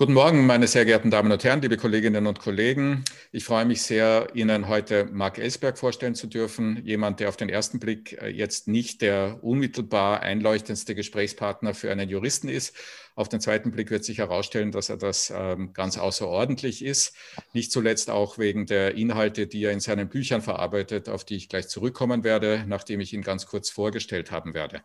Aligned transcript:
Guten 0.00 0.14
Morgen, 0.14 0.46
meine 0.46 0.66
sehr 0.66 0.86
geehrten 0.86 1.10
Damen 1.10 1.30
und 1.30 1.44
Herren, 1.44 1.60
liebe 1.60 1.76
Kolleginnen 1.76 2.26
und 2.26 2.38
Kollegen. 2.38 3.04
Ich 3.32 3.44
freue 3.44 3.66
mich 3.66 3.82
sehr, 3.82 4.28
Ihnen 4.32 4.66
heute 4.66 5.04
Marc 5.12 5.36
Ellsberg 5.36 5.76
vorstellen 5.76 6.14
zu 6.14 6.26
dürfen. 6.26 6.82
Jemand, 6.86 7.20
der 7.20 7.28
auf 7.28 7.36
den 7.36 7.50
ersten 7.50 7.80
Blick 7.80 8.14
äh, 8.14 8.28
jetzt 8.28 8.66
nicht 8.66 9.02
der 9.02 9.44
unmittelbar 9.44 10.20
einleuchtendste 10.20 10.94
Gesprächspartner 10.94 11.74
für 11.74 11.92
einen 11.92 12.08
Juristen 12.08 12.48
ist. 12.48 12.74
Auf 13.14 13.28
den 13.28 13.42
zweiten 13.42 13.72
Blick 13.72 13.90
wird 13.90 14.02
sich 14.06 14.16
herausstellen, 14.16 14.72
dass 14.72 14.88
er 14.88 14.96
das 14.96 15.30
ähm, 15.36 15.74
ganz 15.74 15.98
außerordentlich 15.98 16.82
ist. 16.82 17.14
Nicht 17.52 17.70
zuletzt 17.70 18.08
auch 18.08 18.38
wegen 18.38 18.64
der 18.64 18.94
Inhalte, 18.94 19.48
die 19.48 19.64
er 19.64 19.72
in 19.72 19.80
seinen 19.80 20.08
Büchern 20.08 20.40
verarbeitet, 20.40 21.10
auf 21.10 21.26
die 21.26 21.36
ich 21.36 21.50
gleich 21.50 21.68
zurückkommen 21.68 22.24
werde, 22.24 22.64
nachdem 22.66 23.00
ich 23.00 23.12
ihn 23.12 23.20
ganz 23.20 23.44
kurz 23.44 23.68
vorgestellt 23.68 24.30
haben 24.30 24.54
werde. 24.54 24.80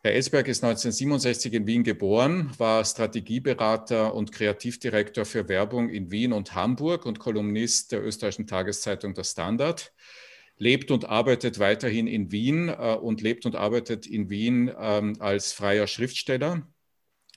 Herr 0.00 0.12
Ellsberg 0.12 0.46
ist 0.46 0.62
1967 0.62 1.54
in 1.54 1.66
Wien 1.66 1.82
geboren, 1.82 2.52
war 2.56 2.84
Strategieberater 2.84 4.14
und 4.14 4.30
Kreativdirektor 4.30 5.24
für 5.24 5.48
Werbung 5.48 5.88
in 5.88 6.12
Wien 6.12 6.32
und 6.32 6.54
Hamburg 6.54 7.04
und 7.04 7.18
Kolumnist 7.18 7.90
der 7.90 8.04
österreichischen 8.04 8.46
Tageszeitung 8.46 9.14
Der 9.14 9.24
Standard. 9.24 9.92
Lebt 10.56 10.92
und 10.92 11.06
arbeitet 11.06 11.58
weiterhin 11.58 12.06
in 12.06 12.30
Wien 12.30 12.68
äh, 12.68 12.94
und 12.94 13.22
lebt 13.22 13.44
und 13.44 13.56
arbeitet 13.56 14.06
in 14.06 14.30
Wien 14.30 14.70
ähm, 14.78 15.16
als 15.18 15.52
freier 15.52 15.88
Schriftsteller, 15.88 16.62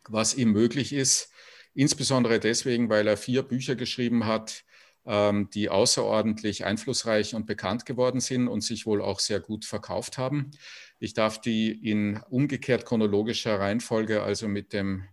was 0.08 0.36
ihm 0.36 0.52
möglich 0.52 0.94
ist, 0.94 1.32
insbesondere 1.74 2.40
deswegen, 2.40 2.90
weil 2.90 3.08
er 3.08 3.18
vier 3.18 3.42
Bücher 3.42 3.76
geschrieben 3.76 4.28
hat, 4.28 4.66
ähm, 5.06 5.50
die 5.52 5.70
außerordentlich 5.70 6.64
einflussreich 6.64 7.34
und 7.34 7.48
bekannt 7.48 7.88
geworden 7.88 8.20
sind 8.20 8.48
und 8.48 8.62
sich 8.62 8.86
wohl 8.86 9.02
auch 9.02 9.20
sehr 9.20 9.40
gut 9.40 9.66
verkauft 9.66 10.20
haben. 10.20 10.52
Ich 11.02 11.14
darf 11.14 11.42
die 11.42 11.72
in 11.72 12.22
umgekehrt 12.30 12.86
chronologischer 12.86 13.60
Reihenfolge, 13.60 14.24
also 14.24 14.48
mit 14.48 14.72
dem 14.72 15.04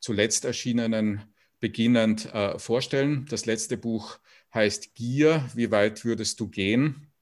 zuletzt 0.00 0.46
erschienenen 0.46 1.22
beginnend 1.60 2.32
äh, 2.32 2.58
vorstellen. 2.58 3.26
Das 3.28 3.44
letzte 3.44 3.76
Buch 3.76 4.18
heißt 4.54 4.94
Gier, 4.94 5.48
wie 5.54 5.70
weit 5.70 6.04
würdest 6.06 6.40
du 6.40 6.48
gehen? 6.48 7.12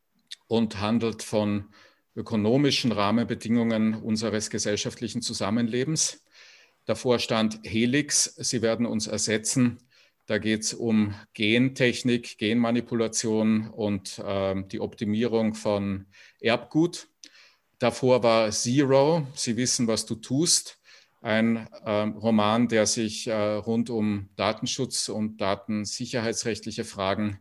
und 0.51 0.81
handelt 0.81 1.23
von 1.23 1.69
ökonomischen 2.17 2.91
Rahmenbedingungen 2.91 3.95
unseres 3.95 4.51
gesellschaftlichen 4.51 5.23
Zusammenlebens. 5.23 6.25
Davor 6.87 7.21
stand 7.21 7.61
Helix, 7.63 8.25
sie 8.37 8.61
werden 8.61 8.85
uns 8.85 9.07
ersetzen. 9.07 9.79
Da 10.27 10.39
geht 10.39 10.63
es 10.63 10.75
um 10.75 11.15
Gentechnik, 11.35 12.37
Genmanipulation 12.39 13.71
und 13.71 14.19
äh, 14.19 14.57
die 14.67 14.81
Optimierung 14.81 15.55
von 15.55 16.07
Erbgut. 16.41 17.07
Davor 17.81 18.23
war 18.23 18.51
Zero, 18.51 19.27
Sie 19.35 19.57
wissen, 19.57 19.87
was 19.87 20.05
du 20.05 20.15
tust, 20.15 20.79
ein 21.23 21.67
ähm, 21.87 22.19
Roman, 22.19 22.69
der 22.69 22.85
sich 22.85 23.27
äh, 23.27 23.33
rund 23.33 23.89
um 23.89 24.29
Datenschutz 24.37 25.09
und 25.09 25.39
datensicherheitsrechtliche 25.41 26.85
Fragen 26.85 27.41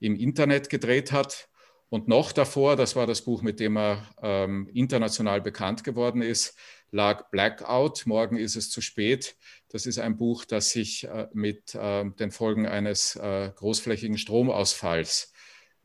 im 0.00 0.16
Internet 0.16 0.70
gedreht 0.70 1.12
hat. 1.12 1.48
Und 1.88 2.08
noch 2.08 2.32
davor, 2.32 2.74
das 2.74 2.96
war 2.96 3.06
das 3.06 3.22
Buch, 3.22 3.42
mit 3.42 3.60
dem 3.60 3.76
er 3.76 4.04
ähm, 4.20 4.68
international 4.74 5.40
bekannt 5.40 5.84
geworden 5.84 6.20
ist, 6.20 6.56
lag 6.90 7.30
Blackout, 7.30 8.06
Morgen 8.06 8.36
ist 8.38 8.56
es 8.56 8.70
zu 8.70 8.80
spät. 8.80 9.36
Das 9.68 9.86
ist 9.86 10.00
ein 10.00 10.16
Buch, 10.16 10.44
das 10.44 10.70
sich 10.70 11.04
äh, 11.04 11.28
mit 11.32 11.76
äh, 11.76 12.04
den 12.18 12.32
Folgen 12.32 12.66
eines 12.66 13.14
äh, 13.14 13.52
großflächigen 13.54 14.18
Stromausfalls 14.18 15.32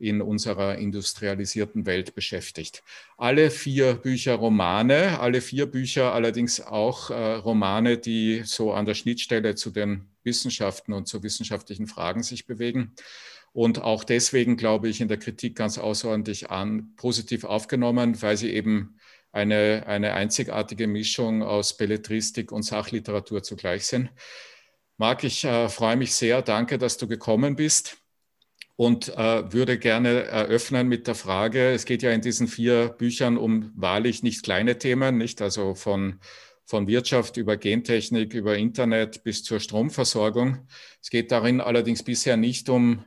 in 0.02 0.20
unserer 0.20 0.78
industrialisierten 0.78 1.86
Welt 1.86 2.16
beschäftigt. 2.16 2.82
Alle 3.16 3.50
vier 3.50 3.94
Bücher 3.94 4.34
Romane, 4.34 5.20
alle 5.20 5.40
vier 5.40 5.66
Bücher 5.66 6.12
allerdings 6.12 6.60
auch 6.60 7.10
äh, 7.10 7.34
Romane, 7.34 7.98
die 7.98 8.42
so 8.44 8.72
an 8.72 8.84
der 8.84 8.94
Schnittstelle 8.94 9.54
zu 9.54 9.70
den 9.70 10.08
Wissenschaften 10.24 10.92
und 10.92 11.06
zu 11.06 11.22
wissenschaftlichen 11.22 11.86
Fragen 11.86 12.24
sich 12.24 12.46
bewegen. 12.46 12.96
Und 13.52 13.80
auch 13.82 14.02
deswegen, 14.02 14.56
glaube 14.56 14.88
ich, 14.88 15.00
in 15.00 15.06
der 15.06 15.18
Kritik 15.18 15.54
ganz 15.54 15.78
außerordentlich 15.78 16.50
an, 16.50 16.96
positiv 16.96 17.44
aufgenommen, 17.44 18.20
weil 18.22 18.36
sie 18.36 18.52
eben 18.52 18.96
eine, 19.30 19.84
eine 19.86 20.14
einzigartige 20.14 20.88
Mischung 20.88 21.44
aus 21.44 21.76
Belletristik 21.76 22.50
und 22.50 22.64
Sachliteratur 22.64 23.44
zugleich 23.44 23.86
sind. 23.86 24.10
Marc, 24.96 25.22
ich 25.22 25.44
äh, 25.44 25.68
freue 25.68 25.96
mich 25.96 26.12
sehr. 26.14 26.42
Danke, 26.42 26.76
dass 26.76 26.98
du 26.98 27.06
gekommen 27.06 27.54
bist 27.54 28.01
und 28.76 29.08
äh, 29.16 29.52
würde 29.52 29.78
gerne 29.78 30.24
eröffnen 30.24 30.88
mit 30.88 31.06
der 31.06 31.14
Frage, 31.14 31.72
es 31.72 31.84
geht 31.84 32.02
ja 32.02 32.10
in 32.10 32.20
diesen 32.20 32.48
vier 32.48 32.88
Büchern 32.88 33.36
um 33.36 33.72
wahrlich 33.74 34.22
nicht 34.22 34.42
kleine 34.42 34.78
Themen, 34.78 35.18
nicht 35.18 35.42
also 35.42 35.74
von, 35.74 36.20
von 36.64 36.86
Wirtschaft 36.86 37.36
über 37.36 37.56
Gentechnik, 37.56 38.34
über 38.34 38.56
Internet 38.56 39.24
bis 39.24 39.44
zur 39.44 39.60
Stromversorgung. 39.60 40.66
Es 41.02 41.10
geht 41.10 41.30
darin 41.30 41.60
allerdings 41.60 42.02
bisher 42.02 42.36
nicht 42.36 42.68
um 42.68 43.04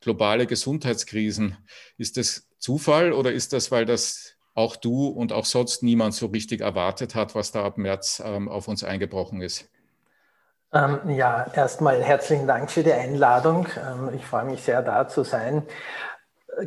globale 0.00 0.46
Gesundheitskrisen. 0.46 1.56
Ist 1.96 2.16
das 2.16 2.48
Zufall 2.58 3.12
oder 3.12 3.32
ist 3.32 3.52
das, 3.52 3.70
weil 3.70 3.84
das 3.84 4.36
auch 4.54 4.76
du 4.76 5.06
und 5.06 5.32
auch 5.32 5.44
sonst 5.44 5.82
niemand 5.82 6.14
so 6.14 6.26
richtig 6.26 6.60
erwartet 6.60 7.14
hat, 7.14 7.34
was 7.34 7.52
da 7.52 7.64
ab 7.64 7.78
März 7.78 8.22
ähm, 8.24 8.48
auf 8.48 8.68
uns 8.68 8.84
eingebrochen 8.84 9.40
ist? 9.40 9.68
Ähm, 10.72 11.00
ja, 11.08 11.46
erstmal 11.54 12.02
herzlichen 12.02 12.46
Dank 12.46 12.70
für 12.70 12.82
die 12.82 12.92
Einladung. 12.92 13.66
Ähm, 13.78 14.10
ich 14.14 14.26
freue 14.26 14.44
mich 14.44 14.62
sehr, 14.62 14.82
da 14.82 15.08
zu 15.08 15.24
sein. 15.24 15.62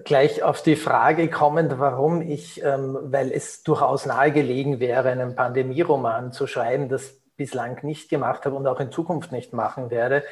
Gleich 0.06 0.42
auf 0.42 0.64
die 0.64 0.76
Frage 0.76 1.30
kommend, 1.30 1.78
warum 1.80 2.22
ich, 2.22 2.64
ähm, 2.64 2.98
weil 3.04 3.32
es 3.32 3.62
durchaus 3.64 4.06
nahegelegen 4.08 4.80
wäre, 4.80 5.10
einen 5.10 5.36
Pandemieroman 5.36 6.32
zu 6.32 6.48
schreiben, 6.48 6.90
das 6.90 7.22
bislang 7.36 7.78
nicht 7.84 8.10
gemacht 8.10 8.46
habe 8.46 8.56
und 8.56 8.66
auch 8.66 8.80
in 8.80 8.92
Zukunft 8.92 9.32
nicht 9.32 9.54
machen 9.54 9.92
werde, 9.92 10.24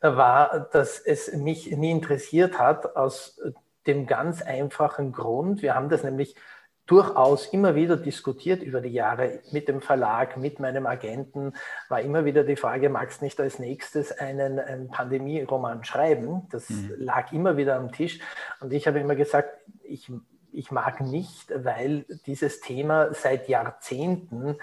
war, 0.00 0.68
dass 0.72 0.98
es 0.98 1.32
mich 1.34 1.70
nie 1.76 1.90
interessiert 1.90 2.58
hat, 2.58 2.96
aus 2.96 3.38
dem 3.86 4.06
ganz 4.06 4.40
einfachen 4.40 5.12
Grund. 5.12 5.60
Wir 5.60 5.74
haben 5.74 5.90
das 5.90 6.04
nämlich 6.04 6.36
durchaus 6.90 7.46
immer 7.46 7.76
wieder 7.76 7.96
diskutiert 7.96 8.64
über 8.64 8.80
die 8.80 8.88
Jahre 8.88 9.38
mit 9.52 9.68
dem 9.68 9.80
Verlag, 9.80 10.36
mit 10.36 10.58
meinem 10.58 10.86
Agenten, 10.86 11.52
war 11.88 12.00
immer 12.00 12.24
wieder 12.24 12.42
die 12.42 12.56
Frage, 12.56 12.90
magst 12.90 13.20
du 13.20 13.26
nicht 13.26 13.38
als 13.38 13.60
nächstes 13.60 14.10
einen, 14.10 14.58
einen 14.58 14.88
Pandemie-Roman 14.88 15.84
schreiben? 15.84 16.48
Das 16.50 16.68
mhm. 16.68 16.94
lag 16.96 17.30
immer 17.30 17.56
wieder 17.56 17.76
am 17.76 17.92
Tisch. 17.92 18.18
Und 18.58 18.72
ich 18.72 18.88
habe 18.88 18.98
immer 18.98 19.14
gesagt, 19.14 19.50
ich, 19.84 20.10
ich 20.50 20.72
mag 20.72 21.00
nicht, 21.00 21.52
weil 21.54 22.06
dieses 22.26 22.60
Thema 22.60 23.14
seit 23.14 23.48
Jahrzehnten 23.48 24.56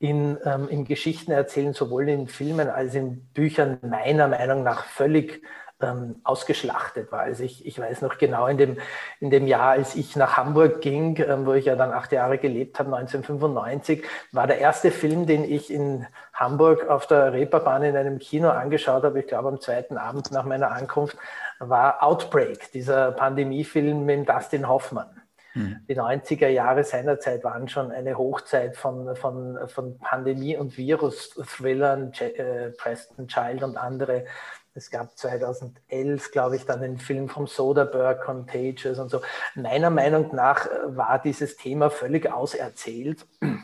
in, 0.00 0.36
ähm, 0.44 0.66
in 0.68 0.84
Geschichten 0.84 1.30
erzählen, 1.30 1.74
sowohl 1.74 2.08
in 2.08 2.26
Filmen 2.26 2.70
als 2.70 2.96
in 2.96 3.24
Büchern 3.34 3.78
meiner 3.82 4.26
Meinung 4.26 4.64
nach 4.64 4.84
völlig 4.84 5.42
ähm, 5.80 6.16
ausgeschlachtet 6.24 7.12
war. 7.12 7.20
Also 7.20 7.44
ich, 7.44 7.64
ich 7.66 7.78
weiß 7.78 8.02
noch 8.02 8.18
genau 8.18 8.46
in 8.46 8.58
dem, 8.58 8.76
in 9.20 9.30
dem 9.30 9.46
Jahr, 9.46 9.70
als 9.70 9.94
ich 9.94 10.16
nach 10.16 10.36
Hamburg 10.36 10.80
ging, 10.80 11.16
ähm, 11.18 11.46
wo 11.46 11.52
ich 11.52 11.66
ja 11.66 11.76
dann 11.76 11.92
acht 11.92 12.12
Jahre 12.12 12.38
gelebt 12.38 12.78
habe, 12.78 12.94
1995, 12.96 14.04
war 14.32 14.46
der 14.46 14.58
erste 14.58 14.90
Film, 14.90 15.26
den 15.26 15.44
ich 15.44 15.72
in 15.72 16.06
Hamburg 16.32 16.88
auf 16.88 17.06
der 17.06 17.32
Reeperbahn 17.32 17.82
in 17.84 17.96
einem 17.96 18.18
Kino 18.18 18.50
angeschaut 18.50 19.04
habe, 19.04 19.20
ich 19.20 19.26
glaube 19.26 19.48
am 19.48 19.60
zweiten 19.60 19.96
Abend 19.96 20.32
nach 20.32 20.44
meiner 20.44 20.72
Ankunft, 20.72 21.16
war 21.60 22.02
Outbreak, 22.02 22.72
dieser 22.72 23.12
Pandemiefilm 23.12 24.04
mit 24.04 24.28
Dustin 24.28 24.68
Hoffmann. 24.68 25.22
Hm. 25.52 25.80
Die 25.88 25.96
90er 25.98 26.48
Jahre 26.48 26.84
seinerzeit 26.84 27.42
waren 27.42 27.68
schon 27.68 27.90
eine 27.90 28.18
Hochzeit 28.18 28.76
von, 28.76 29.16
von, 29.16 29.58
von 29.66 29.98
Pandemie- 29.98 30.56
und 30.56 30.76
Virus-Thrillern, 30.76 32.12
äh, 32.20 32.70
Preston 32.70 33.28
Child 33.28 33.62
und 33.62 33.76
andere 33.76 34.26
es 34.74 34.90
gab 34.90 35.16
2011, 35.16 36.30
glaube 36.30 36.56
ich, 36.56 36.64
dann 36.64 36.80
den 36.80 36.98
Film 36.98 37.28
vom 37.28 37.46
Soderbergh, 37.46 38.24
Contagious 38.24 38.98
und 38.98 39.10
so. 39.10 39.20
Meiner 39.54 39.90
Meinung 39.90 40.34
nach 40.34 40.66
äh, 40.66 40.96
war 40.96 41.20
dieses 41.20 41.56
Thema 41.56 41.90
völlig 41.90 42.30
auserzählt. 42.32 43.26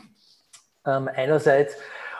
Ähm, 0.87 1.09
einerseits 1.11 1.77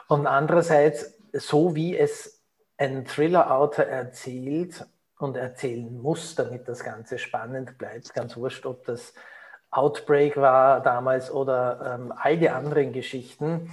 und 0.08 0.26
andererseits, 0.26 1.14
so 1.34 1.76
wie 1.76 1.96
es 1.96 2.42
ein 2.78 3.06
Thriller-Autor 3.06 3.86
erzählt 3.86 4.84
und 5.20 5.38
erzählen 5.38 6.02
muss, 6.02 6.34
damit 6.34 6.68
das 6.68 6.84
Ganze 6.84 7.20
spannend 7.20 7.78
bleibt, 7.78 8.16
ganz 8.16 8.36
wurscht, 8.36 8.66
ob 8.66 8.84
das 8.86 9.14
Outbreak 9.70 10.38
war 10.38 10.82
damals 10.82 11.30
oder 11.30 12.00
ähm, 12.00 12.14
all 12.16 12.38
die 12.38 12.50
anderen 12.50 12.92
Geschichten, 12.92 13.72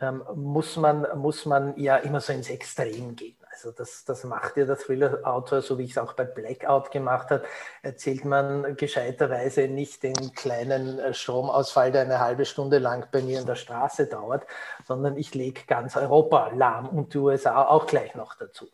ähm, 0.00 0.22
muss, 0.34 0.76
man, 0.76 1.06
muss 1.16 1.46
man 1.46 1.76
ja 1.76 1.96
immer 1.96 2.20
so 2.20 2.32
ins 2.32 2.50
Extrem 2.50 3.16
gehen. 3.16 3.37
Also 3.58 3.72
das, 3.72 4.04
das 4.04 4.22
macht 4.22 4.56
ja 4.56 4.66
der 4.66 4.78
Thriller-Autor, 4.78 5.62
so 5.62 5.78
wie 5.78 5.82
ich 5.82 5.90
es 5.90 5.98
auch 5.98 6.12
bei 6.12 6.22
Blackout 6.22 6.92
gemacht 6.92 7.30
habe, 7.30 7.42
erzählt 7.82 8.24
man 8.24 8.76
gescheiterweise 8.76 9.66
nicht 9.66 10.04
den 10.04 10.32
kleinen 10.32 11.00
äh, 11.00 11.12
Stromausfall, 11.12 11.90
der 11.90 12.02
eine 12.02 12.20
halbe 12.20 12.44
Stunde 12.44 12.78
lang 12.78 13.08
bei 13.10 13.20
mir 13.20 13.40
in 13.40 13.46
der 13.46 13.56
Straße 13.56 14.06
dauert, 14.06 14.46
sondern 14.86 15.16
ich 15.16 15.34
lege 15.34 15.62
ganz 15.66 15.96
Europa 15.96 16.52
lahm 16.54 16.88
und 16.88 17.14
die 17.14 17.18
USA 17.18 17.64
auch 17.64 17.88
gleich 17.88 18.14
noch 18.14 18.36
dazu. 18.36 18.68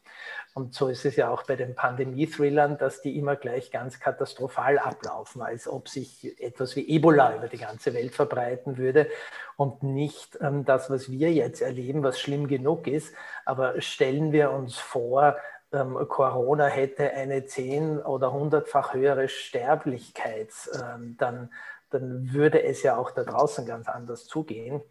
Und 0.55 0.73
so 0.73 0.89
ist 0.89 1.05
es 1.05 1.17
ja 1.17 1.31
auch 1.31 1.43
bei 1.43 1.57
den 1.57 1.75
Pandemie-Thrillern, 1.75 2.79
dass 2.79 3.03
die 3.03 3.19
immer 3.19 3.35
gleich 3.35 3.73
ganz 3.73 3.99
katastrophal 3.99 4.79
ablaufen, 4.79 5.43
als 5.43 5.67
ob 5.67 5.89
sich 5.89 6.41
etwas 6.41 6.77
wie 6.77 6.89
Ebola 6.89 7.35
über 7.35 7.49
die 7.49 7.59
ganze 7.59 7.93
Welt 7.93 8.15
verbreiten 8.15 8.79
würde 8.79 9.09
und 9.57 9.83
nicht 9.83 10.39
ähm, 10.41 10.65
das, 10.65 10.91
was 10.91 11.11
wir 11.11 11.33
jetzt 11.33 11.61
erleben, 11.61 12.05
was 12.05 12.21
schlimm 12.21 12.47
genug 12.47 12.87
ist. 12.87 13.13
Aber 13.45 13.81
stellen 13.81 14.31
wir 14.31 14.53
uns 14.53 14.79
vor, 14.79 15.37
ähm, 15.73 15.99
Corona 16.09 16.67
hätte 16.67 17.11
eine 17.11 17.47
zehn- 17.47 17.99
oder 17.99 18.33
hundertfach 18.33 18.95
höhere 18.95 19.29
Sterblichkeit, 19.29 20.51
ähm, 20.81 21.17
dann, 21.19 21.53
dann 21.91 22.33
würde 22.33 22.63
es 22.63 22.85
ja 22.85 22.97
auch 22.97 23.11
da 23.11 23.25
draußen 23.25 23.67
ganz 23.67 23.89
anders 23.89 24.27
zugehen. 24.27 24.83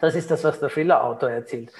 Das 0.00 0.14
ist 0.14 0.30
das, 0.30 0.42
was 0.44 0.58
der 0.60 0.70
Thriller-Autor 0.70 1.30
erzählt. 1.30 1.72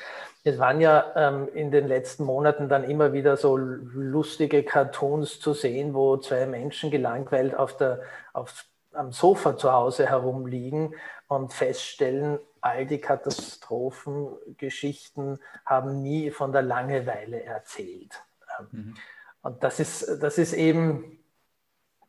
Es 0.46 0.58
waren 0.58 0.82
ja 0.82 1.10
ähm, 1.16 1.48
in 1.54 1.70
den 1.70 1.88
letzten 1.88 2.24
Monaten 2.24 2.68
dann 2.68 2.84
immer 2.84 3.14
wieder 3.14 3.38
so 3.38 3.56
lustige 3.56 4.62
Cartoons 4.62 5.40
zu 5.40 5.54
sehen, 5.54 5.94
wo 5.94 6.18
zwei 6.18 6.44
Menschen 6.44 6.90
gelangweilt 6.90 7.56
auf 7.56 7.78
der, 7.78 8.02
auf, 8.34 8.66
am 8.92 9.10
Sofa 9.10 9.56
zu 9.56 9.72
Hause 9.72 10.06
herumliegen 10.06 10.94
und 11.28 11.54
feststellen, 11.54 12.38
all 12.60 12.84
die 12.84 13.00
Katastrophengeschichten 13.00 15.38
haben 15.64 16.02
nie 16.02 16.30
von 16.30 16.52
der 16.52 16.62
Langeweile 16.62 17.42
erzählt. 17.42 18.22
Ähm, 18.58 18.66
mhm. 18.70 18.94
Und 19.40 19.64
das 19.64 19.80
ist, 19.80 20.22
das 20.22 20.36
ist 20.36 20.52
eben 20.52 21.23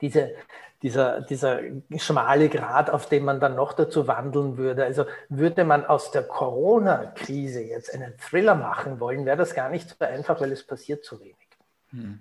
diese, 0.05 0.35
dieser, 0.81 1.21
dieser 1.21 1.61
schmale 1.97 2.49
Grad, 2.49 2.89
auf 2.89 3.09
dem 3.09 3.25
man 3.25 3.39
dann 3.39 3.55
noch 3.55 3.73
dazu 3.73 4.07
wandeln 4.07 4.57
würde. 4.57 4.83
Also 4.83 5.05
würde 5.29 5.63
man 5.63 5.85
aus 5.85 6.11
der 6.11 6.23
Corona-Krise 6.23 7.61
jetzt 7.61 7.93
einen 7.93 8.17
Thriller 8.17 8.55
machen 8.55 8.99
wollen, 8.99 9.25
wäre 9.25 9.37
das 9.37 9.55
gar 9.55 9.69
nicht 9.69 9.89
so 9.89 10.05
einfach, 10.05 10.39
weil 10.39 10.51
es 10.51 10.63
passiert 10.63 11.03
zu 11.03 11.19
wenig. 11.19 11.35
Mhm. 11.91 12.19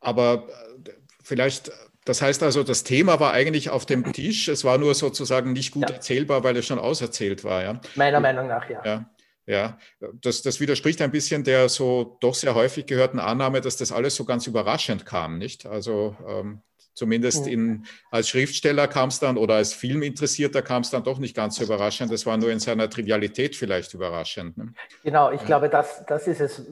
Aber 0.00 0.46
äh, 0.86 0.90
vielleicht 1.22 1.70
das 2.06 2.22
heißt 2.22 2.42
also, 2.42 2.62
das 2.62 2.82
Thema 2.82 3.20
war 3.20 3.32
eigentlich 3.32 3.70
auf 3.70 3.84
dem 3.84 4.10
Tisch. 4.12 4.48
Es 4.48 4.64
war 4.64 4.78
nur 4.78 4.94
sozusagen 4.94 5.52
nicht 5.52 5.72
gut 5.72 5.90
ja. 5.90 5.96
erzählbar, 5.96 6.42
weil 6.42 6.56
es 6.56 6.66
schon 6.66 6.78
auserzählt 6.78 7.44
war. 7.44 7.62
Ja? 7.62 7.80
Meiner 7.94 8.20
Meinung 8.20 8.48
nach, 8.48 8.68
ja. 8.70 8.82
ja. 8.84 9.04
Ja, 9.50 9.78
das, 10.22 10.42
das 10.42 10.60
widerspricht 10.60 11.02
ein 11.02 11.10
bisschen 11.10 11.42
der 11.42 11.68
so 11.68 12.16
doch 12.20 12.36
sehr 12.36 12.54
häufig 12.54 12.86
gehörten 12.86 13.18
Annahme, 13.18 13.60
dass 13.60 13.76
das 13.76 13.90
alles 13.90 14.14
so 14.14 14.24
ganz 14.24 14.46
überraschend 14.46 15.04
kam, 15.04 15.38
nicht? 15.38 15.66
Also 15.66 16.16
ähm, 16.24 16.62
zumindest 16.94 17.48
in, 17.48 17.84
als 18.12 18.28
Schriftsteller 18.28 18.86
kam 18.86 19.08
es 19.08 19.18
dann 19.18 19.36
oder 19.36 19.56
als 19.56 19.72
Filminteressierter 19.72 20.62
kam 20.62 20.82
es 20.82 20.90
dann 20.90 21.02
doch 21.02 21.18
nicht 21.18 21.34
ganz 21.34 21.56
so 21.56 21.64
überraschend. 21.64 22.12
Das 22.12 22.26
war 22.26 22.36
nur 22.36 22.52
in 22.52 22.60
seiner 22.60 22.88
Trivialität 22.88 23.56
vielleicht 23.56 23.92
überraschend. 23.92 24.56
Ne? 24.56 24.72
Genau, 25.02 25.32
ich 25.32 25.44
glaube, 25.44 25.68
das, 25.68 26.04
das 26.06 26.28
ist 26.28 26.40
es. 26.40 26.62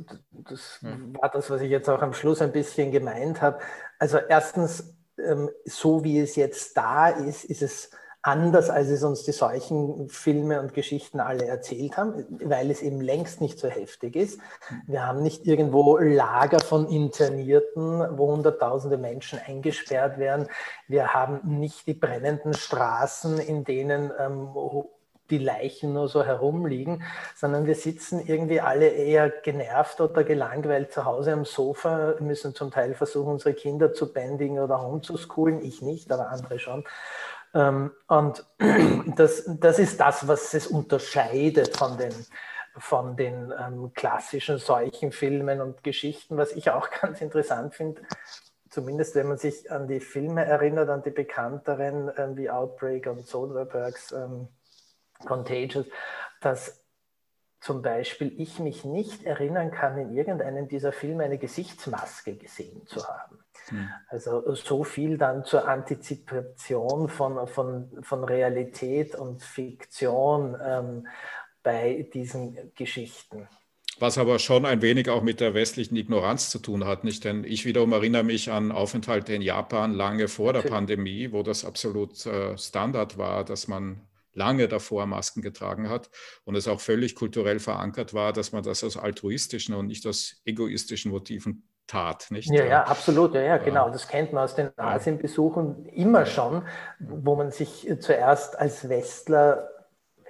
Das 0.49 0.79
war 0.81 1.31
das, 1.31 1.51
was 1.51 1.61
ich 1.61 1.71
jetzt 1.71 1.89
auch 1.89 2.01
am 2.01 2.13
Schluss 2.13 2.41
ein 2.41 2.53
bisschen 2.53 2.93
gemeint 2.93 3.43
habe. 3.43 3.59
Also 3.99 4.19
erstens 4.19 4.95
ähm, 5.19 5.51
so 5.65 6.05
wie 6.05 6.21
es 6.21 6.37
jetzt 6.37 6.77
da 6.77 7.09
ist, 7.09 7.45
ist 7.45 7.63
es 7.63 7.91
anders, 8.29 8.69
als 8.69 8.89
es 8.89 9.03
uns 9.03 9.25
die 9.25 9.33
solchen 9.33 10.09
Filme 10.09 10.61
und 10.61 10.75
Geschichten 10.75 11.19
alle 11.19 11.47
erzählt 11.47 11.97
haben, 11.97 12.27
weil 12.45 12.71
es 12.71 12.83
eben 12.83 13.01
längst 13.01 13.41
nicht 13.41 13.59
so 13.59 13.69
heftig 13.69 14.17
ist. 14.17 14.41
Wir 14.87 15.07
haben 15.07 15.23
nicht 15.23 15.47
irgendwo 15.47 15.97
Lager 15.97 16.61
von 16.61 16.89
Internierten, 16.89 18.19
wo 18.19 18.31
Hunderttausende 18.31 18.99
Menschen 18.99 19.39
eingesperrt 19.45 20.19
werden. 20.19 20.47
Wir 20.89 21.15
haben 21.15 21.41
nicht 21.59 21.87
die 21.87 21.95
brennenden 21.95 22.53
Straßen, 22.53 23.39
in 23.39 23.65
denen 23.65 24.13
ähm, 24.19 24.49
die 25.31 25.39
Leichen 25.39 25.93
nur 25.93 26.09
so 26.09 26.25
herumliegen, 26.25 27.03
sondern 27.35 27.67
wir 27.67 27.75
sitzen 27.75 28.23
irgendwie 28.27 28.61
alle 28.61 28.89
eher 28.89 29.31
genervt 29.31 30.01
oder 30.01 30.25
gelangweilt 30.25 30.93
zu 30.93 31.05
Hause 31.05 31.33
am 31.33 31.45
Sofa, 31.45 32.15
müssen 32.21 32.55
zum 32.55 32.71
Teil 32.71 32.95
versuchen, 32.95 33.33
unsere 33.33 33.55
Kinder 33.55 33.93
zu 33.93 34.13
bändigen 34.13 34.59
oder 34.59 34.83
homezuschoolen. 34.83 35.63
Ich 35.63 35.83
nicht, 35.83 36.11
aber 36.13 36.31
andere 36.31 36.59
schon. 36.59 36.85
Ähm, 37.55 37.93
und 38.07 38.47
das, 39.17 39.45
das 39.47 39.79
ist 39.79 40.01
das, 40.01 40.27
was 40.29 40.55
es 40.55 40.67
unterscheidet 40.67 41.77
von 41.77 41.97
den, 41.97 42.15
von 42.77 43.17
den 43.17 43.53
ähm, 43.59 43.93
klassischen 43.95 44.59
solchen 44.59 45.13
Filmen 45.13 45.61
und 45.61 45.83
Geschichten, 45.83 46.37
was 46.37 46.53
ich 46.53 46.71
auch 46.71 46.91
ganz 47.01 47.21
interessant 47.21 47.75
finde, 47.75 48.03
zumindest 48.69 49.15
wenn 49.15 49.29
man 49.29 49.39
sich 49.39 49.71
an 49.71 49.89
die 49.89 50.01
Filme 50.01 50.45
erinnert, 50.45 50.89
an 50.89 51.03
die 51.03 51.11
bekannteren 51.11 52.09
äh, 52.09 52.37
wie 52.37 52.51
Outbreak 52.51 53.07
und 53.07 53.27
Soderberghs 53.27 54.13
ähm, 54.13 54.49
Contagious, 55.25 55.87
dass 56.41 56.85
zum 57.61 57.83
Beispiel 57.83 58.33
ich 58.41 58.61
mich 58.61 58.85
nicht 58.85 59.25
erinnern 59.25 59.71
kann, 59.73 59.99
in 59.99 60.15
irgendeinem 60.15 60.69
dieser 60.69 60.93
Filme 60.93 61.25
eine 61.25 61.39
Gesichtsmaske 61.39 62.37
gesehen 62.37 62.87
zu 62.87 63.07
haben. 63.07 63.41
Hm. 63.71 63.89
Also 64.09 64.55
so 64.55 64.85
viel 64.85 65.19
dann 65.19 65.45
zur 65.45 65.69
Antizipation 65.69 67.09
von, 67.09 67.47
von, 67.47 67.91
von 68.03 68.25
Realität 68.25 69.15
und 69.15 69.43
Fiktion 69.43 70.57
ähm, 70.65 71.07
bei 71.63 72.09
diesen 72.13 72.73
Geschichten. 72.75 73.49
Was 74.01 74.17
aber 74.17 74.39
schon 74.39 74.65
ein 74.65 74.81
wenig 74.81 75.11
auch 75.11 75.23
mit 75.23 75.41
der 75.41 75.55
westlichen 75.55 75.97
Ignoranz 75.97 76.51
zu 76.51 76.61
tun 76.61 76.85
hat, 76.85 77.03
nicht? 77.03 77.25
Denn 77.25 77.43
ich 77.43 77.65
wiederum 77.65 77.93
erinnere 77.93 78.23
mich 78.23 78.51
an 78.51 78.71
Aufenthalte 78.71 79.35
in 79.35 79.43
Japan 79.43 79.93
lange 79.93 80.29
vor 80.29 80.53
der 80.53 80.63
Pandemie, 80.63 81.33
wo 81.33 81.43
das 81.43 81.65
absolut 81.65 82.25
äh, 82.27 82.57
Standard 82.57 83.19
war, 83.19 83.45
dass 83.45 83.67
man 83.67 84.01
lange 84.35 84.69
davor 84.69 85.07
Masken 85.07 85.43
getragen 85.43 85.89
hat 85.89 86.11
und 86.45 86.55
es 86.55 86.69
auch 86.69 86.81
völlig 86.81 87.17
kulturell 87.17 87.59
verankert 87.59 88.15
war, 88.15 88.33
dass 88.33 88.53
man 88.53 88.63
das 88.63 88.85
aus 88.85 88.97
altruistischen 88.97 89.75
und 89.75 89.89
nicht 89.89 90.07
aus 90.07 90.41
egoistischen 90.45 91.11
Motiven 91.11 91.68
tat. 91.89 92.27
Nicht? 92.31 92.51
Ja, 92.51 92.65
ja, 92.65 92.83
absolut, 92.85 93.35
ja, 93.35 93.41
ja, 93.41 93.57
genau. 93.59 93.91
Das 93.91 94.07
kennt 94.07 94.33
man 94.33 94.45
aus 94.45 94.55
den 94.55 94.71
Asienbesuchen 94.79 95.87
immer 95.87 96.27
schon, 96.27 96.63
wo 97.01 97.35
man 97.35 97.51
sich 97.51 97.93
zuerst 98.01 98.59
als 98.59 98.89
Westler 98.89 99.69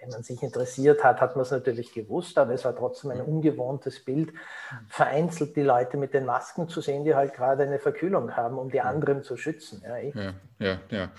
wenn 0.00 0.10
man 0.10 0.22
sich 0.22 0.42
interessiert 0.42 1.04
hat, 1.04 1.20
hat 1.20 1.36
man 1.36 1.42
es 1.42 1.50
natürlich 1.50 1.92
gewusst, 1.92 2.38
aber 2.38 2.52
es 2.52 2.64
war 2.64 2.74
trotzdem 2.74 3.10
ein 3.10 3.20
ungewohntes 3.20 4.04
Bild, 4.04 4.32
vereinzelt 4.88 5.56
die 5.56 5.62
Leute 5.62 5.96
mit 5.96 6.14
den 6.14 6.24
Masken 6.24 6.68
zu 6.68 6.80
sehen, 6.80 7.04
die 7.04 7.14
halt 7.14 7.34
gerade 7.34 7.64
eine 7.64 7.78
Verkühlung 7.78 8.36
haben, 8.36 8.58
um 8.58 8.70
die 8.70 8.80
anderen 8.80 9.22
zu 9.22 9.36
schützen. 9.36 9.82
Ja, 9.84 9.98
ja, 9.98 10.34
ja, 10.58 10.80
ja. 10.90 11.10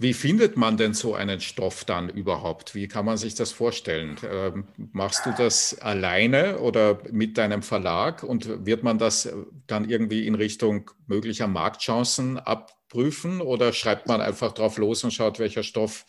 Wie 0.00 0.14
findet 0.14 0.56
man 0.56 0.76
denn 0.76 0.94
so 0.94 1.14
einen 1.14 1.40
Stoff 1.40 1.84
dann 1.84 2.08
überhaupt? 2.08 2.74
Wie 2.74 2.86
kann 2.86 3.04
man 3.04 3.16
sich 3.16 3.34
das 3.34 3.50
vorstellen? 3.50 4.16
Ähm, 4.30 4.68
machst 4.92 5.26
du 5.26 5.32
das 5.36 5.80
alleine 5.80 6.58
oder 6.58 6.98
mit 7.10 7.36
deinem 7.36 7.62
Verlag 7.62 8.22
und 8.22 8.64
wird 8.64 8.84
man 8.84 8.98
das 8.98 9.28
dann 9.66 9.88
irgendwie 9.88 10.26
in 10.26 10.36
Richtung 10.36 10.90
möglicher 11.08 11.48
Marktchancen 11.48 12.38
abprüfen 12.38 13.40
oder 13.40 13.72
schreibt 13.72 14.06
man 14.06 14.20
einfach 14.20 14.52
drauf 14.52 14.78
los 14.78 15.02
und 15.02 15.10
schaut, 15.10 15.40
welcher 15.40 15.64
Stoff 15.64 16.06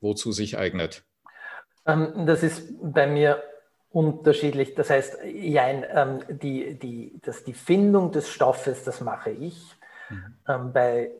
wozu 0.00 0.32
sich 0.32 0.56
eignet? 0.56 1.04
Ähm, 1.86 2.26
das 2.26 2.42
ist 2.42 2.72
bei 2.80 3.06
mir 3.06 3.42
unterschiedlich. 3.90 4.74
Das 4.74 4.88
heißt, 4.88 5.18
ja, 5.24 5.68
ähm, 5.68 6.20
die, 6.28 6.78
die, 6.78 7.20
das, 7.22 7.44
die 7.44 7.54
Findung 7.54 8.12
des 8.12 8.30
Stoffes, 8.30 8.84
das 8.84 9.00
mache 9.00 9.30
ich. 9.30 9.74
Mhm. 10.08 10.34
Ähm, 10.48 10.72
bei 10.72 11.10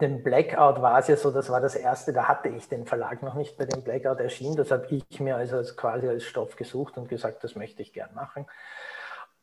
dem 0.00 0.22
Blackout 0.22 0.82
war 0.82 0.98
es 0.98 1.08
ja 1.08 1.16
so, 1.16 1.30
das 1.30 1.48
war 1.48 1.60
das 1.60 1.74
erste, 1.74 2.12
da 2.12 2.28
hatte 2.28 2.48
ich 2.48 2.68
den 2.68 2.84
Verlag 2.84 3.22
noch 3.22 3.34
nicht 3.34 3.56
bei 3.56 3.64
dem 3.64 3.82
Blackout 3.82 4.20
erschienen. 4.20 4.56
Das 4.56 4.70
habe 4.70 4.86
ich 4.90 5.20
mir 5.20 5.36
also 5.36 5.56
als, 5.56 5.76
quasi 5.76 6.08
als 6.08 6.24
Stoff 6.24 6.56
gesucht 6.56 6.98
und 6.98 7.08
gesagt, 7.08 7.42
das 7.44 7.54
möchte 7.54 7.82
ich 7.82 7.92
gern 7.92 8.14
machen. 8.14 8.46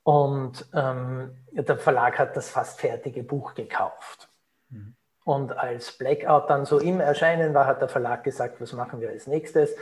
Und 0.03 0.65
ähm, 0.73 1.35
der 1.51 1.77
Verlag 1.77 2.19
hat 2.19 2.37
das 2.37 2.49
fast 2.49 2.79
fertige 2.79 3.23
Buch 3.23 3.55
gekauft. 3.55 4.29
Mhm. 4.69 4.95
Und 5.25 5.57
als 5.57 5.93
Blackout 5.93 6.49
dann 6.49 6.65
so 6.65 6.79
im 6.79 6.99
Erscheinen 6.99 7.53
war, 7.53 7.65
hat 7.65 7.81
der 7.81 7.87
Verlag 7.87 8.23
gesagt, 8.23 8.61
was 8.61 8.73
machen 8.73 8.99
wir 8.99 9.09
als 9.09 9.25
nächstes, 9.25 9.75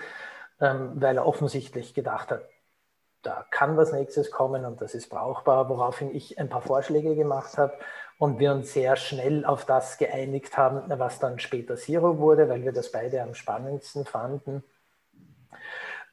ähm, 0.62 0.92
weil 0.96 1.18
er 1.18 1.26
offensichtlich 1.26 1.94
gedacht 1.94 2.32
hat, 2.32 2.44
da 3.24 3.46
kann 3.50 3.78
was 3.78 3.92
nächstes 3.92 4.32
kommen 4.32 4.66
und 4.66 4.82
das 4.82 4.96
ist 4.96 5.10
brauchbar, 5.10 5.70
woraufhin 5.70 6.16
ich 6.16 6.40
ein 6.40 6.50
paar 6.50 6.62
Vorschläge 6.62 7.16
gemacht 7.16 7.58
habe 7.58 7.74
und 8.22 8.38
wir 8.38 8.52
uns 8.52 8.72
sehr 8.72 8.98
schnell 8.98 9.46
auf 9.46 9.66
das 9.66 9.98
geeinigt 9.98 10.56
haben, 10.56 10.84
was 11.00 11.18
dann 11.18 11.40
später 11.40 11.76
Zero 11.76 12.20
wurde, 12.20 12.48
weil 12.50 12.64
wir 12.64 12.72
das 12.72 12.92
beide 12.92 13.20
am 13.24 13.34
spannendsten 13.34 14.06
fanden. 14.06 14.64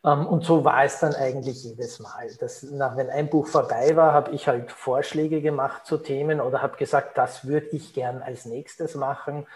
Ähm, 0.02 0.26
und 0.26 0.42
so 0.42 0.64
war 0.64 0.84
es 0.84 1.00
dann 1.00 1.14
eigentlich 1.14 1.62
jedes 1.64 2.00
Mal. 2.00 2.30
Das, 2.40 2.62
nach, 2.62 2.96
wenn 2.96 3.10
ein 3.10 3.28
Buch 3.28 3.46
vorbei 3.46 3.94
war, 3.94 4.14
habe 4.14 4.30
ich 4.30 4.48
halt 4.48 4.72
Vorschläge 4.72 5.42
gemacht 5.42 5.84
zu 5.84 5.98
Themen 5.98 6.40
oder 6.40 6.62
habe 6.62 6.78
gesagt, 6.78 7.18
das 7.18 7.46
würde 7.46 7.66
ich 7.72 7.92
gern 7.92 8.22
als 8.22 8.46
nächstes 8.46 8.94
machen. 8.94 9.46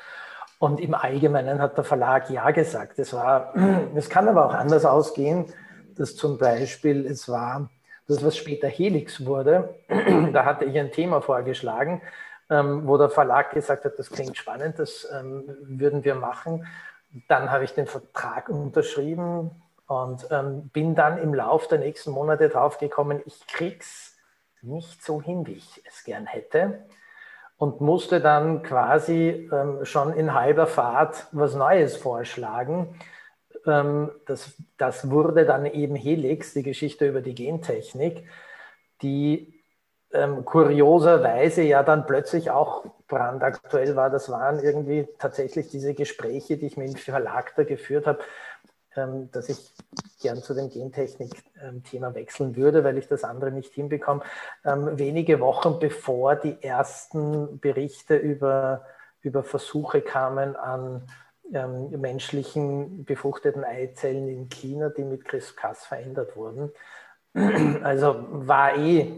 Und 0.59 0.79
im 0.79 0.93
Allgemeinen 0.93 1.59
hat 1.59 1.79
der 1.79 1.85
Verlag 1.85 2.29
ja 2.29 2.51
gesagt. 2.51 2.99
Es 2.99 3.15
war, 3.15 3.55
es 3.95 4.11
kann 4.11 4.29
aber 4.29 4.45
auch 4.45 4.55
anders 4.55 4.85
ausgehen, 4.85 5.47
dass 5.97 6.17
zum 6.17 6.37
Beispiel 6.37 7.07
es 7.07 7.31
war, 7.31 7.71
das 8.09 8.23
was 8.23 8.37
später 8.37 8.69
Helix 8.69 9.25
wurde, 9.25 9.75
da 10.35 10.45
hatte 10.45 10.67
ich 10.67 10.79
ein 10.79 10.93
Thema 10.93 11.23
vorgeschlagen, 11.23 12.03
ähm, 12.53 12.87
wo 12.87 12.99
der 12.99 13.11
Verlag 13.11 13.51
gesagt 13.51 13.85
hat, 13.85 13.99
das 13.99 14.11
klingt 14.11 14.37
spannend, 14.37 14.79
das 14.79 15.09
ähm, 15.13 15.45
würden 15.63 16.05
wir 16.05 16.15
machen. 16.15 16.67
Dann 17.29 17.51
habe 17.51 17.65
ich 17.65 17.75
den 17.75 17.87
Vertrag 17.87 18.49
unterschrieben, 18.49 19.51
und 19.93 20.27
ähm, 20.31 20.71
bin 20.71 20.95
dann 20.95 21.19
im 21.19 21.35
Lauf 21.35 21.69
der 21.69 21.79
nächsten 21.79 22.13
Monate 22.13 22.49
draufgekommen, 22.49 23.21
ich 23.27 23.47
krieg's 23.47 24.17
nicht 24.63 25.05
so 25.05 25.21
hin, 25.21 25.47
wie 25.47 25.53
ich 25.53 25.83
es 25.87 26.05
gern 26.05 26.27
hätte. 26.27 26.87
Und 27.59 27.81
musste 27.81 28.21
dann 28.21 28.63
quasi 28.63 29.49
ähm, 29.53 29.85
schon 29.85 30.15
in 30.15 30.35
halber 30.35 30.67
Fahrt 30.67 31.29
was 31.33 31.55
Neues 31.55 31.97
vorschlagen. 31.97 32.99
Ähm, 33.67 34.11
das, 34.27 34.55
das 34.79 35.11
wurde 35.11 35.45
dann 35.45 35.67
eben 35.67 35.95
Helix, 35.95 36.55
die 36.55 36.63
Geschichte 36.63 37.07
über 37.07 37.21
die 37.21 37.35
Gentechnik, 37.35 38.27
die 39.03 39.52
ähm, 40.13 40.45
kurioserweise 40.45 41.63
ja 41.63 41.83
dann 41.83 42.07
plötzlich 42.07 42.51
auch 42.51 42.85
brandaktuell 43.09 43.97
war. 43.97 44.11
Das 44.11 44.31
waren 44.31 44.61
irgendwie 44.61 45.09
tatsächlich 45.19 45.69
diese 45.69 45.95
Gespräche, 45.95 46.57
die 46.57 46.67
ich 46.67 46.77
mit 46.77 46.89
dem 46.89 46.97
Verlag 46.97 47.55
da 47.57 47.65
geführt 47.65 48.07
habe, 48.07 48.21
ähm, 48.97 49.31
dass 49.33 49.49
ich 49.49 49.73
gern 50.21 50.43
zu 50.43 50.55
dem 50.55 50.69
Gentechnik-Thema 50.69 52.15
wechseln 52.15 52.57
würde, 52.57 52.85
weil 52.85 52.99
ich 52.99 53.09
das 53.09 53.25
andere 53.25 53.51
nicht 53.51 53.73
hinbekomme. 53.73 54.23
Ähm, 54.65 54.99
wenige 54.99 55.41
Wochen 55.41 55.79
bevor 55.79 56.37
die 56.37 56.63
ersten 56.63 57.59
Berichte 57.59 58.17
über, 58.17 58.85
über 59.23 59.43
Versuche 59.43 60.01
kamen 60.01 60.57
an 60.57 61.03
ähm, 61.53 61.91
menschlichen 62.01 63.05
befruchteten 63.05 63.65
Eizellen 63.65 64.29
in 64.29 64.49
China, 64.49 64.91
die 64.91 65.05
mit 65.05 65.25
CRISPR-Cas 65.25 65.87
verändert 65.87 66.37
wurden. 66.37 66.71
Also 67.83 68.27
war 68.29 68.77
eh 68.77 69.17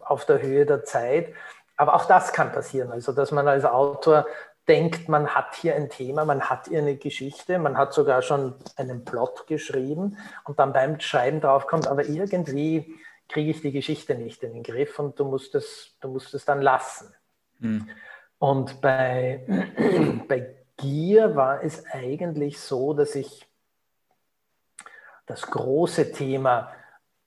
auf 0.00 0.26
der 0.26 0.42
Höhe 0.42 0.66
der 0.66 0.84
Zeit. 0.84 1.32
Aber 1.76 1.94
auch 1.94 2.06
das 2.06 2.32
kann 2.32 2.52
passieren. 2.52 2.90
Also, 2.90 3.12
dass 3.12 3.32
man 3.32 3.46
als 3.48 3.64
Autor 3.64 4.26
denkt, 4.68 5.08
man 5.08 5.28
hat 5.28 5.54
hier 5.54 5.76
ein 5.76 5.88
Thema, 5.90 6.24
man 6.24 6.42
hat 6.42 6.68
hier 6.68 6.80
eine 6.80 6.96
Geschichte, 6.96 7.58
man 7.58 7.76
hat 7.76 7.92
sogar 7.92 8.22
schon 8.22 8.54
einen 8.76 9.04
Plot 9.04 9.46
geschrieben 9.46 10.18
und 10.44 10.58
dann 10.58 10.72
beim 10.72 10.98
Schreiben 11.00 11.40
draufkommt, 11.40 11.86
aber 11.86 12.04
irgendwie 12.04 12.94
kriege 13.28 13.50
ich 13.50 13.60
die 13.60 13.72
Geschichte 13.72 14.14
nicht 14.14 14.42
in 14.42 14.54
den 14.54 14.62
Griff 14.62 14.98
und 14.98 15.18
du 15.18 15.24
musst 15.24 15.54
es, 15.54 15.96
du 16.00 16.08
musst 16.08 16.34
es 16.34 16.44
dann 16.44 16.62
lassen. 16.62 17.14
Hm. 17.60 17.88
Und 18.38 18.80
bei, 18.80 19.44
bei 20.28 20.56
Gier 20.76 21.36
war 21.36 21.62
es 21.62 21.84
eigentlich 21.86 22.60
so, 22.60 22.92
dass 22.92 23.14
ich 23.14 23.46
das 25.26 25.42
große 25.42 26.12
Thema 26.12 26.72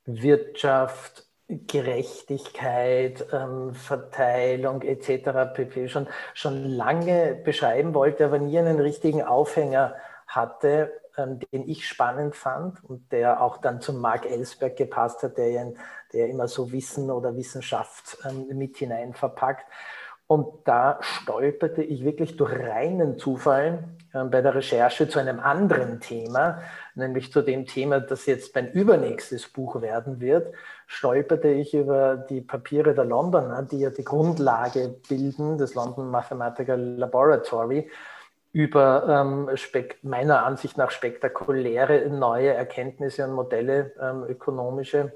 Wirtschaft, 0.05 1.25
Gerechtigkeit, 1.49 3.25
ähm, 3.33 3.73
Verteilung 3.73 4.83
etc. 4.83 5.53
pp. 5.53 5.87
Schon, 5.89 6.07
schon 6.35 6.63
lange 6.63 7.35
beschreiben 7.43 7.95
wollte, 7.95 8.25
aber 8.25 8.37
nie 8.37 8.59
einen 8.59 8.79
richtigen 8.79 9.23
Aufhänger 9.23 9.95
hatte, 10.27 10.91
ähm, 11.17 11.39
den 11.51 11.67
ich 11.67 11.87
spannend 11.87 12.35
fand 12.35 12.83
und 12.83 13.11
der 13.11 13.41
auch 13.41 13.57
dann 13.57 13.81
zum 13.81 13.99
Mark 13.99 14.29
Ellsberg 14.29 14.75
gepasst 14.75 15.23
hat, 15.23 15.37
der, 15.37 15.73
der 16.13 16.27
immer 16.27 16.47
so 16.47 16.71
Wissen 16.71 17.09
oder 17.09 17.35
Wissenschaft 17.35 18.19
ähm, 18.29 18.55
mit 18.55 18.77
hinein 18.77 19.13
verpackt. 19.13 19.65
Und 20.27 20.67
da 20.67 20.99
stolperte 21.01 21.81
ich 21.81 22.03
wirklich 22.03 22.37
durch 22.37 22.53
reinen 22.53 23.17
Zufall 23.17 23.85
äh, 24.13 24.23
bei 24.25 24.43
der 24.43 24.53
Recherche 24.53 25.09
zu 25.09 25.17
einem 25.17 25.39
anderen 25.39 25.99
Thema, 25.99 26.61
nämlich 26.93 27.31
zu 27.31 27.41
dem 27.41 27.65
Thema, 27.65 27.99
das 27.99 28.27
jetzt 28.27 28.53
mein 28.53 28.71
übernächstes 28.71 29.47
Buch 29.47 29.81
werden 29.81 30.21
wird, 30.21 30.53
stolperte 30.91 31.49
ich 31.49 31.75
über 31.75 32.17
die 32.17 32.41
Papiere 32.41 32.95
der 32.95 33.05
Londoner, 33.05 33.61
die 33.61 33.79
ja 33.79 33.91
die 33.91 34.03
Grundlage 34.03 34.95
bilden, 35.07 35.59
des 35.59 35.75
London 35.75 36.09
Mathematical 36.09 36.79
Laboratory, 36.79 37.91
über 38.53 39.05
ähm, 39.07 39.49
meiner 40.01 40.43
Ansicht 40.43 40.79
nach 40.79 40.89
spektakuläre 40.89 42.09
neue 42.09 42.55
Erkenntnisse 42.55 43.25
und 43.25 43.33
Modelle, 43.33 43.91
ähm, 44.01 44.23
ökonomische 44.27 45.13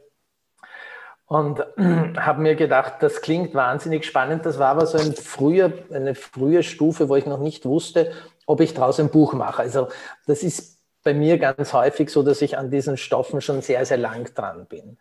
und 1.26 1.60
habe 2.18 2.42
mir 2.42 2.54
gedacht, 2.54 2.98
das 3.00 3.22
klingt 3.22 3.56
wahnsinnig 3.56 4.06
spannend. 4.06 4.46
Das 4.46 4.60
war 4.60 4.68
aber 4.68 4.86
so 4.86 5.00
ein 5.00 5.14
früher, 5.14 5.74
eine 5.92 6.14
frühe 6.14 6.62
Stufe, 6.62 7.10
wo 7.10 7.16
ich 7.16 7.26
noch 7.26 7.40
nicht 7.40 7.66
wusste, 7.66 8.12
ob 8.46 8.62
ich 8.62 8.76
daraus 8.76 9.00
ein 9.00 9.10
Buch 9.10 9.34
mache. 9.34 9.64
Also 9.64 9.88
das 10.28 10.44
ist 10.44 10.78
bei 11.04 11.16
mir 11.16 11.40
ganz 11.40 11.74
häufig 11.74 12.12
so, 12.12 12.22
dass 12.22 12.44
ich 12.44 12.60
an 12.60 12.70
diesen 12.70 12.98
Stoffen 12.98 13.42
schon 13.42 13.64
sehr, 13.64 13.84
sehr 13.88 13.98
lang 13.98 14.32
dran 14.36 14.68
bin. 14.68 15.00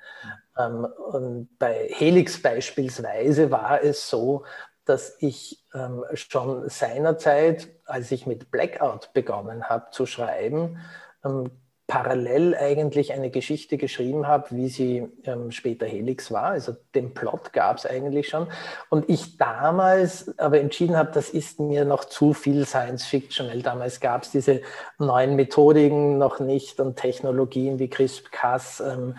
Ähm, 0.59 1.49
bei 1.59 1.89
Helix 1.91 2.41
beispielsweise 2.41 3.51
war 3.51 3.83
es 3.83 4.09
so, 4.09 4.45
dass 4.85 5.17
ich 5.21 5.65
ähm, 5.75 6.05
schon 6.15 6.69
seinerzeit, 6.69 7.69
als 7.85 8.11
ich 8.11 8.27
mit 8.27 8.51
Blackout 8.51 9.13
begonnen 9.13 9.65
habe 9.69 9.91
zu 9.93 10.07
schreiben, 10.07 10.79
ähm, 11.25 11.51
parallel 11.93 12.55
eigentlich 12.55 13.13
eine 13.13 13.29
Geschichte 13.29 13.77
geschrieben 13.77 14.27
habe, 14.27 14.47
wie 14.51 14.69
sie 14.69 15.09
ähm, 15.25 15.51
später 15.51 15.85
Helix 15.85 16.33
war. 16.33 16.53
Also 16.53 16.75
den 16.95 17.13
Plot 17.13 17.53
gab 17.53 17.77
es 17.77 17.85
eigentlich 17.85 18.31
schon. 18.31 18.47
Und 18.89 19.11
ich 19.11 19.37
damals 19.37 20.39
aber 20.39 20.59
entschieden 20.59 20.97
habe, 20.97 21.11
das 21.13 21.29
ist 21.29 21.61
mir 21.61 21.85
noch 21.85 22.07
zu 22.07 22.33
viel 22.33 22.65
Science 22.65 23.05
Fiction, 23.05 23.49
weil 23.49 23.61
damals 23.61 24.01
gab 24.01 24.23
es 24.23 24.31
diese 24.31 24.63
neuen 24.99 25.37
Methodiken 25.37 26.17
noch 26.17 26.41
nicht 26.41 26.81
und 26.81 26.97
Technologien 26.97 27.79
wie 27.79 27.91
CRISPR-Cas. 27.91 28.81
Ähm, 28.81 29.17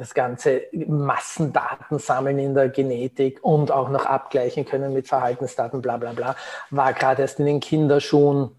das 0.00 0.14
ganze 0.14 0.62
Massendaten 0.72 1.98
sammeln 1.98 2.38
in 2.38 2.54
der 2.54 2.70
Genetik 2.70 3.38
und 3.42 3.70
auch 3.70 3.90
noch 3.90 4.06
abgleichen 4.06 4.64
können 4.64 4.94
mit 4.94 5.06
Verhaltensdaten, 5.06 5.82
bla 5.82 5.98
bla 5.98 6.12
bla, 6.12 6.36
war 6.70 6.94
gerade 6.94 7.20
erst 7.20 7.38
in 7.38 7.44
den 7.44 7.60
Kinderschuhen. 7.60 8.50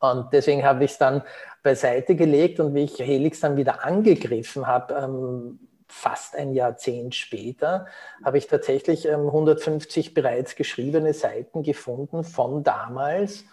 Und 0.00 0.32
deswegen 0.32 0.64
habe 0.64 0.84
ich 0.84 0.90
es 0.90 0.98
dann 0.98 1.22
beiseite 1.62 2.16
gelegt 2.16 2.58
und 2.58 2.74
wie 2.74 2.82
ich 2.82 2.98
Helix 2.98 3.40
dann 3.40 3.56
wieder 3.56 3.84
angegriffen 3.84 4.66
habe, 4.66 4.94
ähm, 4.94 5.60
fast 5.86 6.34
ein 6.34 6.52
Jahrzehnt 6.52 7.14
später, 7.14 7.86
habe 8.24 8.38
ich 8.38 8.48
tatsächlich 8.48 9.06
ähm, 9.06 9.26
150 9.26 10.14
bereits 10.14 10.56
geschriebene 10.56 11.14
Seiten 11.14 11.62
gefunden 11.62 12.24
von 12.24 12.64
damals, 12.64 13.44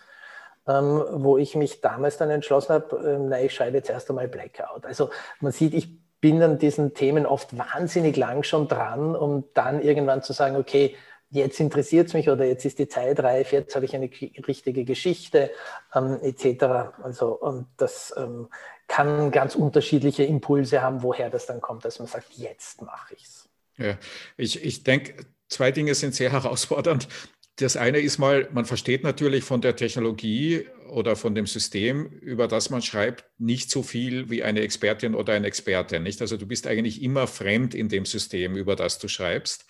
ähm, 0.68 1.04
wo 1.12 1.38
ich 1.38 1.56
mich 1.56 1.82
damals 1.82 2.18
dann 2.18 2.32
entschlossen 2.32 2.74
habe, 2.74 2.96
ähm, 3.08 3.30
na, 3.30 3.40
ich 3.40 3.54
schreibe 3.54 3.78
jetzt 3.78 3.92
erst 3.92 4.10
einmal 4.10 4.28
Blackout. 4.28 4.88
Also 4.88 5.12
man 5.40 5.52
sieht, 5.52 5.76
ich 5.76 6.03
bin 6.24 6.42
an 6.42 6.58
diesen 6.58 6.94
Themen 6.94 7.26
oft 7.26 7.58
wahnsinnig 7.58 8.16
lang 8.16 8.44
schon 8.44 8.70
dran, 8.70 9.14
um 9.14 9.44
dann 9.54 9.82
irgendwann 9.82 10.24
zu 10.24 10.32
sagen, 10.32 10.56
okay, 10.56 10.96
jetzt 11.32 11.60
interessiert 11.60 12.08
es 12.08 12.14
mich 12.14 12.30
oder 12.30 12.46
jetzt 12.46 12.64
ist 12.64 12.80
die 12.80 12.88
Zeit 12.88 13.20
reif, 13.20 13.52
jetzt 13.52 13.76
habe 13.76 13.84
ich 13.84 13.94
eine 13.94 14.10
richtige 14.48 14.86
Geschichte 14.86 15.52
ähm, 15.94 16.18
etc. 16.22 16.64
Also 17.04 17.34
und 17.34 17.68
das 17.76 18.14
ähm, 18.16 18.48
kann 18.88 19.32
ganz 19.32 19.56
unterschiedliche 19.56 20.24
Impulse 20.24 20.82
haben, 20.82 21.04
woher 21.04 21.30
das 21.30 21.46
dann 21.46 21.60
kommt, 21.60 21.84
dass 21.84 22.00
man 22.00 22.08
sagt, 22.08 22.28
jetzt 22.38 22.82
mache 22.82 23.16
ich 23.16 23.24
es. 23.24 23.50
Ja, 23.76 23.98
ich, 24.38 24.64
ich 24.64 24.86
denke, 24.86 25.26
zwei 25.50 25.72
Dinge 25.72 25.94
sind 25.94 26.16
sehr 26.16 26.32
herausfordernd. 26.32 27.10
Das 27.58 27.78
eine 27.78 28.00
ist 28.00 28.18
mal, 28.18 28.50
man 28.52 28.66
versteht 28.66 29.04
natürlich 29.04 29.44
von 29.44 29.62
der 29.62 29.76
Technologie 29.76 30.68
oder 30.90 31.16
von 31.16 31.36
dem 31.36 31.46
System, 31.46 32.08
über 32.08 32.48
das 32.48 32.70
man 32.70 32.82
schreibt, 32.82 33.26
nicht 33.38 33.70
so 33.70 33.84
viel 33.84 34.30
wie 34.30 34.44
eine 34.44 34.62
Expertin 34.62 35.14
oder 35.14 35.34
ein 35.34 35.44
Experte. 35.44 36.00
Nicht? 36.00 36.22
Also 36.22 36.38
du 36.38 36.48
bist 36.48 36.66
eigentlich 36.66 37.02
immer 37.02 37.28
fremd 37.28 37.76
in 37.76 37.90
dem 37.90 38.06
System, 38.06 38.56
über 38.56 38.76
das 38.76 38.98
du 38.98 39.08
schreibst 39.08 39.66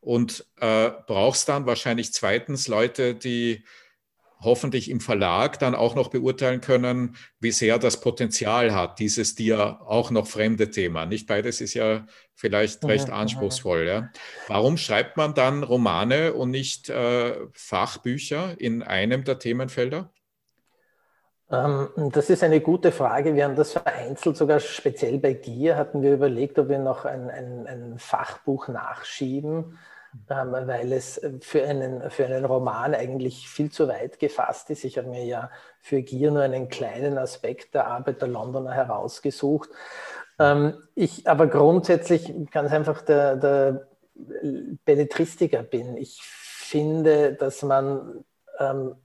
und 0.00 0.44
äh, 0.60 0.90
brauchst 1.06 1.48
dann 1.48 1.66
wahrscheinlich 1.66 2.12
zweitens 2.12 2.68
Leute, 2.68 3.14
die 3.14 3.64
hoffentlich 4.40 4.90
im 4.90 5.00
Verlag 5.00 5.58
dann 5.58 5.74
auch 5.74 5.94
noch 5.94 6.08
beurteilen 6.08 6.60
können, 6.60 7.16
wie 7.40 7.50
sehr 7.50 7.78
das 7.78 8.00
Potenzial 8.00 8.74
hat, 8.74 8.98
dieses 8.98 9.34
dir 9.34 9.80
auch 9.86 10.10
noch 10.10 10.26
fremde 10.26 10.70
Thema. 10.70 11.06
Nicht 11.06 11.26
beides 11.26 11.60
ist 11.60 11.74
ja 11.74 12.06
vielleicht 12.34 12.84
recht 12.84 13.10
anspruchsvoll. 13.10 13.86
Ja. 13.86 14.10
Warum 14.48 14.76
schreibt 14.76 15.16
man 15.16 15.34
dann 15.34 15.62
Romane 15.62 16.34
und 16.34 16.50
nicht 16.50 16.90
äh, 16.90 17.36
Fachbücher 17.52 18.54
in 18.58 18.82
einem 18.82 19.24
der 19.24 19.38
Themenfelder? 19.38 20.10
Ähm, 21.50 21.88
das 22.12 22.30
ist 22.30 22.42
eine 22.42 22.60
gute 22.60 22.92
Frage. 22.92 23.34
Wir 23.34 23.44
haben 23.44 23.56
das 23.56 23.72
vereinzelt, 23.72 24.36
sogar 24.36 24.60
speziell 24.60 25.18
bei 25.18 25.34
Gier 25.34 25.76
hatten 25.76 26.02
wir 26.02 26.12
überlegt, 26.14 26.58
ob 26.58 26.68
wir 26.68 26.78
noch 26.78 27.04
ein, 27.04 27.30
ein, 27.30 27.66
ein 27.66 27.98
Fachbuch 27.98 28.68
nachschieben 28.68 29.78
weil 30.28 30.92
es 30.92 31.20
für 31.40 31.64
einen, 31.64 32.10
für 32.10 32.24
einen 32.26 32.44
Roman 32.44 32.94
eigentlich 32.94 33.48
viel 33.48 33.70
zu 33.70 33.88
weit 33.88 34.18
gefasst 34.18 34.70
ist. 34.70 34.84
Ich 34.84 34.98
habe 34.98 35.08
mir 35.08 35.24
ja 35.24 35.50
für 35.80 36.02
Gier 36.02 36.30
nur 36.30 36.42
einen 36.42 36.68
kleinen 36.68 37.18
Aspekt 37.18 37.74
der 37.74 37.86
Arbeit 37.86 38.20
der 38.20 38.28
Londoner 38.28 38.72
herausgesucht. 38.72 39.70
Ähm, 40.38 40.74
ich 40.94 41.28
aber 41.28 41.46
grundsätzlich 41.46 42.32
ganz 42.50 42.72
einfach 42.72 43.02
der, 43.02 43.36
der 43.36 43.88
Belletristiker 44.84 45.62
bin. 45.62 45.96
Ich 45.96 46.20
finde, 46.22 47.34
dass 47.34 47.62
man 47.62 48.24
ähm, 48.58 48.96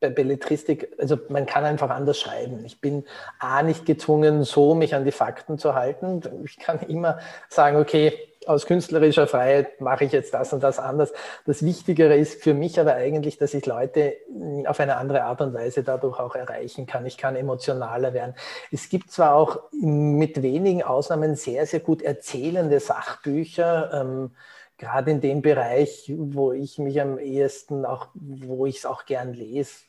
bei 0.00 0.10
Belletristik, 0.10 0.94
also 0.98 1.18
man 1.28 1.46
kann 1.46 1.64
einfach 1.64 1.90
anders 1.90 2.20
schreiben. 2.20 2.64
Ich 2.64 2.80
bin 2.80 3.04
A 3.38 3.62
nicht 3.62 3.84
gezwungen, 3.84 4.44
so 4.44 4.74
mich 4.74 4.94
an 4.94 5.04
die 5.04 5.12
Fakten 5.12 5.58
zu 5.58 5.74
halten. 5.74 6.22
Ich 6.44 6.58
kann 6.58 6.80
immer 6.80 7.18
sagen, 7.48 7.78
okay, 7.78 8.12
aus 8.46 8.66
künstlerischer 8.66 9.26
Freiheit 9.26 9.80
mache 9.80 10.04
ich 10.04 10.12
jetzt 10.12 10.32
das 10.34 10.52
und 10.52 10.62
das 10.62 10.78
anders. 10.78 11.12
Das 11.44 11.64
Wichtigere 11.64 12.16
ist 12.16 12.42
für 12.42 12.54
mich 12.54 12.78
aber 12.78 12.94
eigentlich, 12.94 13.38
dass 13.38 13.54
ich 13.54 13.66
Leute 13.66 14.16
auf 14.66 14.80
eine 14.80 14.96
andere 14.96 15.24
Art 15.24 15.40
und 15.40 15.54
Weise 15.54 15.82
dadurch 15.82 16.18
auch 16.18 16.34
erreichen 16.34 16.86
kann. 16.86 17.04
Ich 17.06 17.18
kann 17.18 17.36
emotionaler 17.36 18.14
werden. 18.14 18.34
Es 18.70 18.88
gibt 18.88 19.10
zwar 19.10 19.34
auch 19.34 19.70
mit 19.72 20.42
wenigen 20.42 20.82
Ausnahmen 20.82 21.36
sehr, 21.36 21.66
sehr 21.66 21.80
gut 21.80 22.02
erzählende 22.02 22.80
Sachbücher, 22.80 23.90
ähm, 23.92 24.30
gerade 24.78 25.10
in 25.10 25.20
dem 25.20 25.42
Bereich, 25.42 26.12
wo 26.16 26.52
ich 26.52 26.78
mich 26.78 27.00
am 27.00 27.18
ehesten 27.18 27.84
auch, 27.84 28.08
wo 28.14 28.64
ich 28.66 28.78
es 28.78 28.86
auch 28.86 29.04
gern 29.04 29.34
lese, 29.34 29.84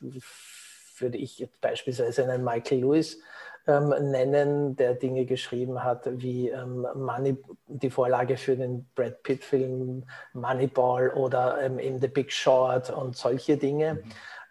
würde 0.98 1.16
ich 1.16 1.38
jetzt 1.38 1.60
beispielsweise 1.60 2.24
einen 2.24 2.44
Michael 2.44 2.80
Lewis 2.80 3.20
ähm, 3.66 3.88
nennen, 4.10 4.76
der 4.76 4.94
Dinge 4.94 5.26
geschrieben 5.26 5.84
hat, 5.84 6.02
wie 6.06 6.48
ähm, 6.48 6.86
Money, 6.94 7.36
die 7.66 7.90
Vorlage 7.90 8.36
für 8.36 8.56
den 8.56 8.88
Brad 8.94 9.22
Pitt-Film 9.22 10.04
Moneyball 10.32 11.10
oder 11.10 11.60
ähm, 11.60 11.78
eben 11.78 12.00
The 12.00 12.08
Big 12.08 12.32
Short 12.32 12.90
und 12.90 13.16
solche 13.16 13.56
Dinge. 13.56 13.94
Mhm. 13.94 14.02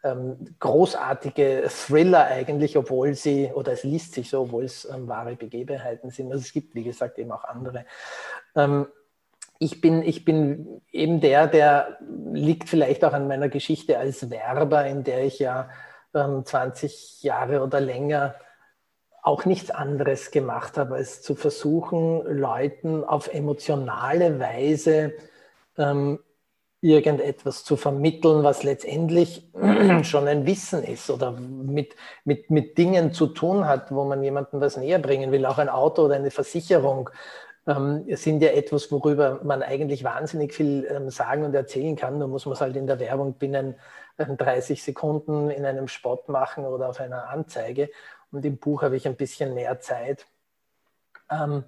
Ähm, 0.01 0.56
großartige 0.60 1.66
Thriller 1.68 2.25
eigentlich, 2.25 2.78
obwohl 2.78 3.16
sie, 3.16 3.51
oder 3.54 3.74
es 3.74 3.84
liest 3.84 4.13
sich 4.13 4.30
so, 4.30 4.44
obwohl 4.44 4.63
es 4.63 4.86
ähm, 4.86 5.10
wahre 5.10 5.36
Begebenheiten 5.36 6.10
sind. 6.10 6.32
Also 6.32 6.42
es 6.42 6.54
gibt, 6.54 6.74
wie 6.74 6.84
gesagt, 6.84 7.20
eben 7.20 7.32
auch 7.32 7.44
andere. 7.44 7.86
Ähm, 8.56 8.88
ich 9.58 9.82
bin, 9.82 10.01
ich 10.04 10.24
bin 10.24 10.82
eben 10.92 11.20
der, 11.20 11.48
der 11.48 11.98
liegt 12.32 12.70
vielleicht 12.70 13.04
auch 13.04 13.12
an 13.12 13.28
meiner 13.28 13.50
Geschichte 13.50 13.98
als 13.98 14.30
Werber, 14.30 14.86
in 14.86 15.04
der 15.04 15.25
ich 15.25 15.39
ja 15.39 15.70
20 16.13 17.22
Jahre 17.22 17.62
oder 17.62 17.82
länger 17.82 18.36
auch 19.22 19.46
nichts 19.46 19.72
anderes 19.72 20.32
gemacht 20.32 20.78
habe, 20.78 20.96
als 20.96 21.22
zu 21.22 21.36
versuchen, 21.36 22.24
Leuten 22.26 23.04
auf 23.04 23.34
emotionale 23.34 24.40
Weise 24.40 25.14
ähm, 25.78 26.20
irgendetwas 26.82 27.64
zu 27.66 27.76
vermitteln, 27.76 28.44
was 28.44 28.64
letztendlich 28.64 29.50
schon 30.04 30.28
ein 30.28 30.46
Wissen 30.46 30.84
ist 30.84 31.10
oder 31.10 31.32
mit, 31.32 31.96
mit, 32.24 32.50
mit 32.50 32.78
Dingen 32.78 33.12
zu 33.14 33.28
tun 33.28 33.68
hat, 33.68 33.92
wo 33.92 34.06
man 34.06 34.24
jemandem 34.24 34.62
was 34.62 34.78
näher 34.78 35.00
bringen 35.00 35.32
will. 35.32 35.46
Auch 35.46 35.58
ein 35.58 35.70
Auto 35.70 36.04
oder 36.04 36.16
eine 36.16 36.32
Versicherung 36.32 37.10
ähm, 37.68 38.06
sind 38.16 38.42
ja 38.42 38.50
etwas, 38.50 38.92
worüber 38.92 39.42
man 39.44 39.62
eigentlich 39.62 40.04
wahnsinnig 40.06 40.54
viel 40.54 40.88
ähm, 40.90 41.10
sagen 41.10 41.44
und 41.44 41.54
erzählen 41.54 41.98
kann. 41.98 42.18
Nur 42.18 42.30
muss 42.30 42.46
man 42.46 42.54
es 42.54 42.62
halt 42.62 42.78
in 42.78 42.88
der 42.88 43.00
Werbung 43.00 43.34
binnen 43.34 43.76
äh, 44.18 44.26
30 44.26 44.82
Sekunden 44.82 45.50
in 45.50 45.66
einem 45.66 45.90
Spot 45.90 46.24
machen 46.28 46.66
oder 46.66 46.90
auf 46.90 47.02
einer 47.02 47.30
Anzeige. 47.30 47.90
Und 48.31 48.45
im 48.45 48.57
Buch 48.57 48.83
habe 48.83 48.95
ich 48.95 49.07
ein 49.07 49.15
bisschen 49.15 49.53
mehr 49.53 49.79
Zeit. 49.79 50.25
Ähm, 51.31 51.63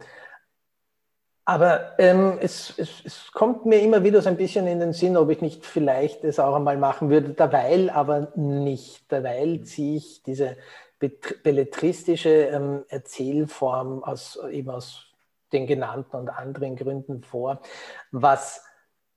aber 1.45 1.99
ähm, 1.99 2.37
es, 2.39 2.73
es, 2.77 3.01
es, 3.03 3.31
kommt 3.31 3.65
mir 3.65 3.81
immer 3.81 4.03
wieder 4.03 4.21
so 4.21 4.29
ein 4.29 4.37
bisschen 4.37 4.67
in 4.67 4.79
den 4.79 4.93
Sinn, 4.93 5.17
ob 5.17 5.29
ich 5.31 5.41
nicht 5.41 5.65
vielleicht 5.65 6.23
es 6.23 6.39
auch 6.39 6.55
einmal 6.55 6.77
machen 6.77 7.09
würde, 7.09 7.29
derweil 7.29 7.89
aber 7.89 8.31
nicht. 8.35 9.11
Derweil 9.11 9.61
ziehe 9.63 9.97
ich 9.97 10.21
diese 10.23 10.55
belletristische 10.99 12.29
ähm, 12.29 12.85
Erzählform 12.89 14.03
aus, 14.03 14.39
eben 14.51 14.69
aus 14.69 15.07
den 15.51 15.65
genannten 15.65 16.15
und 16.15 16.29
anderen 16.29 16.75
Gründen 16.75 17.23
vor, 17.23 17.61
was 18.11 18.63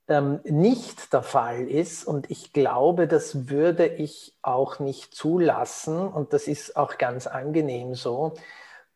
ähm, 0.09 0.41
nicht 0.45 1.13
der 1.13 1.23
Fall 1.23 1.69
ist. 1.69 2.05
Und 2.05 2.31
ich 2.31 2.53
glaube, 2.53 3.07
das 3.09 3.49
würde 3.49 3.87
ich 3.87 4.37
auch 4.43 4.79
nicht 4.79 5.15
zulassen. 5.15 6.07
Und 6.09 6.33
das 6.33 6.47
ist 6.47 6.77
auch 6.77 6.99
ganz 6.99 7.27
angenehm 7.27 7.95
so. 7.95 8.35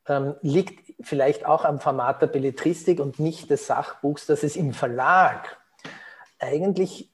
Ähm, 0.06 0.34
liegt 0.42 0.94
vielleicht 1.00 1.46
auch 1.46 1.64
am 1.64 1.80
Format 1.80 2.22
der 2.22 2.28
Belletristik 2.28 3.00
und 3.00 3.18
nicht 3.18 3.50
des 3.50 3.66
Sachbuchs, 3.66 4.26
dass 4.26 4.42
es 4.42 4.56
im 4.56 4.72
Verlag 4.72 5.58
eigentlich 6.38 7.10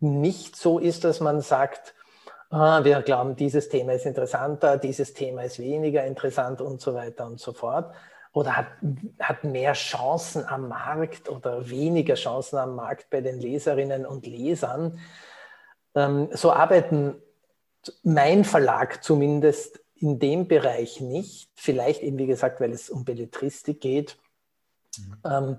nicht 0.00 0.56
so 0.56 0.78
ist, 0.78 1.04
dass 1.04 1.20
man 1.20 1.40
sagt, 1.40 1.94
ah, 2.50 2.84
wir 2.84 3.02
glauben, 3.02 3.36
dieses 3.36 3.68
Thema 3.68 3.92
ist 3.92 4.06
interessanter, 4.06 4.76
dieses 4.76 5.14
Thema 5.14 5.42
ist 5.42 5.58
weniger 5.58 6.04
interessant 6.04 6.60
und 6.60 6.80
so 6.80 6.94
weiter 6.94 7.26
und 7.26 7.40
so 7.40 7.52
fort, 7.52 7.94
oder 8.36 8.54
hat, 8.54 8.66
hat 9.18 9.44
mehr 9.44 9.72
Chancen 9.72 10.44
am 10.44 10.68
Markt 10.68 11.30
oder 11.30 11.70
weniger 11.70 12.16
Chancen 12.16 12.58
am 12.58 12.76
Markt 12.76 13.08
bei 13.08 13.22
den 13.22 13.40
Leserinnen 13.40 14.04
und 14.04 14.26
Lesern. 14.26 15.00
Ähm, 15.94 16.28
so 16.32 16.52
arbeiten 16.52 17.14
mein 18.02 18.44
Verlag 18.44 19.02
zumindest 19.02 19.80
in 19.94 20.18
dem 20.18 20.48
Bereich 20.48 21.00
nicht. 21.00 21.48
Vielleicht 21.54 22.02
eben, 22.02 22.18
wie 22.18 22.26
gesagt, 22.26 22.60
weil 22.60 22.72
es 22.72 22.90
um 22.90 23.06
Belletristik 23.06 23.80
geht. 23.80 24.18
Mhm. 24.98 25.16
Ähm, 25.24 25.56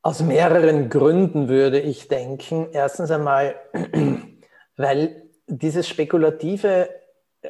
aus 0.00 0.20
mehreren 0.22 0.88
Gründen 0.88 1.50
würde 1.50 1.78
ich 1.78 2.08
denken. 2.08 2.68
Erstens 2.72 3.10
einmal, 3.10 3.54
weil 4.78 5.24
dieses 5.46 5.86
Spekulative 5.86 6.88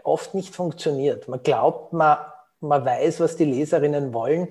oft 0.02 0.34
nicht 0.34 0.56
funktioniert. 0.56 1.28
Man 1.28 1.44
glaubt, 1.44 1.92
man 1.92 2.18
man 2.60 2.84
weiß, 2.84 3.20
was 3.20 3.36
die 3.36 3.44
Leserinnen 3.44 4.12
wollen. 4.12 4.48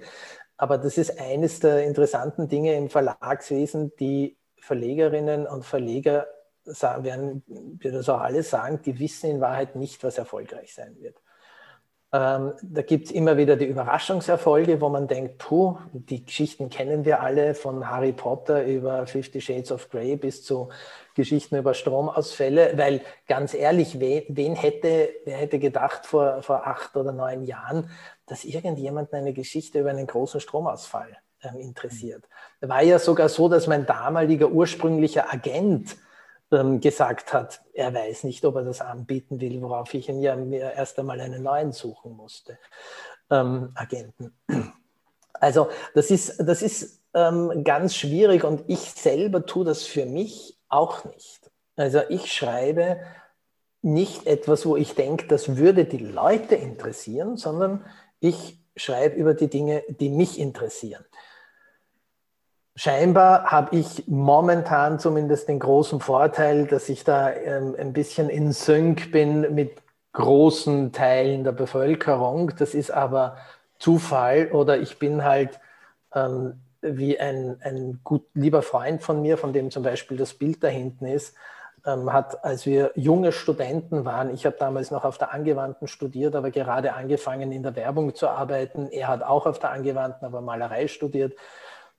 Aber 0.57 0.77
das 0.77 0.97
ist 0.97 1.19
eines 1.19 1.59
der 1.59 1.83
interessanten 1.85 2.47
Dinge 2.47 2.75
im 2.75 2.89
Verlagswesen. 2.89 3.93
Die 3.99 4.37
Verlegerinnen 4.59 5.45
und 5.45 5.65
Verleger 5.65 6.27
werden, 6.65 7.43
wir 7.47 7.91
das 7.91 8.09
auch 8.09 8.19
alle 8.19 8.43
sagen, 8.43 8.81
die 8.83 8.99
wissen 8.99 9.29
in 9.29 9.41
Wahrheit 9.41 9.75
nicht, 9.75 10.03
was 10.03 10.17
erfolgreich 10.17 10.73
sein 10.73 10.97
wird. 10.99 11.15
Ähm, 12.13 12.53
da 12.61 12.81
gibt 12.83 13.07
es 13.07 13.11
immer 13.11 13.35
wieder 13.35 13.57
die 13.57 13.65
Überraschungserfolge, 13.65 14.79
wo 14.79 14.87
man 14.87 15.07
denkt, 15.07 15.39
puh, 15.39 15.77
die 15.91 16.25
Geschichten 16.25 16.69
kennen 16.69 17.03
wir 17.03 17.21
alle, 17.21 17.53
von 17.53 17.89
Harry 17.89 18.13
Potter 18.13 18.65
über 18.65 19.05
Fifty 19.07 19.41
Shades 19.41 19.71
of 19.71 19.89
Grey 19.89 20.15
bis 20.15 20.43
zu 20.43 20.69
Geschichten 21.17 21.57
über 21.57 21.73
Stromausfälle, 21.73 22.77
weil 22.77 23.01
ganz 23.27 23.53
ehrlich, 23.53 23.99
wen, 23.99 24.23
wen 24.29 24.55
hätte, 24.55 25.09
wer 25.25 25.35
hätte 25.35 25.59
gedacht 25.59 26.05
vor, 26.05 26.41
vor 26.41 26.65
acht 26.65 26.95
oder 26.95 27.11
neun 27.11 27.43
Jahren, 27.43 27.89
dass 28.25 28.45
irgendjemand 28.45 29.13
eine 29.13 29.33
Geschichte 29.33 29.79
über 29.79 29.89
einen 29.89 30.07
großen 30.07 30.39
Stromausfall 30.39 31.17
ähm, 31.43 31.59
interessiert. 31.59 32.23
War 32.61 32.83
ja 32.83 32.99
sogar 32.99 33.27
so, 33.29 33.49
dass 33.49 33.67
mein 33.67 33.85
damaliger 33.85 34.49
ursprünglicher 34.49 35.33
Agent 35.33 35.97
ähm, 36.51 36.79
gesagt 36.79 37.33
hat, 37.33 37.61
er 37.73 37.93
weiß 37.93 38.23
nicht, 38.23 38.45
ob 38.45 38.55
er 38.55 38.63
das 38.63 38.79
anbieten 38.79 39.41
will, 39.41 39.61
worauf 39.61 39.93
ich 39.93 40.07
ihn 40.07 40.21
ja 40.21 40.35
mir 40.35 40.71
erst 40.73 40.97
einmal 40.99 41.19
einen 41.19 41.43
neuen 41.43 41.71
suchen 41.71 42.13
musste, 42.13 42.57
ähm, 43.29 43.71
Agenten. 43.75 44.37
Also 45.33 45.69
das 45.93 46.09
ist, 46.09 46.37
das 46.39 46.61
ist 46.61 47.01
ähm, 47.13 47.63
ganz 47.63 47.95
schwierig 47.95 48.43
und 48.43 48.63
ich 48.67 48.79
selber 48.79 49.45
tue 49.45 49.65
das 49.65 49.83
für 49.83 50.05
mich 50.05 50.56
auch 50.69 51.05
nicht. 51.05 51.51
Also 51.75 52.01
ich 52.09 52.31
schreibe 52.33 52.99
nicht 53.81 54.25
etwas, 54.25 54.65
wo 54.65 54.75
ich 54.75 54.95
denke, 54.95 55.27
das 55.27 55.57
würde 55.57 55.85
die 55.85 55.97
Leute 55.97 56.55
interessieren, 56.55 57.37
sondern 57.37 57.85
ich 58.19 58.59
schreibe 58.75 59.15
über 59.15 59.33
die 59.33 59.47
Dinge, 59.47 59.83
die 59.87 60.09
mich 60.09 60.39
interessieren. 60.39 61.05
Scheinbar 62.75 63.45
habe 63.45 63.75
ich 63.75 64.07
momentan 64.07 64.99
zumindest 64.99 65.47
den 65.47 65.59
großen 65.59 65.99
Vorteil, 65.99 66.67
dass 66.67 66.89
ich 66.89 67.03
da 67.03 67.33
ähm, 67.33 67.75
ein 67.77 67.91
bisschen 67.91 68.29
in 68.29 68.51
Sync 68.51 69.11
bin 69.11 69.55
mit 69.55 69.81
großen 70.13 70.91
Teilen 70.91 71.43
der 71.43 71.53
Bevölkerung. 71.53 72.51
Das 72.57 72.75
ist 72.75 72.91
aber 72.91 73.37
Zufall 73.79 74.51
oder 74.51 74.79
ich 74.79 74.99
bin 74.99 75.23
halt 75.23 75.59
ähm, 76.13 76.59
wie 76.81 77.19
ein, 77.19 77.57
ein 77.61 77.99
gut 78.03 78.25
lieber 78.33 78.61
Freund 78.61 79.03
von 79.03 79.21
mir, 79.21 79.37
von 79.37 79.53
dem 79.53 79.71
zum 79.71 79.83
Beispiel 79.83 80.17
das 80.17 80.33
Bild 80.33 80.63
da 80.63 80.67
hinten 80.67 81.05
ist, 81.05 81.35
ähm, 81.85 82.11
hat, 82.11 82.43
als 82.43 82.65
wir 82.65 82.91
junge 82.95 83.31
Studenten 83.31 84.03
waren, 84.03 84.33
ich 84.33 84.45
habe 84.45 84.57
damals 84.59 84.91
noch 84.91 85.05
auf 85.05 85.17
der 85.17 85.33
Angewandten 85.33 85.87
studiert, 85.87 86.35
aber 86.35 86.51
gerade 86.51 86.93
angefangen 86.93 87.51
in 87.51 87.63
der 87.63 87.75
Werbung 87.75 88.13
zu 88.13 88.27
arbeiten. 88.27 88.89
Er 88.89 89.07
hat 89.07 89.23
auch 89.23 89.45
auf 89.45 89.59
der 89.59 89.71
Angewandten, 89.71 90.25
aber 90.25 90.41
Malerei 90.41 90.87
studiert. 90.87 91.33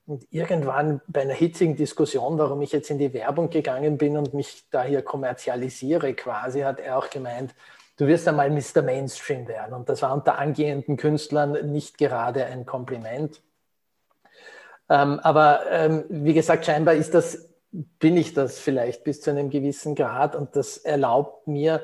Und 0.05 0.25
irgendwann 0.31 1.01
bei 1.07 1.21
einer 1.21 1.33
hitzigen 1.33 1.75
Diskussion, 1.75 2.37
warum 2.37 2.61
ich 2.61 2.71
jetzt 2.71 2.89
in 2.89 2.97
die 2.97 3.13
Werbung 3.13 3.49
gegangen 3.49 3.97
bin 3.97 4.17
und 4.17 4.33
mich 4.33 4.63
da 4.71 4.83
hier 4.83 5.01
kommerzialisiere 5.01 6.13
quasi, 6.13 6.61
hat 6.61 6.79
er 6.79 6.97
auch 6.97 7.09
gemeint, 7.09 7.53
du 7.97 8.07
wirst 8.07 8.27
einmal 8.27 8.49
Mr. 8.49 8.81
Mainstream 8.81 9.47
werden. 9.47 9.73
Und 9.73 9.87
das 9.89 10.01
war 10.01 10.13
unter 10.13 10.39
angehenden 10.39 10.97
Künstlern 10.97 11.71
nicht 11.71 11.97
gerade 11.97 12.45
ein 12.45 12.65
Kompliment. 12.65 13.41
Ähm, 14.89 15.19
aber 15.19 15.69
ähm, 15.69 16.05
wie 16.09 16.33
gesagt, 16.33 16.65
scheinbar 16.65 16.95
ist 16.95 17.13
das, 17.13 17.49
bin 17.71 18.17
ich 18.17 18.33
das 18.33 18.59
vielleicht 18.59 19.03
bis 19.03 19.21
zu 19.21 19.29
einem 19.29 19.49
gewissen 19.49 19.95
Grad 19.95 20.35
und 20.35 20.55
das 20.55 20.77
erlaubt 20.77 21.47
mir, 21.47 21.83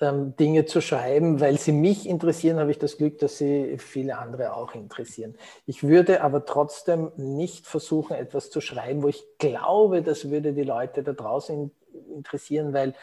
ähm, 0.00 0.34
Dinge 0.36 0.64
zu 0.64 0.80
schreiben, 0.80 1.40
weil 1.40 1.58
sie 1.58 1.72
mich 1.72 2.08
interessieren, 2.08 2.58
habe 2.58 2.70
ich 2.70 2.78
das 2.78 2.96
Glück, 2.96 3.18
dass 3.18 3.38
sie 3.38 3.76
viele 3.78 4.18
andere 4.18 4.54
auch 4.54 4.74
interessieren. 4.74 5.36
Ich 5.66 5.82
würde 5.82 6.22
aber 6.22 6.46
trotzdem 6.46 7.12
nicht 7.16 7.66
versuchen, 7.66 8.16
etwas 8.16 8.50
zu 8.50 8.60
schreiben, 8.62 9.02
wo 9.02 9.08
ich 9.08 9.22
glaube, 9.38 10.02
das 10.02 10.30
würde 10.30 10.54
die 10.54 10.62
Leute 10.62 11.02
da 11.02 11.12
draußen 11.12 11.70
interessieren, 12.14 12.72
weil 12.72 12.94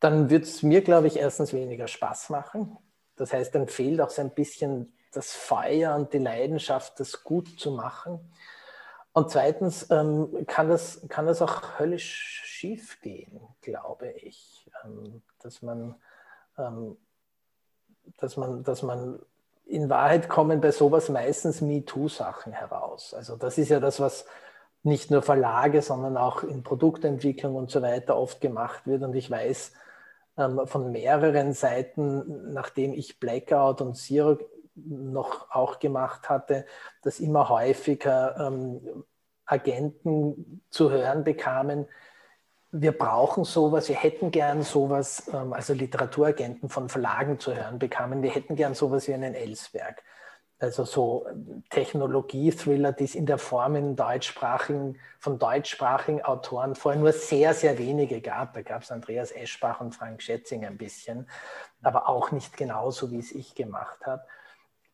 dann 0.00 0.28
wird 0.28 0.44
es 0.44 0.62
mir, 0.62 0.82
glaube 0.82 1.06
ich, 1.06 1.16
erstens 1.16 1.52
weniger 1.52 1.86
Spaß 1.86 2.30
machen. 2.30 2.76
Das 3.14 3.32
heißt, 3.32 3.54
dann 3.54 3.68
fehlt 3.68 4.00
auch 4.00 4.10
so 4.10 4.20
ein 4.20 4.34
bisschen 4.34 4.92
das 5.12 5.32
Feuer 5.32 5.94
und 5.94 6.12
die 6.12 6.18
Leidenschaft, 6.18 7.00
das 7.00 7.24
gut 7.24 7.58
zu 7.58 7.70
machen. 7.70 8.20
Und 9.16 9.30
zweitens 9.30 9.90
ähm, 9.90 10.44
kann, 10.46 10.68
das, 10.68 11.00
kann 11.08 11.24
das 11.26 11.40
auch 11.40 11.78
höllisch 11.78 12.42
schief 12.44 13.00
gehen, 13.00 13.40
glaube 13.62 14.10
ich, 14.10 14.70
ähm, 14.84 15.22
dass 15.40 15.62
man 15.62 15.94
ähm, 16.58 16.98
dass, 18.18 18.36
man, 18.36 18.62
dass 18.62 18.82
man 18.82 19.18
in 19.66 19.90
Wahrheit 19.90 20.28
kommen 20.28 20.60
bei 20.60 20.70
sowas 20.70 21.08
meistens 21.08 21.60
MeToo-Sachen 21.60 22.52
heraus. 22.52 23.14
Also 23.14 23.36
das 23.36 23.58
ist 23.58 23.68
ja 23.68 23.80
das, 23.80 24.00
was 24.00 24.26
nicht 24.82 25.10
nur 25.10 25.22
Verlage, 25.22 25.82
sondern 25.82 26.16
auch 26.16 26.44
in 26.44 26.62
Produktentwicklung 26.62 27.56
und 27.56 27.70
so 27.70 27.82
weiter 27.82 28.16
oft 28.16 28.40
gemacht 28.40 28.86
wird. 28.86 29.02
Und 29.02 29.16
ich 29.16 29.30
weiß, 29.30 29.72
ähm, 30.38 30.66
von 30.66 30.92
mehreren 30.92 31.52
Seiten, 31.52 32.52
nachdem 32.52 32.92
ich 32.92 33.18
Blackout 33.18 33.80
und 33.80 33.96
Zero 33.96 34.38
noch 34.76 35.50
auch 35.50 35.78
gemacht 35.78 36.28
hatte, 36.28 36.66
dass 37.02 37.20
immer 37.20 37.48
häufiger 37.48 38.36
ähm, 38.38 39.04
Agenten 39.46 40.62
zu 40.70 40.90
hören 40.90 41.24
bekamen, 41.24 41.86
wir 42.72 42.92
brauchen 42.92 43.44
sowas, 43.44 43.88
wir 43.88 43.96
hätten 43.96 44.30
gern 44.30 44.62
sowas, 44.62 45.30
ähm, 45.32 45.52
also 45.52 45.72
Literaturagenten 45.72 46.68
von 46.68 46.88
Verlagen 46.88 47.38
zu 47.38 47.54
hören 47.54 47.78
bekamen, 47.78 48.22
wir 48.22 48.30
hätten 48.30 48.56
gern 48.56 48.74
sowas 48.74 49.08
wie 49.08 49.14
einen 49.14 49.34
Ellsberg. 49.34 50.02
Also 50.58 50.84
so 50.84 51.26
ähm, 51.28 51.64
Technologie-Thriller, 51.70 52.92
die 52.92 53.04
es 53.04 53.14
in 53.14 53.26
der 53.26 53.38
Form 53.38 53.76
in 53.76 53.94
deutschsprachigen, 53.94 54.98
von 55.18 55.38
deutschsprachigen 55.38 56.22
Autoren 56.22 56.74
vorher 56.74 57.00
nur 57.00 57.12
sehr, 57.12 57.54
sehr 57.54 57.78
wenige 57.78 58.20
gab. 58.20 58.54
Da 58.54 58.62
gab 58.62 58.82
es 58.82 58.90
Andreas 58.90 59.32
Eschbach 59.32 59.80
und 59.80 59.94
Frank 59.94 60.22
Schätzing 60.22 60.64
ein 60.64 60.78
bisschen, 60.78 61.28
aber 61.82 62.08
auch 62.08 62.30
nicht 62.32 62.56
genauso, 62.56 63.10
wie 63.10 63.18
es 63.18 63.32
ich 63.32 63.54
gemacht 63.54 64.06
habe. 64.06 64.22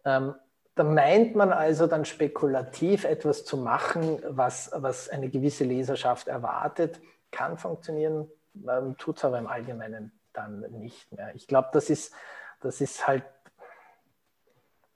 Ähm, 0.05 0.35
da 0.75 0.85
meint 0.85 1.35
man 1.35 1.53
also 1.53 1.87
dann 1.87 2.05
spekulativ 2.05 3.05
etwas 3.05 3.45
zu 3.45 3.57
machen, 3.57 4.23
was, 4.27 4.71
was 4.75 5.09
eine 5.09 5.29
gewisse 5.29 5.65
Leserschaft 5.65 6.29
erwartet 6.29 7.01
kann 7.31 7.59
funktionieren, 7.59 8.31
ähm, 8.69 8.97
tut 8.99 9.17
es 9.17 9.25
aber 9.25 9.38
im 9.38 9.47
Allgemeinen 9.47 10.12
dann 10.33 10.61
nicht 10.73 11.11
mehr. 11.12 11.35
Ich 11.35 11.47
glaube, 11.47 11.71
das 11.73 11.91
ist, 11.91 12.12
das 12.61 12.81
ist 12.81 13.07
halt 13.07 13.25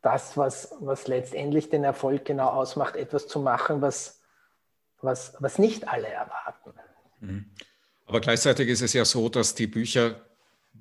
das, 0.03 0.37
was, 0.37 0.75
was 0.81 1.09
letztendlich 1.09 1.69
den 1.69 1.83
Erfolg 1.83 2.25
genau 2.25 2.49
ausmacht, 2.49 2.95
etwas 2.95 3.27
zu 3.27 3.41
machen, 3.41 3.83
was, 3.83 4.21
was, 5.01 5.35
was 5.41 5.59
nicht 5.59 5.89
alle 5.89 6.09
erwarten. 6.09 6.73
Mhm. 7.21 7.51
Aber 8.07 8.21
gleichzeitig 8.21 8.69
ist 8.69 8.83
es 8.83 8.93
ja 8.93 9.05
so, 9.05 9.29
dass 9.29 9.55
die 9.55 9.67
Bücher 9.67 10.21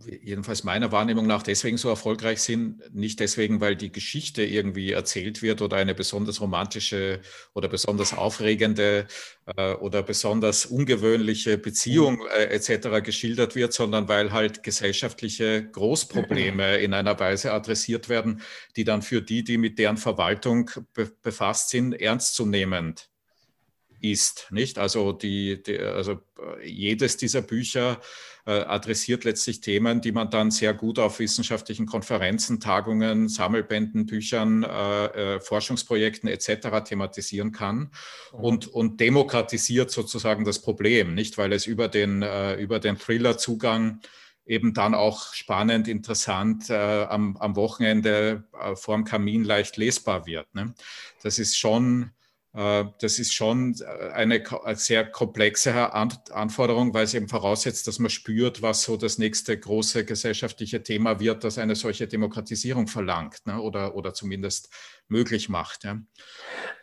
jedenfalls 0.03 0.63
meiner 0.63 0.91
Wahrnehmung 0.91 1.27
nach 1.27 1.43
deswegen 1.43 1.77
so 1.77 1.89
erfolgreich 1.89 2.41
sind, 2.41 2.81
nicht 2.93 3.19
deswegen, 3.19 3.61
weil 3.61 3.75
die 3.75 3.91
Geschichte 3.91 4.43
irgendwie 4.43 4.91
erzählt 4.91 5.41
wird 5.41 5.61
oder 5.61 5.77
eine 5.77 5.95
besonders 5.95 6.41
romantische 6.41 7.21
oder 7.53 7.67
besonders 7.67 8.13
aufregende 8.13 9.07
äh, 9.55 9.73
oder 9.73 10.03
besonders 10.03 10.65
ungewöhnliche 10.65 11.57
Beziehung 11.57 12.15
mhm. 12.15 12.27
äh, 12.35 12.45
etc. 12.45 13.03
geschildert 13.03 13.55
wird, 13.55 13.73
sondern 13.73 14.07
weil 14.07 14.31
halt 14.31 14.63
gesellschaftliche 14.63 15.67
Großprobleme 15.71 16.77
in 16.79 16.93
einer 16.93 17.19
Weise 17.19 17.53
adressiert 17.53 18.09
werden, 18.09 18.41
die 18.75 18.83
dann 18.83 19.01
für 19.01 19.21
die, 19.21 19.43
die 19.43 19.57
mit 19.57 19.79
deren 19.79 19.97
Verwaltung 19.97 20.69
be 20.93 21.11
befasst 21.21 21.69
sind, 21.69 21.93
ernstzunehmend 21.93 23.09
ist, 24.01 24.47
nicht? 24.51 24.77
Also 24.77 25.11
die, 25.11 25.61
die 25.63 25.79
also 25.79 26.19
äh, 26.39 26.67
jedes 26.67 27.17
dieser 27.17 27.41
Bücher 27.41 27.99
adressiert 28.51 29.23
letztlich 29.23 29.61
Themen, 29.61 30.01
die 30.01 30.11
man 30.11 30.29
dann 30.29 30.51
sehr 30.51 30.73
gut 30.73 30.99
auf 30.99 31.19
wissenschaftlichen 31.19 31.85
Konferenzen, 31.85 32.59
Tagungen, 32.59 33.27
Sammelbänden, 33.27 34.05
Büchern, 34.05 34.63
äh, 34.63 35.05
äh, 35.35 35.39
Forschungsprojekten 35.39 36.29
etc. 36.29 36.83
thematisieren 36.85 37.51
kann 37.51 37.91
mhm. 38.31 38.39
und, 38.39 38.67
und 38.67 38.99
demokratisiert 38.99 39.89
sozusagen 39.89 40.45
das 40.45 40.61
Problem, 40.61 41.15
nicht? 41.15 41.37
Weil 41.37 41.53
es 41.53 41.65
über 41.65 41.87
den, 41.87 42.21
äh, 42.21 42.55
über 42.55 42.79
den 42.79 42.97
Thriller-Zugang 42.97 44.01
eben 44.45 44.73
dann 44.73 44.93
auch 44.93 45.33
spannend, 45.33 45.87
interessant 45.87 46.69
äh, 46.69 46.75
am, 47.05 47.35
am 47.37 47.55
Wochenende 47.55 48.43
äh, 48.59 48.75
vorm 48.75 49.03
Kamin 49.03 49.43
leicht 49.43 49.77
lesbar 49.77 50.25
wird. 50.27 50.53
Ne? 50.53 50.75
Das 51.23 51.39
ist 51.39 51.57
schon 51.57 52.03
äh, 52.03 52.24
das 52.55 53.19
ist 53.19 53.33
schon 53.33 53.75
äh, 53.81 54.11
eine 54.11 54.41
sehr 54.75 55.05
komplexe 55.05 55.93
Anforderung, 55.93 56.93
weil 56.93 57.03
es 57.03 57.13
eben 57.13 57.27
voraussetzt, 57.27 57.85
dass 57.87 57.99
man 57.99 58.09
spürt, 58.09 58.61
was 58.61 58.83
so 58.83 58.95
das 58.95 59.17
nächste 59.17 59.59
große 59.59 60.05
gesellschaftliche 60.05 60.81
Thema 60.81 61.19
wird, 61.19 61.43
das 61.43 61.57
eine 61.57 61.75
solche 61.75 62.07
Demokratisierung 62.07 62.87
verlangt 62.87 63.45
ne? 63.45 63.59
oder, 63.59 63.95
oder 63.95 64.13
zumindest 64.13 64.69
möglich 65.09 65.49
macht. 65.49 65.83
Ja, 65.83 65.99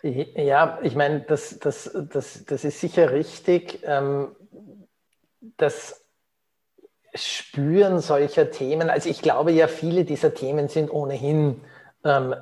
ja 0.03 0.79
ich 0.83 0.95
meine, 0.95 1.21
das, 1.21 1.59
das, 1.59 1.91
das, 2.11 2.45
das 2.45 2.65
ist 2.65 2.81
sicher 2.81 3.11
richtig. 3.13 3.81
Ähm, 3.85 4.37
das 5.57 6.05
Spüren 7.15 8.01
solcher 8.01 8.51
Themen, 8.51 8.91
also 8.91 9.09
ich 9.09 9.23
glaube 9.23 9.53
ja, 9.53 9.69
viele 9.69 10.05
dieser 10.05 10.35
Themen 10.35 10.69
sind 10.69 10.91
ohnehin 10.91 11.63
ähm, 12.05 12.35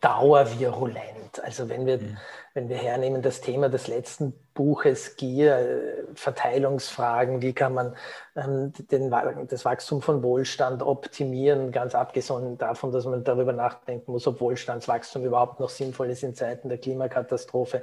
dauervirulent. 0.00 1.42
Also 1.42 1.68
wenn 1.68 1.86
wir, 1.86 1.98
mhm. 1.98 2.16
wenn 2.54 2.68
wir 2.68 2.76
hernehmen 2.76 3.22
das 3.22 3.40
Thema 3.40 3.68
des 3.68 3.88
letzten 3.88 4.32
Buches 4.54 5.16
Gier, 5.16 5.56
äh, 5.56 6.04
Verteilungsfragen, 6.14 7.42
wie 7.42 7.52
kann 7.52 7.74
man 7.74 7.96
ähm, 8.36 8.72
den, 8.90 9.10
das 9.48 9.64
Wachstum 9.64 10.02
von 10.02 10.22
Wohlstand 10.22 10.82
optimieren, 10.82 11.72
ganz 11.72 11.94
abgesehen 11.94 12.58
davon, 12.58 12.92
dass 12.92 13.04
man 13.04 13.24
darüber 13.24 13.52
nachdenken 13.52 14.12
muss, 14.12 14.26
ob 14.26 14.40
Wohlstandswachstum 14.40 15.24
überhaupt 15.24 15.60
noch 15.60 15.70
sinnvoll 15.70 16.10
ist 16.10 16.22
in 16.22 16.34
Zeiten 16.34 16.68
der 16.68 16.78
Klimakatastrophe 16.78 17.82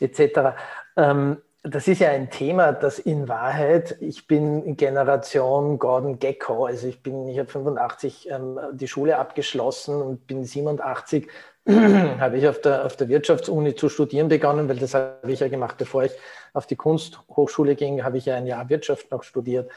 etc. 0.00 0.56
Ähm, 0.96 1.42
das 1.66 1.88
ist 1.88 2.00
ja 2.00 2.10
ein 2.10 2.30
Thema, 2.30 2.72
das 2.72 2.98
in 2.98 3.26
Wahrheit, 3.26 3.96
ich 4.00 4.26
bin 4.26 4.76
Generation 4.76 5.78
Gordon 5.78 6.18
Gecko, 6.18 6.66
also 6.66 6.86
ich 6.86 7.02
bin, 7.02 7.26
ich 7.26 7.38
habe 7.38 7.48
85 7.48 8.30
ähm, 8.30 8.60
die 8.72 8.86
Schule 8.86 9.16
abgeschlossen 9.16 10.02
und 10.02 10.26
bin 10.26 10.44
87 10.44 11.26
habe 11.66 12.36
ich 12.36 12.46
auf 12.46 12.60
der, 12.60 12.84
auf 12.84 12.96
der 12.96 13.08
Wirtschaftsuni 13.08 13.74
zu 13.74 13.88
studieren 13.88 14.28
begonnen, 14.28 14.68
weil 14.68 14.76
das 14.76 14.92
habe 14.92 15.32
ich 15.32 15.40
ja 15.40 15.48
gemacht, 15.48 15.78
bevor 15.78 16.04
ich 16.04 16.12
auf 16.52 16.66
die 16.66 16.76
Kunsthochschule 16.76 17.76
ging, 17.76 18.04
habe 18.04 18.18
ich 18.18 18.26
ja 18.26 18.34
ein 18.36 18.46
Jahr 18.46 18.68
Wirtschaft 18.68 19.10
noch 19.10 19.22
studiert. 19.22 19.70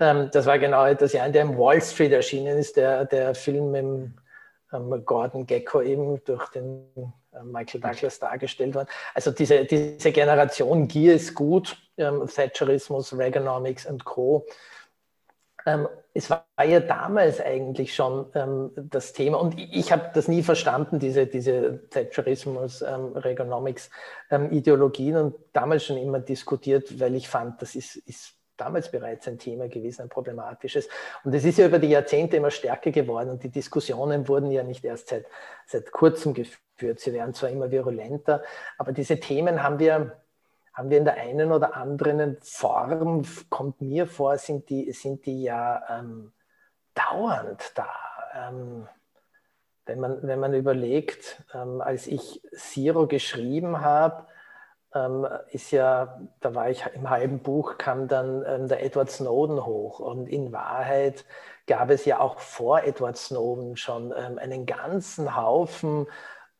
Ähm, 0.00 0.30
das 0.32 0.46
war 0.46 0.58
genau 0.58 0.92
das 0.94 1.12
Jahr, 1.12 1.26
in 1.26 1.34
dem 1.34 1.58
Wall 1.58 1.82
Street 1.82 2.12
erschienen 2.12 2.56
ist, 2.56 2.78
der, 2.78 3.04
der 3.04 3.34
Film 3.34 3.72
mit 3.72 4.10
ähm, 4.72 5.02
Gordon 5.04 5.46
Gecko 5.46 5.82
eben 5.82 6.24
durch 6.24 6.48
den 6.48 7.12
Michael 7.44 7.80
Douglas 7.80 8.18
dargestellt 8.18 8.74
worden. 8.74 8.88
Also 9.14 9.30
diese, 9.30 9.64
diese 9.64 10.12
Generation 10.12 10.88
Gier 10.88 11.14
ist 11.14 11.34
gut, 11.34 11.76
ähm, 11.96 12.26
Thatcherismus, 12.26 13.16
Reaganomics 13.16 13.86
und 13.86 14.04
Co. 14.04 14.46
Ähm, 15.66 15.88
es 16.14 16.30
war 16.30 16.46
ja 16.64 16.80
damals 16.80 17.40
eigentlich 17.40 17.94
schon 17.94 18.26
ähm, 18.34 18.70
das 18.76 19.12
Thema 19.12 19.38
und 19.38 19.58
ich, 19.58 19.74
ich 19.74 19.92
habe 19.92 20.10
das 20.14 20.28
nie 20.28 20.42
verstanden, 20.42 20.98
diese, 20.98 21.26
diese 21.26 21.88
Thatcherismus, 21.90 22.82
ähm, 22.82 23.16
Reaganomics 23.16 23.90
ähm, 24.30 24.52
Ideologien 24.52 25.16
und 25.16 25.34
damals 25.52 25.84
schon 25.84 25.98
immer 25.98 26.20
diskutiert, 26.20 26.98
weil 27.00 27.16
ich 27.16 27.28
fand, 27.28 27.60
das 27.60 27.74
ist, 27.74 27.96
ist 27.96 28.35
damals 28.56 28.90
bereits 28.90 29.28
ein 29.28 29.38
Thema 29.38 29.68
gewesen, 29.68 30.02
ein 30.02 30.08
problematisches. 30.08 30.88
Und 31.24 31.34
es 31.34 31.44
ist 31.44 31.58
ja 31.58 31.66
über 31.66 31.78
die 31.78 31.88
Jahrzehnte 31.88 32.36
immer 32.36 32.50
stärker 32.50 32.90
geworden 32.90 33.30
und 33.30 33.42
die 33.42 33.50
Diskussionen 33.50 34.28
wurden 34.28 34.50
ja 34.50 34.62
nicht 34.62 34.84
erst 34.84 35.08
seit, 35.08 35.26
seit 35.66 35.92
kurzem 35.92 36.34
geführt. 36.34 37.00
Sie 37.00 37.12
werden 37.12 37.34
zwar 37.34 37.50
immer 37.50 37.70
virulenter, 37.70 38.42
aber 38.78 38.92
diese 38.92 39.20
Themen 39.20 39.62
haben 39.62 39.78
wir, 39.78 40.16
haben 40.72 40.90
wir 40.90 40.98
in 40.98 41.04
der 41.04 41.16
einen 41.16 41.52
oder 41.52 41.76
anderen 41.76 42.38
Form, 42.42 43.24
kommt 43.48 43.80
mir 43.80 44.06
vor, 44.06 44.38
sind 44.38 44.68
die, 44.70 44.92
sind 44.92 45.26
die 45.26 45.42
ja 45.42 45.82
ähm, 45.98 46.32
dauernd 46.94 47.72
da. 47.74 47.88
Ähm, 48.34 48.88
wenn, 49.86 50.00
man, 50.00 50.18
wenn 50.22 50.40
man 50.40 50.52
überlegt, 50.52 51.42
ähm, 51.54 51.80
als 51.80 52.06
ich 52.06 52.42
Zero 52.54 53.06
geschrieben 53.06 53.80
habe, 53.80 54.26
ähm, 54.96 55.26
ist 55.50 55.70
ja, 55.70 56.20
da 56.40 56.54
war 56.54 56.70
ich 56.70 56.84
im 56.94 57.10
halben 57.10 57.40
Buch, 57.40 57.78
kam 57.78 58.08
dann 58.08 58.44
ähm, 58.46 58.68
der 58.68 58.82
Edward 58.82 59.10
Snowden 59.10 59.64
hoch. 59.64 60.00
Und 60.00 60.28
in 60.28 60.52
Wahrheit 60.52 61.24
gab 61.66 61.90
es 61.90 62.04
ja 62.04 62.20
auch 62.20 62.38
vor 62.38 62.82
Edward 62.82 63.16
Snowden 63.16 63.76
schon 63.76 64.12
ähm, 64.16 64.38
einen 64.38 64.66
ganzen 64.66 65.36
Haufen, 65.36 66.06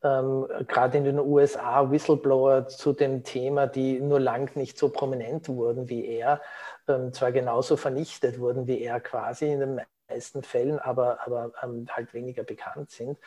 ähm, 0.03 0.47
gerade 0.69 0.99
in 0.99 1.05
den 1.05 1.19
USA, 1.19 1.91
Whistleblower 1.91 2.69
zu 2.69 2.93
dem 2.93 3.25
Thema, 3.25 3.67
die 3.67 4.01
nur 4.01 4.21
lang 4.21 4.55
nicht 4.57 4.79
so 4.79 4.91
prominent 4.91 5.49
wurden 5.49 5.89
wie 5.89 6.07
er, 6.07 6.43
ähm, 6.89 7.13
zwar 7.13 7.33
genauso 7.33 7.77
vernichtet 7.77 8.39
wurden 8.39 8.67
wie 8.67 8.83
er 8.83 9.01
quasi 9.01 9.51
in 9.51 9.61
den 9.61 9.81
meisten 10.09 10.43
Fällen, 10.43 10.79
aber, 10.79 11.21
aber 11.27 11.53
ähm, 11.63 11.87
halt 11.91 12.13
weniger 12.15 12.43
bekannt 12.43 12.91
sind 12.91 13.19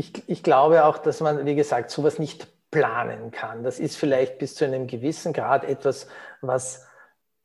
ich, 0.00 0.28
ich 0.28 0.42
glaube 0.42 0.84
auch, 0.86 0.96
dass 0.98 1.20
man, 1.20 1.44
wie 1.44 1.54
gesagt, 1.54 1.90
sowas 1.90 2.18
nicht 2.18 2.48
planen 2.70 3.30
kann. 3.30 3.62
Das 3.62 3.78
ist 3.78 3.96
vielleicht 3.96 4.38
bis 4.38 4.54
zu 4.54 4.64
einem 4.64 4.86
gewissen 4.86 5.32
Grad 5.34 5.64
etwas, 5.64 6.08
was, 6.40 6.86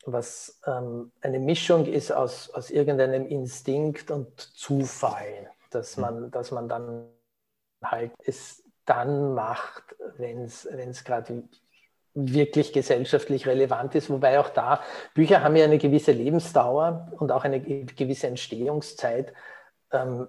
was 0.06 0.62
ähm, 0.66 1.12
eine 1.22 1.40
Mischung 1.40 1.86
ist 1.86 2.12
aus, 2.12 2.50
aus 2.52 2.70
irgendeinem 2.70 3.28
Instinkt 3.28 4.10
und 4.10 4.40
Zufall, 4.40 5.52
dass 5.70 5.98
mhm. 5.98 6.02
man, 6.02 6.32
dass 6.32 6.52
man 6.52 6.70
dann 6.70 7.10
halt 7.84 8.12
es 8.26 8.64
dann 8.86 9.34
macht, 9.34 9.96
wenn 10.18 10.44
es 10.44 11.04
gerade 11.04 11.44
wirklich 12.14 12.72
gesellschaftlich 12.72 13.48
relevant 13.48 13.96
ist, 13.96 14.10
wobei 14.10 14.40
auch 14.40 14.50
da 14.50 14.82
Bücher 15.14 15.44
haben 15.44 15.58
ja 15.58 15.66
eine 15.66 15.80
gewisse 15.80 16.14
Lebensdauer 16.14 17.12
und 17.20 17.32
auch 17.34 17.44
eine 17.44 17.60
gewisse 17.60 18.28
Entstehungszeit. 18.28 19.34
Ähm, 19.92 20.28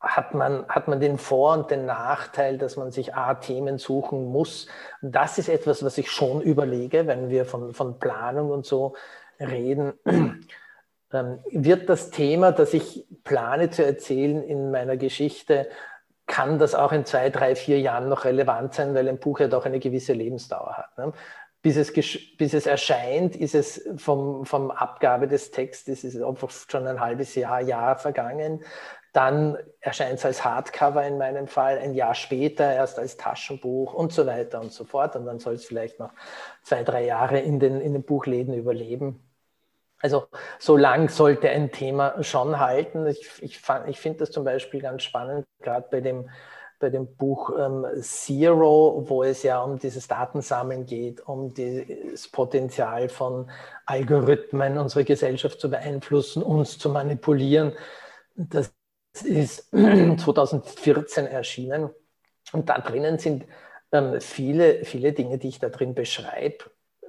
hat 0.00 0.34
man, 0.34 0.66
hat 0.68 0.86
man 0.88 1.00
den 1.00 1.18
Vor- 1.18 1.54
und 1.54 1.70
den 1.70 1.86
Nachteil, 1.86 2.56
dass 2.56 2.76
man 2.76 2.92
sich 2.92 3.14
A, 3.14 3.34
Themen 3.34 3.78
suchen 3.78 4.26
muss. 4.26 4.68
Und 5.02 5.12
das 5.12 5.38
ist 5.38 5.48
etwas, 5.48 5.84
was 5.84 5.98
ich 5.98 6.10
schon 6.10 6.40
überlege, 6.40 7.06
wenn 7.06 7.30
wir 7.30 7.44
von, 7.44 7.74
von 7.74 7.98
Planung 7.98 8.50
und 8.50 8.64
so 8.64 8.94
reden. 9.40 9.94
Ähm, 11.10 11.38
wird 11.50 11.88
das 11.88 12.10
Thema, 12.10 12.52
das 12.52 12.74
ich 12.74 13.06
plane 13.24 13.70
zu 13.70 13.82
erzählen 13.82 14.42
in 14.42 14.70
meiner 14.70 14.98
Geschichte, 14.98 15.66
kann 16.26 16.58
das 16.58 16.74
auch 16.74 16.92
in 16.92 17.06
zwei, 17.06 17.30
drei, 17.30 17.56
vier 17.56 17.80
Jahren 17.80 18.10
noch 18.10 18.26
relevant 18.26 18.74
sein, 18.74 18.94
weil 18.94 19.08
ein 19.08 19.18
Buch 19.18 19.40
ja 19.40 19.48
doch 19.48 19.64
eine 19.64 19.80
gewisse 19.80 20.12
Lebensdauer 20.12 20.76
hat. 20.76 20.98
Ne? 20.98 21.12
Bis, 21.62 21.76
es 21.76 21.92
bis 22.36 22.54
es 22.54 22.66
erscheint, 22.66 23.34
ist 23.34 23.54
es 23.54 23.88
vom, 23.96 24.44
vom 24.44 24.70
Abgabe 24.70 25.26
des 25.26 25.50
Textes 25.50 26.04
ist 26.04 26.14
es 26.14 26.66
schon 26.70 26.86
ein 26.86 27.00
halbes 27.00 27.34
Jahr, 27.34 27.62
Jahr 27.62 27.96
vergangen. 27.96 28.62
Dann 29.18 29.58
erscheint 29.80 30.20
es 30.20 30.24
als 30.24 30.44
Hardcover 30.44 31.04
in 31.04 31.18
meinem 31.18 31.48
Fall, 31.48 31.78
ein 31.78 31.92
Jahr 31.92 32.14
später 32.14 32.72
erst 32.72 33.00
als 33.00 33.16
Taschenbuch 33.16 33.92
und 33.92 34.12
so 34.12 34.24
weiter 34.26 34.60
und 34.60 34.70
so 34.70 34.84
fort. 34.84 35.16
Und 35.16 35.26
dann 35.26 35.40
soll 35.40 35.54
es 35.54 35.64
vielleicht 35.64 35.98
noch 35.98 36.12
zwei, 36.62 36.84
drei 36.84 37.04
Jahre 37.04 37.40
in 37.40 37.58
den, 37.58 37.80
in 37.80 37.94
den 37.94 38.04
Buchläden 38.04 38.54
überleben. 38.54 39.20
Also 40.00 40.28
so 40.60 40.76
lang 40.76 41.08
sollte 41.08 41.50
ein 41.50 41.72
Thema 41.72 42.22
schon 42.22 42.60
halten. 42.60 43.08
Ich, 43.08 43.28
ich, 43.42 43.60
ich 43.88 43.98
finde 43.98 44.18
das 44.20 44.30
zum 44.30 44.44
Beispiel 44.44 44.80
ganz 44.80 45.02
spannend, 45.02 45.46
gerade 45.62 45.88
bei 45.90 46.00
dem, 46.00 46.30
bei 46.78 46.88
dem 46.88 47.16
Buch 47.16 47.50
ähm, 47.58 47.86
Zero, 48.00 49.02
wo 49.08 49.24
es 49.24 49.42
ja 49.42 49.60
um 49.60 49.80
dieses 49.80 50.06
Datensammeln 50.06 50.86
geht, 50.86 51.26
um 51.26 51.52
das 51.54 52.28
Potenzial 52.28 53.08
von 53.08 53.50
Algorithmen, 53.84 54.78
unsere 54.78 55.04
Gesellschaft 55.04 55.58
zu 55.58 55.68
beeinflussen, 55.68 56.40
uns 56.40 56.78
zu 56.78 56.88
manipulieren. 56.88 57.72
Das 58.36 58.77
ist 59.22 59.70
2014 59.72 61.26
erschienen. 61.26 61.90
Und 62.52 62.68
da 62.68 62.78
drinnen 62.78 63.18
sind 63.18 63.44
ähm, 63.92 64.20
viele, 64.20 64.84
viele 64.84 65.12
Dinge, 65.12 65.38
die 65.38 65.48
ich 65.48 65.58
da 65.58 65.68
drin 65.68 65.94
beschreibe, 65.94 66.64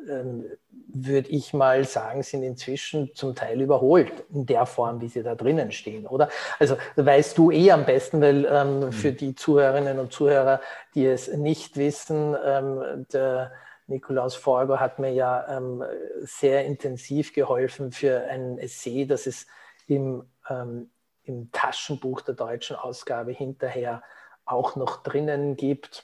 ähm, 0.10 0.46
würde 0.92 1.30
ich 1.30 1.54
mal 1.54 1.84
sagen, 1.86 2.24
sind 2.24 2.42
inzwischen 2.42 3.14
zum 3.14 3.36
Teil 3.36 3.62
überholt 3.62 4.12
in 4.34 4.46
der 4.46 4.66
Form, 4.66 5.02
wie 5.02 5.08
sie 5.08 5.22
da 5.22 5.36
drinnen 5.36 5.72
stehen, 5.72 6.08
oder? 6.08 6.30
Also 6.58 6.78
weißt 6.96 7.38
du 7.38 7.52
eh 7.52 7.72
am 7.72 7.86
besten, 7.86 8.22
weil 8.22 8.46
ähm, 8.46 8.80
mhm. 8.80 8.92
für 8.92 9.12
die 9.12 9.36
Zuhörerinnen 9.36 10.00
und 10.00 10.12
Zuhörer, 10.12 10.62
die 10.96 11.06
es 11.06 11.32
nicht 11.32 11.78
wissen, 11.78 12.36
ähm, 12.44 13.06
der 13.14 13.52
Nikolaus 13.88 14.36
Forgo 14.36 14.80
hat 14.80 15.00
mir 15.00 15.12
ja 15.12 15.58
ähm, 15.58 15.84
sehr 16.22 16.66
intensiv 16.66 17.34
geholfen 17.34 17.92
für 17.92 18.22
ein 18.22 18.58
Essay, 18.58 19.06
das 19.06 19.28
es 19.28 19.48
im, 19.88 20.24
ähm, 20.50 20.90
im 21.30 21.52
Taschenbuch 21.52 22.22
der 22.22 22.36
deutschen 22.36 22.76
Ausgabe 22.76 23.32
hinterher 23.32 24.04
auch 24.46 24.76
noch 24.76 25.02
drinnen 25.04 25.56
gibt. 25.56 26.04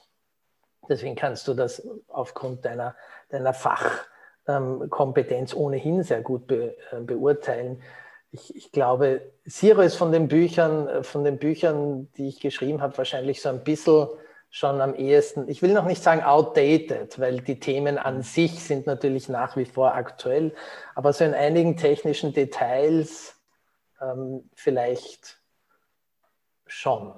Deswegen 0.87 1.15
kannst 1.15 1.47
du 1.47 1.55
das 1.55 1.85
aufgrund 2.07 2.63
deiner, 2.63 2.95
deiner 3.29 3.53
Fachkompetenz 3.53 5.55
ohnehin 5.55 6.03
sehr 6.03 6.21
gut 6.21 6.45
be, 6.47 6.77
äh, 6.91 7.01
beurteilen. 7.01 7.81
Ich, 8.31 8.55
ich, 8.55 8.71
glaube, 8.71 9.21
Zero 9.49 9.81
ist 9.81 9.95
von 9.95 10.11
den 10.11 10.27
Büchern, 10.27 10.87
äh, 10.87 11.01
von 11.03 11.23
den 11.23 11.39
Büchern, 11.39 12.07
die 12.17 12.27
ich 12.27 12.39
geschrieben 12.39 12.83
habe, 12.83 12.95
wahrscheinlich 12.97 13.41
so 13.41 13.49
ein 13.49 13.63
bisschen 13.63 14.09
schon 14.51 14.79
am 14.79 14.93
ehesten, 14.93 15.49
ich 15.49 15.61
will 15.61 15.73
noch 15.73 15.85
nicht 15.85 16.01
sagen 16.01 16.23
outdated, 16.23 17.19
weil 17.19 17.41
die 17.41 17.59
Themen 17.59 17.97
an 17.97 18.21
sich 18.21 18.63
sind 18.63 18.87
natürlich 18.87 19.27
nach 19.27 19.57
wie 19.57 19.65
vor 19.65 19.93
aktuell, 19.95 20.53
aber 20.93 21.11
so 21.11 21.25
in 21.25 21.33
einigen 21.33 21.75
technischen 21.75 22.31
Details 22.31 23.34
ähm, 24.01 24.49
vielleicht 24.53 25.41
schon. 26.67 27.13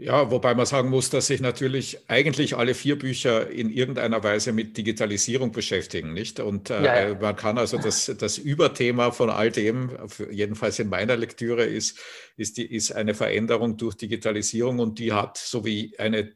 Ja, 0.00 0.30
wobei 0.30 0.54
man 0.54 0.64
sagen 0.64 0.90
muss, 0.90 1.10
dass 1.10 1.26
sich 1.26 1.40
natürlich 1.40 2.08
eigentlich 2.08 2.56
alle 2.56 2.74
vier 2.74 2.96
Bücher 2.96 3.50
in 3.50 3.68
irgendeiner 3.68 4.22
Weise 4.22 4.52
mit 4.52 4.76
Digitalisierung 4.76 5.50
beschäftigen, 5.50 6.12
nicht? 6.12 6.38
Und 6.38 6.70
äh, 6.70 6.84
ja, 6.84 7.08
ja. 7.08 7.14
man 7.16 7.34
kann 7.34 7.58
also 7.58 7.78
das, 7.82 8.06
das 8.16 8.38
Überthema 8.38 9.10
von 9.10 9.28
all 9.28 9.50
dem, 9.50 9.90
jedenfalls 10.30 10.78
in 10.78 10.88
meiner 10.88 11.16
Lektüre, 11.16 11.64
ist, 11.64 11.98
ist, 12.36 12.58
die, 12.58 12.72
ist 12.72 12.92
eine 12.92 13.14
Veränderung 13.14 13.76
durch 13.76 13.96
Digitalisierung 13.96 14.78
und 14.78 15.00
die 15.00 15.12
hat, 15.12 15.36
so 15.36 15.64
wie 15.64 15.98
eine, 15.98 16.32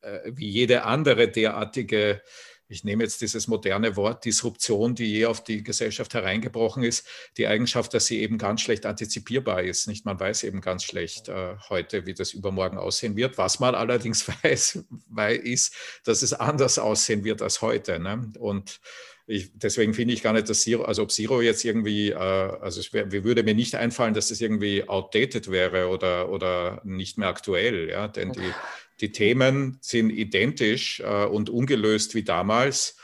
äh, 0.00 0.32
wie 0.32 0.48
jede 0.48 0.82
andere 0.82 1.28
derartige 1.28 2.20
ich 2.74 2.82
nehme 2.82 3.04
jetzt 3.04 3.20
dieses 3.20 3.46
moderne 3.46 3.94
Wort 3.94 4.24
Disruption, 4.24 4.96
die 4.96 5.06
je 5.06 5.26
auf 5.26 5.44
die 5.44 5.62
Gesellschaft 5.62 6.12
hereingebrochen 6.12 6.82
ist, 6.82 7.06
die 7.36 7.46
Eigenschaft, 7.46 7.94
dass 7.94 8.06
sie 8.06 8.20
eben 8.20 8.36
ganz 8.36 8.62
schlecht 8.62 8.84
antizipierbar 8.84 9.62
ist. 9.62 9.86
Nicht, 9.86 10.04
man 10.04 10.18
weiß 10.18 10.42
eben 10.42 10.60
ganz 10.60 10.82
schlecht 10.82 11.28
äh, 11.28 11.54
heute, 11.68 12.04
wie 12.04 12.14
das 12.14 12.32
übermorgen 12.32 12.76
aussehen 12.76 13.16
wird. 13.16 13.38
Was 13.38 13.60
man 13.60 13.76
allerdings 13.76 14.26
weiß, 14.42 14.84
weil 15.08 15.36
ist, 15.36 15.74
dass 16.04 16.22
es 16.22 16.32
anders 16.32 16.80
aussehen 16.80 17.22
wird 17.22 17.42
als 17.42 17.62
heute. 17.62 18.00
Ne? 18.00 18.32
Und 18.40 18.80
ich, 19.26 19.52
deswegen 19.54 19.94
finde 19.94 20.12
ich 20.12 20.22
gar 20.22 20.32
nicht, 20.32 20.50
dass 20.50 20.62
Zero, 20.62 20.82
also 20.82 21.04
ob 21.04 21.12
Zero 21.12 21.40
jetzt 21.40 21.64
irgendwie, 21.64 22.10
äh, 22.10 22.16
also 22.16 22.80
es 22.80 22.92
wär, 22.92 23.10
würde 23.10 23.42
mir 23.44 23.54
nicht 23.54 23.74
einfallen, 23.76 24.14
dass 24.14 24.28
das 24.28 24.40
irgendwie 24.40 24.86
outdated 24.86 25.50
wäre 25.50 25.88
oder, 25.88 26.28
oder 26.28 26.82
nicht 26.84 27.16
mehr 27.18 27.28
aktuell, 27.28 27.88
ja, 27.88 28.08
denn 28.08 28.32
die, 28.32 28.52
die 29.00 29.12
Themen 29.12 29.78
sind 29.80 30.10
identisch 30.10 31.00
äh, 31.00 31.24
und 31.26 31.50
ungelöst 31.50 32.14
wie 32.14 32.24
damals 32.24 32.96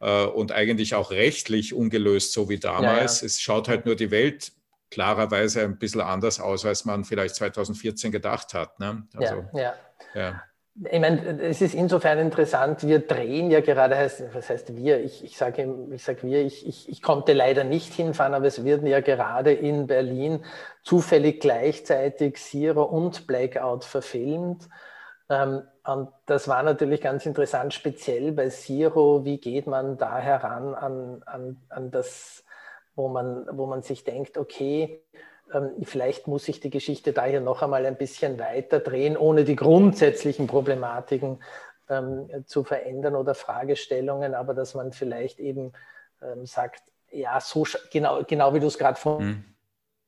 äh, 0.00 0.24
und 0.24 0.52
eigentlich 0.52 0.94
auch 0.94 1.10
rechtlich 1.10 1.74
ungelöst, 1.74 2.32
so 2.32 2.48
wie 2.48 2.58
damals. 2.58 3.20
Ja, 3.20 3.24
ja. 3.24 3.26
Es 3.26 3.40
schaut 3.40 3.68
halt 3.68 3.86
nur 3.86 3.96
die 3.96 4.10
Welt 4.10 4.52
klarerweise 4.90 5.62
ein 5.62 5.78
bisschen 5.78 6.00
anders 6.00 6.40
aus, 6.40 6.64
als 6.64 6.84
man 6.84 7.04
vielleicht 7.04 7.34
2014 7.36 8.12
gedacht 8.12 8.54
hat. 8.54 8.78
Ne? 8.80 9.06
Also, 9.14 9.44
ja, 9.52 9.74
ja. 10.14 10.42
Ich 10.90 11.00
meine, 11.00 11.42
es 11.42 11.60
ist 11.60 11.74
insofern 11.74 12.18
interessant, 12.18 12.86
wir 12.86 13.00
drehen 13.00 13.50
ja 13.50 13.60
gerade, 13.60 13.96
was 14.32 14.48
heißt 14.48 14.76
wir? 14.76 15.02
Ich, 15.02 15.24
ich 15.24 15.36
sage 15.36 15.88
ich 15.90 16.04
sag 16.04 16.22
wir, 16.22 16.46
ich, 16.46 16.68
ich, 16.68 16.88
ich 16.88 17.02
konnte 17.02 17.32
leider 17.32 17.64
nicht 17.64 17.92
hinfahren, 17.92 18.32
aber 18.32 18.46
es 18.46 18.64
werden 18.64 18.86
ja 18.86 19.00
gerade 19.00 19.52
in 19.52 19.88
Berlin 19.88 20.44
zufällig 20.84 21.40
gleichzeitig 21.40 22.36
Zero 22.36 22.84
und 22.84 23.26
Blackout 23.26 23.84
verfilmt. 23.84 24.68
Ähm, 25.28 25.62
und 25.84 26.10
das 26.26 26.48
war 26.48 26.62
natürlich 26.62 27.00
ganz 27.00 27.26
interessant, 27.26 27.74
speziell 27.74 28.32
bei 28.32 28.48
Zero. 28.48 29.24
Wie 29.24 29.38
geht 29.38 29.66
man 29.66 29.98
da 29.98 30.18
heran 30.18 30.74
an, 30.74 31.22
an, 31.26 31.62
an 31.68 31.90
das, 31.90 32.44
wo 32.94 33.08
man, 33.08 33.46
wo 33.52 33.66
man 33.66 33.82
sich 33.82 34.04
denkt, 34.04 34.38
okay, 34.38 35.02
ähm, 35.52 35.72
vielleicht 35.82 36.26
muss 36.26 36.48
ich 36.48 36.60
die 36.60 36.70
Geschichte 36.70 37.12
da 37.12 37.24
hier 37.24 37.40
noch 37.40 37.62
einmal 37.62 37.86
ein 37.86 37.96
bisschen 37.96 38.38
weiter 38.38 38.80
drehen, 38.80 39.16
ohne 39.16 39.44
die 39.44 39.56
grundsätzlichen 39.56 40.46
Problematiken 40.46 41.42
ähm, 41.88 42.28
zu 42.46 42.64
verändern 42.64 43.16
oder 43.16 43.34
Fragestellungen, 43.34 44.34
aber 44.34 44.54
dass 44.54 44.74
man 44.74 44.92
vielleicht 44.92 45.38
eben 45.38 45.72
ähm, 46.22 46.46
sagt, 46.46 46.82
ja, 47.10 47.40
so 47.40 47.66
genau, 47.90 48.22
genau 48.24 48.52
wie 48.54 48.60
du 48.60 48.66
es 48.66 48.78
gerade 48.78 48.98
mhm. 49.08 49.44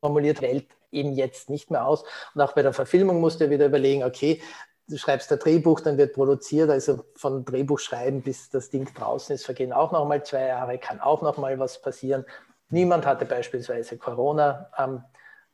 formuliert, 0.01 0.43
Welt 0.43 0.67
eben 0.93 1.13
jetzt 1.15 1.49
nicht 1.51 1.71
mehr 1.71 1.87
aus. 1.87 2.05
Und 2.35 2.41
auch 2.43 2.53
bei 2.53 2.63
der 2.63 2.73
Verfilmung 2.73 3.21
musst 3.21 3.41
du 3.41 3.49
wieder 3.49 3.67
überlegen, 3.67 4.03
okay, 4.05 4.43
du 4.91 4.99
schreibst 4.99 5.33
ein 5.33 5.39
Drehbuch, 5.39 5.81
dann 5.81 5.97
wird 5.97 6.15
produziert, 6.15 6.69
also 6.71 7.05
von 7.15 7.45
Drehbuch 7.45 7.79
schreiben 7.79 8.23
bis 8.23 8.51
das 8.51 8.71
Ding 8.71 8.93
draußen 8.93 9.35
ist, 9.35 9.45
vergehen 9.45 9.73
auch 9.73 9.93
noch 9.93 10.07
mal 10.07 10.25
zwei 10.25 10.47
Jahre, 10.47 10.79
kann 10.79 11.01
auch 11.01 11.23
noch 11.23 11.39
mal 11.39 11.59
was 11.59 11.81
passieren. 11.81 12.25
Niemand 12.69 13.07
hatte 13.07 13.25
beispielsweise 13.25 13.97
Corona 13.99 14.69
am, 14.73 15.05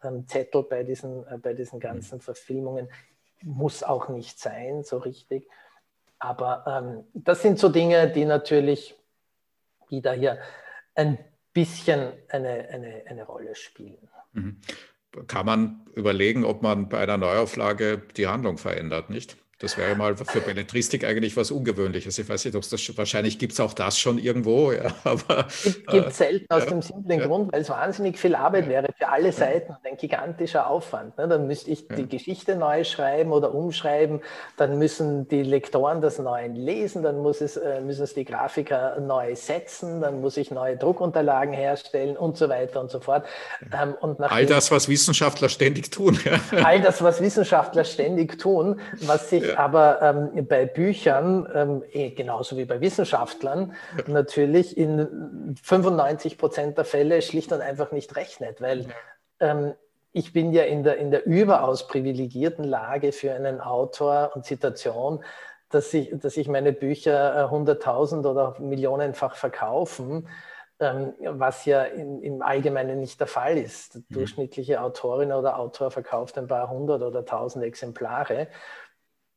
am 0.00 0.26
Zettel 0.26 0.62
bei 0.62 0.82
diesen, 0.82 1.26
äh, 1.28 1.38
bei 1.38 1.54
diesen 1.54 1.80
ganzen 1.80 2.20
Verfilmungen. 2.20 2.88
Muss 3.42 3.82
auch 3.82 4.08
nicht 4.08 4.38
sein, 4.38 4.82
so 4.82 4.98
richtig. 4.98 5.48
Aber 6.18 6.64
ähm, 6.66 7.04
das 7.12 7.42
sind 7.42 7.58
so 7.58 7.68
Dinge, 7.68 8.10
die 8.10 8.24
natürlich, 8.24 8.94
die 9.90 10.00
da 10.00 10.12
hier 10.12 10.38
ein 10.94 11.18
bisschen 11.52 12.12
eine, 12.28 12.68
eine, 12.70 13.02
eine 13.06 13.24
Rolle 13.24 13.54
spielen. 13.54 14.08
Mhm 14.32 14.60
kann 15.26 15.46
man 15.46 15.80
überlegen, 15.94 16.44
ob 16.44 16.62
man 16.62 16.88
bei 16.88 16.98
einer 16.98 17.16
Neuauflage 17.16 18.02
die 18.16 18.26
Handlung 18.26 18.58
verändert, 18.58 19.10
nicht? 19.10 19.36
Das 19.58 19.78
wäre 19.78 19.94
mal 19.96 20.14
für 20.14 20.42
Belletristik 20.42 21.02
eigentlich 21.04 21.34
was 21.34 21.50
Ungewöhnliches. 21.50 22.18
Ich 22.18 22.28
weiß 22.28 22.44
nicht, 22.44 22.54
ob 22.56 22.62
es 22.62 22.68
das 22.68 22.98
wahrscheinlich 22.98 23.38
gibt 23.38 23.54
es 23.54 23.60
auch 23.60 23.72
das 23.72 23.98
schon 23.98 24.18
irgendwo, 24.18 24.70
ja, 24.72 24.92
aber. 25.02 25.46
Gibt, 25.86 26.08
äh, 26.08 26.10
selten 26.10 26.52
aus 26.52 26.64
ja, 26.64 26.70
dem 26.70 26.82
simplen 26.82 27.20
ja. 27.20 27.26
Grund, 27.26 27.54
weil 27.54 27.62
es 27.62 27.70
wahnsinnig 27.70 28.18
viel 28.18 28.34
Arbeit 28.34 28.68
wäre 28.68 28.88
für 28.98 29.08
alle 29.08 29.32
Seiten 29.32 29.72
und 29.72 29.78
ein 29.90 29.96
gigantischer 29.96 30.68
Aufwand. 30.68 31.16
Ne? 31.16 31.26
Dann 31.26 31.46
müsste 31.46 31.70
ich 31.70 31.88
die 31.88 32.06
Geschichte 32.06 32.54
neu 32.54 32.84
schreiben 32.84 33.32
oder 33.32 33.54
umschreiben, 33.54 34.20
dann 34.58 34.78
müssen 34.78 35.26
die 35.28 35.42
Lektoren 35.42 36.02
das 36.02 36.18
neu 36.18 36.48
lesen, 36.48 37.02
dann 37.02 37.22
muss 37.22 37.40
es, 37.40 37.56
äh, 37.56 37.80
müssen 37.80 38.02
es 38.02 38.12
die 38.12 38.26
Grafiker 38.26 39.00
neu 39.00 39.34
setzen, 39.36 40.02
dann 40.02 40.20
muss 40.20 40.36
ich 40.36 40.50
neue 40.50 40.76
Druckunterlagen 40.76 41.54
herstellen 41.54 42.18
und 42.18 42.36
so 42.36 42.50
weiter 42.50 42.78
und 42.78 42.90
so 42.90 43.00
fort. 43.00 43.24
Ähm, 43.72 43.94
und 44.02 44.20
all 44.20 44.44
das, 44.44 44.70
was 44.70 44.86
Wissenschaftler 44.86 45.48
ständig 45.48 45.90
tun. 45.90 46.18
all 46.62 46.82
das, 46.82 47.00
was 47.00 47.22
Wissenschaftler 47.22 47.84
ständig 47.84 48.38
tun, 48.38 48.80
was 49.00 49.30
sich 49.30 49.45
ja. 49.46 49.58
aber 49.58 50.02
ähm, 50.02 50.46
bei 50.46 50.66
Büchern, 50.66 51.48
ähm, 51.54 51.82
eh, 51.92 52.10
genauso 52.10 52.56
wie 52.56 52.64
bei 52.64 52.80
Wissenschaftlern, 52.80 53.74
ja. 53.96 54.04
natürlich 54.12 54.76
in 54.76 55.56
95 55.62 56.38
Prozent 56.38 56.78
der 56.78 56.84
Fälle 56.84 57.22
schlicht 57.22 57.52
und 57.52 57.60
einfach 57.60 57.92
nicht 57.92 58.16
rechnet, 58.16 58.60
weil 58.60 58.86
ähm, 59.40 59.74
ich 60.12 60.32
bin 60.32 60.52
ja 60.52 60.64
in 60.64 60.82
der, 60.82 60.96
in 60.96 61.10
der 61.10 61.26
überaus 61.26 61.86
privilegierten 61.88 62.64
Lage 62.64 63.12
für 63.12 63.34
einen 63.34 63.60
Autor 63.60 64.32
und 64.34 64.46
Situation, 64.46 65.22
dass 65.68 65.92
ich, 65.92 66.10
dass 66.18 66.36
ich 66.36 66.48
meine 66.48 66.72
Bücher 66.72 67.50
hunderttausend 67.50 68.24
oder 68.24 68.56
millionenfach 68.58 69.36
verkaufen, 69.36 70.28
ähm, 70.78 71.14
was 71.20 71.64
ja 71.64 71.84
in, 71.84 72.22
im 72.22 72.42
Allgemeinen 72.42 73.00
nicht 73.00 73.18
der 73.18 73.26
Fall 73.26 73.56
ist. 73.56 73.94
Die 73.94 73.98
mhm. 74.10 74.14
durchschnittliche 74.14 74.80
Autorin 74.80 75.32
oder 75.32 75.58
Autor 75.58 75.90
verkauft 75.90 76.36
ein 76.38 76.48
paar 76.48 76.70
hundert 76.70 77.02
oder 77.02 77.24
tausend 77.24 77.64
Exemplare. 77.64 78.48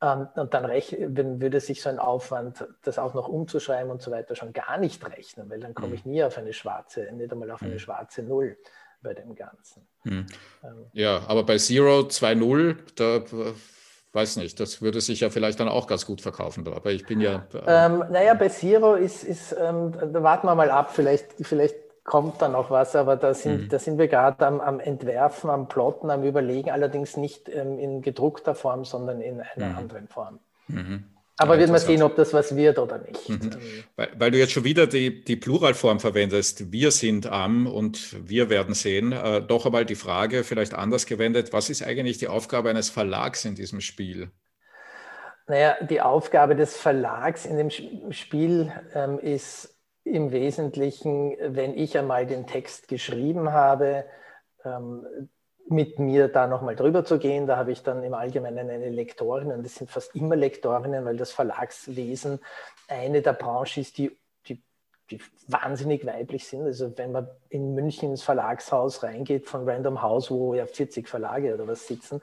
Ähm, 0.01 0.27
und 0.35 0.53
dann 0.53 0.69
würde 0.69 1.59
sich 1.59 1.81
so 1.81 1.89
ein 1.89 1.99
Aufwand, 1.99 2.65
das 2.83 2.99
auch 2.99 3.13
noch 3.13 3.27
umzuschreiben 3.27 3.91
und 3.91 4.01
so 4.01 4.11
weiter, 4.11 4.35
schon 4.35 4.53
gar 4.53 4.77
nicht 4.77 5.05
rechnen, 5.05 5.49
weil 5.49 5.59
dann 5.59 5.73
komme 5.73 5.95
ich 5.95 6.05
mhm. 6.05 6.11
nie 6.11 6.23
auf 6.23 6.37
eine 6.37 6.53
schwarze, 6.53 7.09
nicht 7.11 7.31
einmal 7.31 7.51
auf 7.51 7.61
eine 7.61 7.73
mhm. 7.73 7.79
schwarze 7.79 8.23
Null 8.23 8.57
bei 9.01 9.13
dem 9.13 9.35
Ganzen. 9.35 9.87
Hm. 10.03 10.25
Ähm. 10.63 10.85
Ja, 10.93 11.21
aber 11.27 11.43
bei 11.43 11.57
Zero 11.57 12.01
2.0, 12.01 12.75
da 12.95 13.23
weiß 14.13 14.37
nicht, 14.37 14.59
das 14.59 14.81
würde 14.81 15.01
sich 15.01 15.21
ja 15.21 15.29
vielleicht 15.29 15.59
dann 15.59 15.69
auch 15.69 15.87
ganz 15.87 16.05
gut 16.05 16.21
verkaufen. 16.21 16.67
Aber 16.67 16.91
ich 16.91 17.05
bin 17.05 17.21
ja. 17.21 17.47
Äh, 17.53 17.59
ähm, 17.67 18.03
naja, 18.09 18.33
bei 18.33 18.49
Zero 18.49 18.95
ist, 18.95 19.23
ist 19.23 19.53
ähm, 19.53 19.91
da 19.91 20.23
warten 20.23 20.47
wir 20.47 20.55
mal 20.55 20.71
ab, 20.71 20.91
vielleicht, 20.93 21.35
vielleicht 21.41 21.75
kommt 22.03 22.41
da 22.41 22.47
noch 22.47 22.71
was, 22.71 22.95
aber 22.95 23.15
da 23.15 23.33
sind, 23.33 23.63
mhm. 23.63 23.69
da 23.69 23.79
sind 23.79 23.97
wir 23.97 24.07
gerade 24.07 24.45
am, 24.45 24.59
am, 24.61 24.79
Entwerfen, 24.79 25.49
am 25.49 25.67
Plotten, 25.67 26.09
am 26.09 26.23
Überlegen, 26.23 26.71
allerdings 26.71 27.17
nicht 27.17 27.49
ähm, 27.49 27.77
in 27.79 28.01
gedruckter 28.01 28.55
Form, 28.55 28.85
sondern 28.85 29.21
in 29.21 29.41
einer 29.41 29.69
mhm. 29.69 29.77
anderen 29.77 30.07
Form. 30.07 30.39
Mhm. 30.67 31.03
Aber 31.37 31.53
ja, 31.53 31.61
wird 31.61 31.71
man 31.71 31.79
sehen, 31.79 32.03
ob 32.03 32.17
das 32.17 32.33
was 32.33 32.55
wird 32.55 32.79
oder 32.79 32.97
nicht. 32.97 33.29
Mhm. 33.29 33.51
Weil, 33.95 34.09
weil, 34.17 34.31
du 34.31 34.37
jetzt 34.37 34.51
schon 34.51 34.65
wieder 34.65 34.87
die, 34.87 35.23
die 35.23 35.37
Pluralform 35.37 36.01
verwendest, 36.01 36.71
wir 36.73 36.91
sind 36.91 37.27
am 37.27 37.65
und 37.65 38.27
wir 38.29 38.49
werden 38.49 38.73
sehen. 38.73 39.13
Äh, 39.13 39.41
doch 39.41 39.65
einmal 39.65 39.85
die 39.85 39.95
Frage 39.95 40.43
vielleicht 40.43 40.73
anders 40.73 41.05
gewendet, 41.05 41.53
was 41.53 41.69
ist 41.69 41.81
eigentlich 41.81 42.17
die 42.17 42.27
Aufgabe 42.27 42.69
eines 42.69 42.89
Verlags 42.89 43.45
in 43.45 43.55
diesem 43.55 43.79
Spiel? 43.79 44.31
Naja, 45.47 45.77
die 45.81 46.01
Aufgabe 46.01 46.55
des 46.55 46.75
Verlags 46.75 47.45
in 47.45 47.57
dem 47.57 47.69
Spiel 48.11 48.71
ähm, 48.93 49.17
ist 49.17 49.78
im 50.03 50.31
Wesentlichen, 50.31 51.35
wenn 51.39 51.77
ich 51.77 51.97
einmal 51.97 52.25
den 52.25 52.47
Text 52.47 52.87
geschrieben 52.87 53.51
habe, 53.51 54.05
ähm, 54.63 55.29
mit 55.69 55.99
mir 55.99 56.27
da 56.27 56.47
nochmal 56.47 56.75
drüber 56.75 57.05
zu 57.05 57.19
gehen. 57.19 57.45
Da 57.45 57.57
habe 57.57 57.71
ich 57.71 57.83
dann 57.83 58.03
im 58.03 58.13
Allgemeinen 58.13 58.69
eine 58.69 58.89
Lektorin 58.89 59.51
und 59.51 59.63
das 59.63 59.75
sind 59.75 59.89
fast 59.89 60.15
immer 60.15 60.35
Lektorinnen, 60.35 61.05
weil 61.05 61.17
das 61.17 61.31
Verlagswesen 61.31 62.39
eine 62.87 63.21
der 63.21 63.33
Branchen 63.33 63.81
ist, 63.81 63.97
die, 63.99 64.17
die, 64.47 64.63
die 65.11 65.21
wahnsinnig 65.47 66.05
weiblich 66.05 66.47
sind. 66.47 66.63
Also 66.63 66.97
wenn 66.97 67.11
man 67.11 67.27
in 67.49 67.75
München 67.75 68.09
ins 68.09 68.23
Verlagshaus 68.23 69.03
reingeht 69.03 69.47
von 69.47 69.69
Random 69.69 70.01
House, 70.01 70.31
wo 70.31 70.55
ja 70.55 70.65
40 70.65 71.07
Verlage 71.07 71.53
oder 71.53 71.67
was 71.67 71.87
sitzen, 71.87 72.21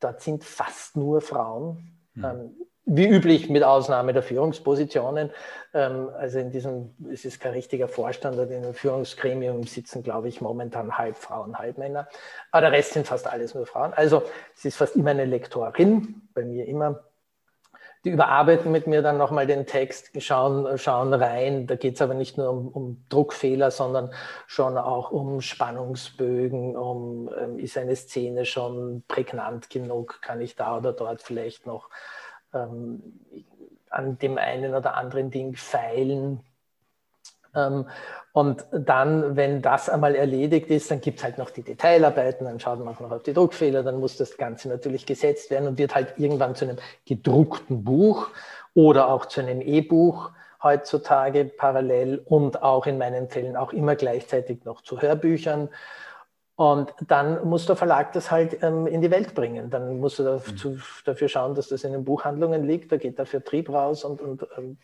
dort 0.00 0.22
sind 0.22 0.42
fast 0.42 0.96
nur 0.96 1.20
Frauen. 1.20 2.00
Mhm. 2.14 2.24
Ähm, 2.24 2.56
wie 2.86 3.08
üblich 3.08 3.50
mit 3.50 3.64
Ausnahme 3.64 4.12
der 4.12 4.22
Führungspositionen. 4.22 5.30
Ähm, 5.74 6.08
also 6.16 6.38
in 6.38 6.50
diesem, 6.50 6.94
es 7.12 7.24
ist 7.24 7.40
kein 7.40 7.52
richtiger 7.52 7.88
Vorstand 7.88 8.38
oder 8.38 8.50
in 8.50 8.64
einem 8.64 8.74
Führungsgremium 8.74 9.64
sitzen, 9.64 10.04
glaube 10.04 10.28
ich, 10.28 10.40
momentan 10.40 10.96
halb 10.96 11.16
Frauen, 11.16 11.58
halb 11.58 11.78
Männer. 11.78 12.08
Aber 12.52 12.62
der 12.62 12.72
Rest 12.72 12.92
sind 12.92 13.06
fast 13.06 13.26
alles 13.26 13.54
nur 13.54 13.66
Frauen. 13.66 13.92
Also 13.92 14.22
es 14.56 14.64
ist 14.64 14.76
fast 14.76 14.94
immer 14.94 15.10
eine 15.10 15.24
Lektorin, 15.24 16.22
bei 16.32 16.44
mir 16.44 16.66
immer. 16.66 17.02
Die 18.04 18.10
überarbeiten 18.10 18.70
mit 18.70 18.86
mir 18.86 19.02
dann 19.02 19.18
nochmal 19.18 19.48
den 19.48 19.66
Text, 19.66 20.10
schauen, 20.22 20.78
schauen 20.78 21.12
rein. 21.12 21.66
Da 21.66 21.74
geht 21.74 21.96
es 21.96 22.02
aber 22.02 22.14
nicht 22.14 22.38
nur 22.38 22.50
um, 22.50 22.68
um, 22.68 23.04
Druckfehler, 23.08 23.72
sondern 23.72 24.12
schon 24.46 24.78
auch 24.78 25.10
um 25.10 25.40
Spannungsbögen, 25.40 26.76
um 26.76 27.28
ähm, 27.36 27.58
ist 27.58 27.76
eine 27.76 27.96
Szene 27.96 28.44
schon 28.44 29.02
prägnant 29.08 29.70
genug, 29.70 30.22
kann 30.22 30.40
ich 30.40 30.54
da 30.54 30.76
oder 30.76 30.92
dort 30.92 31.20
vielleicht 31.20 31.66
noch 31.66 31.90
ähm, 32.54 33.02
an 33.90 34.18
dem 34.18 34.38
einen 34.38 34.74
oder 34.74 34.94
anderen 34.94 35.30
Ding 35.30 35.56
feilen. 35.56 36.40
Ähm, 37.54 37.86
und 38.32 38.66
dann, 38.70 39.34
wenn 39.36 39.62
das 39.62 39.88
einmal 39.88 40.14
erledigt 40.14 40.68
ist, 40.68 40.90
dann 40.90 41.00
gibt 41.00 41.18
es 41.18 41.24
halt 41.24 41.38
noch 41.38 41.50
die 41.50 41.62
Detailarbeiten, 41.62 42.46
dann 42.46 42.60
schaut 42.60 42.78
man 42.78 42.94
auch 42.94 43.00
noch 43.00 43.10
auf 43.10 43.22
die 43.22 43.32
Druckfehler, 43.32 43.82
dann 43.82 43.98
muss 43.98 44.18
das 44.18 44.36
Ganze 44.36 44.68
natürlich 44.68 45.06
gesetzt 45.06 45.50
werden 45.50 45.66
und 45.66 45.78
wird 45.78 45.94
halt 45.94 46.14
irgendwann 46.18 46.54
zu 46.54 46.66
einem 46.66 46.76
gedruckten 47.06 47.82
Buch 47.82 48.28
oder 48.74 49.08
auch 49.08 49.24
zu 49.24 49.40
einem 49.40 49.62
E-Buch 49.62 50.32
heutzutage 50.62 51.46
parallel 51.46 52.20
und 52.26 52.62
auch 52.62 52.86
in 52.86 52.98
meinen 52.98 53.30
Fällen 53.30 53.56
auch 53.56 53.72
immer 53.72 53.96
gleichzeitig 53.96 54.64
noch 54.64 54.82
zu 54.82 55.00
Hörbüchern. 55.00 55.70
Und 56.56 56.94
dann 57.06 57.46
muss 57.46 57.66
der 57.66 57.76
Verlag 57.76 58.12
das 58.14 58.30
halt 58.30 58.62
ähm, 58.62 58.86
in 58.86 59.02
die 59.02 59.10
Welt 59.10 59.34
bringen. 59.34 59.68
Dann 59.68 60.00
muss 60.00 60.18
er 60.18 60.38
dazu, 60.38 60.70
mhm. 60.70 60.82
dafür 61.04 61.28
schauen, 61.28 61.54
dass 61.54 61.68
das 61.68 61.84
in 61.84 61.92
den 61.92 62.04
Buchhandlungen 62.04 62.64
liegt. 62.64 62.90
Da 62.90 62.96
geht 62.96 63.18
der 63.18 63.26
Vertrieb 63.26 63.68
raus 63.68 64.04
und, 64.04 64.22
und 64.22 64.46
ähm, 64.56 64.78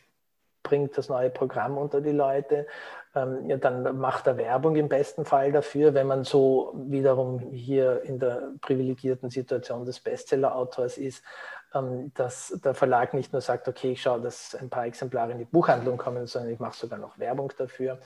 bringt 0.63 0.97
das 0.97 1.09
neue 1.09 1.31
Programm 1.31 1.79
unter 1.79 2.03
die 2.03 2.13
Leute. 2.13 2.67
Ähm, 3.15 3.49
ja, 3.49 3.57
dann 3.57 3.99
macht 3.99 4.27
er 4.27 4.37
Werbung 4.37 4.77
im 4.77 4.89
besten 4.89 5.25
Fall 5.25 5.51
dafür, 5.51 5.95
wenn 5.95 6.07
man 6.07 6.25
so 6.25 6.73
wiederum 6.75 7.39
hier 7.39 8.03
in 8.03 8.19
der 8.19 8.51
privilegierten 8.61 9.31
Situation 9.31 9.87
des 9.87 10.01
Bestseller-Autors 10.01 10.99
ist, 10.99 11.25
ähm, 11.75 12.13
dass 12.15 12.59
der 12.63 12.75
Verlag 12.75 13.15
nicht 13.15 13.33
nur 13.33 13.41
sagt, 13.41 13.67
okay, 13.67 13.93
ich 13.93 14.03
schaue, 14.03 14.21
dass 14.21 14.55
ein 14.55 14.69
paar 14.69 14.87
Exemplare 14.87 15.33
in 15.33 15.39
die 15.39 15.47
Buchhandlung 15.47 15.97
kommen, 15.97 16.27
sondern 16.27 16.53
ich 16.53 16.61
mache 16.61 16.77
sogar 16.77 16.99
noch 16.99 17.19
Werbung 17.19 17.51
dafür. 17.57 17.99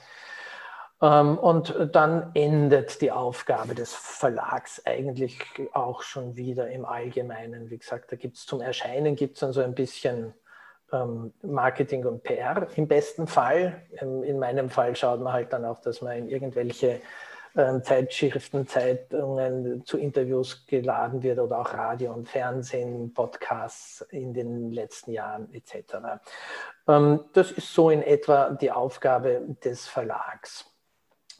Ähm, 1.01 1.37
und 1.37 1.75
dann 1.91 2.31
endet 2.33 3.01
die 3.01 3.11
Aufgabe 3.11 3.75
des 3.75 3.93
Verlags 3.93 4.81
eigentlich 4.85 5.39
auch 5.73 6.01
schon 6.01 6.35
wieder 6.35 6.69
im 6.69 6.85
Allgemeinen. 6.85 7.69
Wie 7.69 7.77
gesagt, 7.77 8.11
da 8.11 8.15
gibt 8.15 8.37
es 8.37 8.45
zum 8.45 8.61
Erscheinen 8.61 9.15
gibt 9.15 9.35
es 9.35 9.41
dann 9.41 9.53
so 9.53 9.61
ein 9.61 9.75
bisschen 9.75 10.33
ähm, 10.91 11.33
Marketing 11.43 12.05
und 12.05 12.23
PR 12.23 12.67
im 12.75 12.87
besten 12.87 13.27
Fall. 13.27 13.83
Ähm, 14.01 14.23
in 14.23 14.39
meinem 14.39 14.69
Fall 14.69 14.95
schaut 14.95 15.21
man 15.21 15.33
halt 15.33 15.53
dann 15.53 15.65
auch, 15.65 15.81
dass 15.81 16.01
man 16.01 16.17
in 16.17 16.29
irgendwelche 16.29 17.01
Zeitschriften, 17.81 18.67
Zeitungen 18.67 19.83
zu 19.83 19.97
Interviews 19.97 20.67
geladen 20.67 21.23
wird 21.23 21.39
oder 21.39 21.57
auch 21.57 21.73
Radio 21.73 22.13
und 22.13 22.29
Fernsehen, 22.29 23.15
Podcasts 23.15 24.01
in 24.11 24.31
den 24.31 24.71
letzten 24.71 25.11
Jahren 25.11 25.51
etc. 25.51 26.21
Das 26.85 27.51
ist 27.51 27.73
so 27.73 27.89
in 27.89 28.03
etwa 28.03 28.51
die 28.51 28.71
Aufgabe 28.71 29.41
des 29.63 29.87
Verlags. 29.87 30.76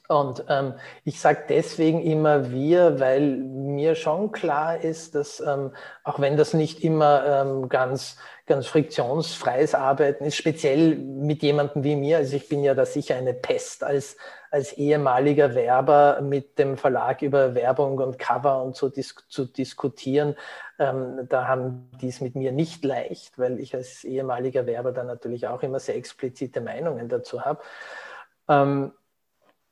Und 0.07 0.45
ähm, 0.47 0.73
ich 1.03 1.19
sage 1.19 1.43
deswegen 1.49 2.01
immer 2.01 2.49
wir, 2.49 2.99
weil 2.99 3.37
mir 3.37 3.95
schon 3.95 4.31
klar 4.31 4.79
ist, 4.81 5.15
dass 5.15 5.41
ähm, 5.41 5.73
auch 6.03 6.19
wenn 6.19 6.37
das 6.37 6.53
nicht 6.53 6.81
immer 6.81 7.25
ähm, 7.25 7.67
ganz, 7.67 8.15
ganz 8.45 8.67
friktionsfreies 8.67 9.75
Arbeiten 9.75 10.23
ist, 10.23 10.37
speziell 10.37 10.95
mit 10.95 11.43
jemandem 11.43 11.83
wie 11.83 11.97
mir, 11.97 12.17
also 12.17 12.37
ich 12.37 12.47
bin 12.47 12.63
ja 12.63 12.73
da 12.73 12.85
sicher 12.85 13.15
eine 13.15 13.33
Pest 13.33 13.83
als, 13.83 14.15
als 14.49 14.71
ehemaliger 14.73 15.55
Werber 15.55 16.21
mit 16.21 16.57
dem 16.57 16.77
Verlag 16.77 17.21
über 17.21 17.53
Werbung 17.53 17.97
und 17.97 18.17
Cover 18.17 18.63
und 18.63 18.77
so 18.77 18.87
dis 18.87 19.13
zu 19.27 19.43
diskutieren, 19.43 20.37
ähm, 20.79 21.27
da 21.27 21.49
haben 21.49 21.91
die 21.99 22.07
es 22.07 22.21
mit 22.21 22.35
mir 22.35 22.53
nicht 22.53 22.85
leicht, 22.85 23.37
weil 23.37 23.59
ich 23.59 23.75
als 23.75 24.05
ehemaliger 24.05 24.65
Werber 24.67 24.93
dann 24.93 25.07
natürlich 25.07 25.47
auch 25.47 25.63
immer 25.63 25.81
sehr 25.81 25.97
explizite 25.97 26.61
Meinungen 26.61 27.09
dazu 27.09 27.43
habe. 27.43 27.61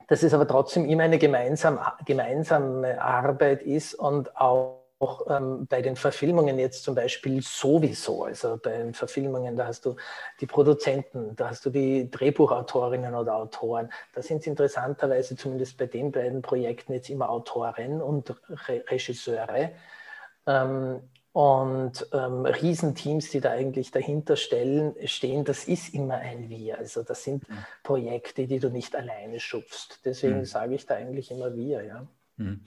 Dass 0.07 0.23
es 0.23 0.33
aber 0.33 0.47
trotzdem 0.47 0.85
immer 0.85 1.03
eine 1.03 1.17
gemeinsame, 1.17 1.81
gemeinsame 2.05 3.01
Arbeit 3.01 3.63
ist 3.63 3.95
und 3.95 4.35
auch 4.37 4.85
auch 4.99 5.27
ähm, 5.29 5.67
bei 5.67 5.81
den 5.81 5.95
Verfilmungen 5.95 6.57
jetzt 6.57 6.83
zum 6.83 6.95
Beispiel 6.95 7.41
sowieso. 7.41 8.23
Also 8.23 8.57
bei 8.61 8.77
den 8.77 8.93
Verfilmungen, 8.93 9.55
da 9.55 9.67
hast 9.67 9.85
du 9.85 9.95
die 10.39 10.45
Produzenten, 10.45 11.35
da 11.35 11.49
hast 11.49 11.65
du 11.65 11.69
die 11.69 12.09
Drehbuchautorinnen 12.09 13.13
oder 13.13 13.35
Autoren. 13.35 13.91
Da 14.13 14.21
sind 14.21 14.39
es 14.39 14.47
interessanterweise 14.47 15.35
zumindest 15.35 15.77
bei 15.77 15.87
den 15.87 16.11
beiden 16.11 16.41
Projekten 16.41 16.93
jetzt 16.93 17.09
immer 17.09 17.29
Autoren 17.29 18.01
und 18.01 18.29
Re 18.67 18.83
Regisseure. 18.87 19.71
Ähm, 20.47 21.01
und 21.35 22.07
ähm, 22.13 22.45
Riesenteams, 22.45 23.29
die 23.29 23.41
da 23.41 23.51
eigentlich 23.51 23.91
dahinter 23.91 24.37
stellen, 24.37 24.95
stehen, 25.03 25.43
das 25.43 25.65
ist 25.65 25.93
immer 25.93 26.13
ein 26.13 26.49
Wir. 26.49 26.77
Also 26.77 27.03
das 27.03 27.25
sind 27.25 27.49
mhm. 27.49 27.57
Projekte, 27.83 28.47
die 28.47 28.59
du 28.59 28.69
nicht 28.69 28.95
alleine 28.95 29.41
schupfst. 29.41 29.99
Deswegen 30.05 30.37
mhm. 30.37 30.45
sage 30.45 30.75
ich 30.75 30.85
da 30.85 30.95
eigentlich 30.95 31.31
immer 31.31 31.53
Wir, 31.53 31.83
ja. 31.83 32.07
Mhm. 32.37 32.61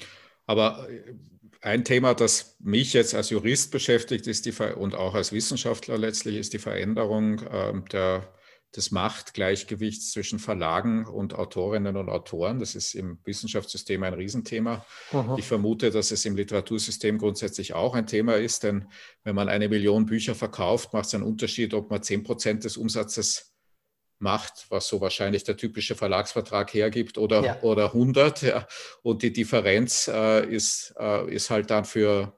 Aber 0.44 0.86
äh, 0.90 1.14
ein 1.62 1.82
Thema, 1.82 2.12
das 2.12 2.56
mich 2.58 2.92
jetzt 2.92 3.14
als 3.14 3.30
Jurist 3.30 3.72
beschäftigt, 3.72 4.26
ist 4.26 4.44
die 4.44 4.52
Ver 4.52 4.76
und 4.76 4.94
auch 4.94 5.14
als 5.14 5.32
Wissenschaftler 5.32 5.96
letztlich, 5.96 6.36
ist 6.36 6.52
die 6.52 6.58
Veränderung 6.58 7.38
äh, 7.38 7.72
der 7.90 8.28
des 8.76 8.90
Machtgleichgewichts 8.90 10.12
zwischen 10.12 10.38
Verlagen 10.38 11.06
und 11.06 11.34
Autorinnen 11.34 11.96
und 11.96 12.10
Autoren. 12.10 12.60
Das 12.60 12.74
ist 12.74 12.94
im 12.94 13.18
Wissenschaftssystem 13.24 14.02
ein 14.02 14.12
Riesenthema. 14.12 14.84
Aha. 15.12 15.36
Ich 15.38 15.46
vermute, 15.46 15.90
dass 15.90 16.10
es 16.10 16.24
im 16.26 16.36
Literatursystem 16.36 17.18
grundsätzlich 17.18 17.72
auch 17.72 17.94
ein 17.94 18.06
Thema 18.06 18.36
ist, 18.36 18.64
denn 18.64 18.88
wenn 19.24 19.34
man 19.34 19.48
eine 19.48 19.68
Million 19.68 20.04
Bücher 20.06 20.34
verkauft, 20.34 20.92
macht 20.92 21.06
es 21.06 21.14
einen 21.14 21.24
Unterschied, 21.24 21.72
ob 21.72 21.90
man 21.90 22.02
zehn 22.02 22.22
Prozent 22.22 22.64
des 22.64 22.76
Umsatzes 22.76 23.54
macht, 24.18 24.66
was 24.68 24.88
so 24.88 25.00
wahrscheinlich 25.00 25.44
der 25.44 25.56
typische 25.56 25.94
Verlagsvertrag 25.94 26.74
hergibt, 26.74 27.18
oder, 27.18 27.42
ja. 27.42 27.62
oder 27.62 27.86
100. 27.86 28.42
Ja. 28.42 28.66
Und 29.02 29.22
die 29.22 29.32
Differenz 29.32 30.08
äh, 30.08 30.46
ist, 30.46 30.94
äh, 30.98 31.32
ist 31.32 31.50
halt 31.50 31.70
dann 31.70 31.84
für 31.84 32.36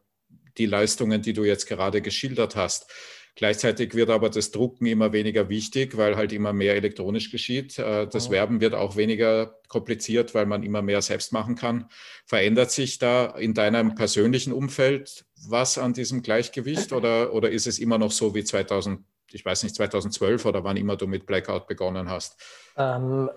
die 0.58 0.66
Leistungen, 0.66 1.22
die 1.22 1.32
du 1.32 1.44
jetzt 1.44 1.66
gerade 1.66 2.02
geschildert 2.02 2.56
hast. 2.56 2.90
Gleichzeitig 3.36 3.94
wird 3.94 4.10
aber 4.10 4.28
das 4.30 4.50
Drucken 4.50 4.86
immer 4.86 5.12
weniger 5.12 5.48
wichtig, 5.48 5.96
weil 5.96 6.16
halt 6.16 6.32
immer 6.32 6.52
mehr 6.52 6.74
elektronisch 6.74 7.30
geschieht. 7.30 7.78
Äh, 7.78 8.06
das 8.06 8.28
mhm. 8.28 8.32
Werben 8.32 8.60
wird 8.60 8.74
auch 8.74 8.96
weniger 8.96 9.58
kompliziert, 9.68 10.34
weil 10.34 10.46
man 10.46 10.62
immer 10.62 10.82
mehr 10.82 11.02
selbst 11.02 11.32
machen 11.32 11.54
kann. 11.54 11.88
Verändert 12.26 12.70
sich 12.70 12.98
da 12.98 13.26
in 13.26 13.54
deinem 13.54 13.94
persönlichen 13.94 14.52
Umfeld 14.52 15.24
was 15.48 15.78
an 15.78 15.92
diesem 15.92 16.22
Gleichgewicht 16.22 16.92
oder, 16.92 17.32
oder 17.32 17.50
ist 17.50 17.66
es 17.66 17.78
immer 17.78 17.98
noch 17.98 18.12
so 18.12 18.34
wie 18.34 18.44
2000? 18.44 19.00
ich 19.32 19.44
weiß 19.44 19.62
nicht, 19.62 19.74
2012 19.76 20.44
oder 20.44 20.64
wann 20.64 20.76
immer 20.76 20.96
du 20.96 21.06
mit 21.06 21.26
Blackout 21.26 21.66
begonnen 21.66 22.10
hast? 22.10 22.36
Ähm, 22.76 23.30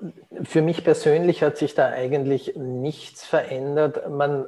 für 0.43 0.61
mich 0.61 0.83
persönlich 0.83 1.43
hat 1.43 1.57
sich 1.57 1.75
da 1.75 1.89
eigentlich 1.89 2.55
nichts 2.55 3.25
verändert. 3.25 4.09
Man, 4.09 4.47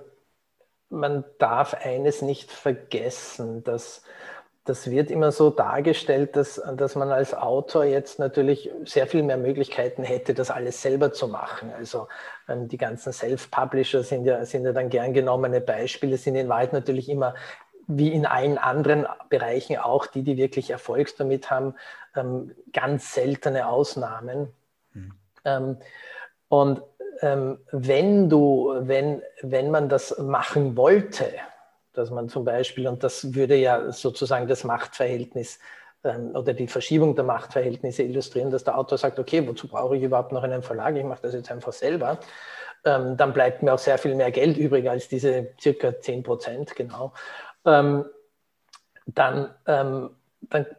man 0.89 1.23
darf 1.39 1.73
eines 1.73 2.21
nicht 2.21 2.51
vergessen, 2.51 3.63
dass 3.63 4.03
das 4.65 4.89
wird 4.89 5.11
immer 5.11 5.31
so 5.31 5.51
dargestellt, 5.51 6.35
dass, 6.35 6.61
dass 6.75 6.95
man 6.95 7.11
als 7.11 7.35
Autor 7.35 7.85
jetzt 7.85 8.17
natürlich 8.17 8.71
sehr 8.83 9.05
viel 9.05 9.21
mehr 9.21 9.37
Möglichkeiten 9.37 10.03
hätte, 10.03 10.33
das 10.33 10.49
alles 10.49 10.81
selber 10.81 11.13
zu 11.13 11.27
machen. 11.27 11.71
Also 11.77 12.07
ähm, 12.49 12.67
die 12.67 12.77
ganzen 12.77 13.13
Self-Publisher 13.13 14.03
sind 14.03 14.25
ja, 14.25 14.43
sind 14.43 14.65
ja 14.65 14.73
dann 14.73 14.89
gern 14.89 15.13
genommene 15.13 15.61
Beispiele, 15.61 16.17
sind 16.17 16.35
in 16.35 16.49
Wahrheit 16.49 16.73
natürlich 16.73 17.09
immer 17.09 17.35
wie 17.87 18.11
in 18.11 18.25
allen 18.25 18.57
anderen 18.57 19.05
Bereichen 19.29 19.77
auch 19.77 20.07
die, 20.07 20.23
die 20.23 20.37
wirklich 20.37 20.71
Erfolg 20.71 21.15
damit 21.17 21.51
haben, 21.51 21.75
ähm, 22.15 22.55
ganz 22.73 23.13
seltene 23.13 23.67
Ausnahmen. 23.67 24.51
Mhm. 24.93 25.13
Ähm, 25.45 25.77
und 26.49 26.81
ähm, 27.21 27.59
wenn 27.71 28.29
du, 28.29 28.73
wenn, 28.79 29.21
wenn 29.43 29.69
man 29.69 29.89
das 29.89 30.17
machen 30.17 30.75
wollte, 30.75 31.31
dass 31.97 32.11
man 32.11 32.29
zum 32.29 32.45
Beispiel, 32.45 32.87
und 32.87 33.03
das 33.03 33.33
würde 33.33 33.55
ja 33.55 33.91
sozusagen 33.91 34.47
das 34.47 34.63
Machtverhältnis 34.63 35.59
ähm, 36.03 36.35
oder 36.35 36.53
die 36.53 36.67
Verschiebung 36.67 37.15
der 37.15 37.25
Machtverhältnisse 37.25 38.03
illustrieren, 38.03 38.51
dass 38.51 38.63
der 38.63 38.77
Autor 38.77 38.97
sagt, 38.97 39.19
okay, 39.19 39.47
wozu 39.47 39.67
brauche 39.67 39.97
ich 39.97 40.03
überhaupt 40.03 40.31
noch 40.31 40.43
einen 40.43 40.61
Verlag? 40.61 40.95
Ich 40.95 41.03
mache 41.03 41.21
das 41.23 41.33
jetzt 41.33 41.51
einfach 41.51 41.73
selber. 41.73 42.19
Ähm, 42.83 43.17
dann 43.17 43.33
bleibt 43.33 43.63
mir 43.63 43.73
auch 43.73 43.79
sehr 43.79 43.97
viel 43.97 44.15
mehr 44.15 44.31
Geld 44.31 44.57
übrig 44.57 44.89
als 44.89 45.07
diese 45.07 45.53
circa 45.59 45.99
10 45.99 46.23
Prozent, 46.23 46.75
genau. 46.75 47.13
Ähm, 47.65 48.05
dann, 49.07 49.53
dann 49.65 50.09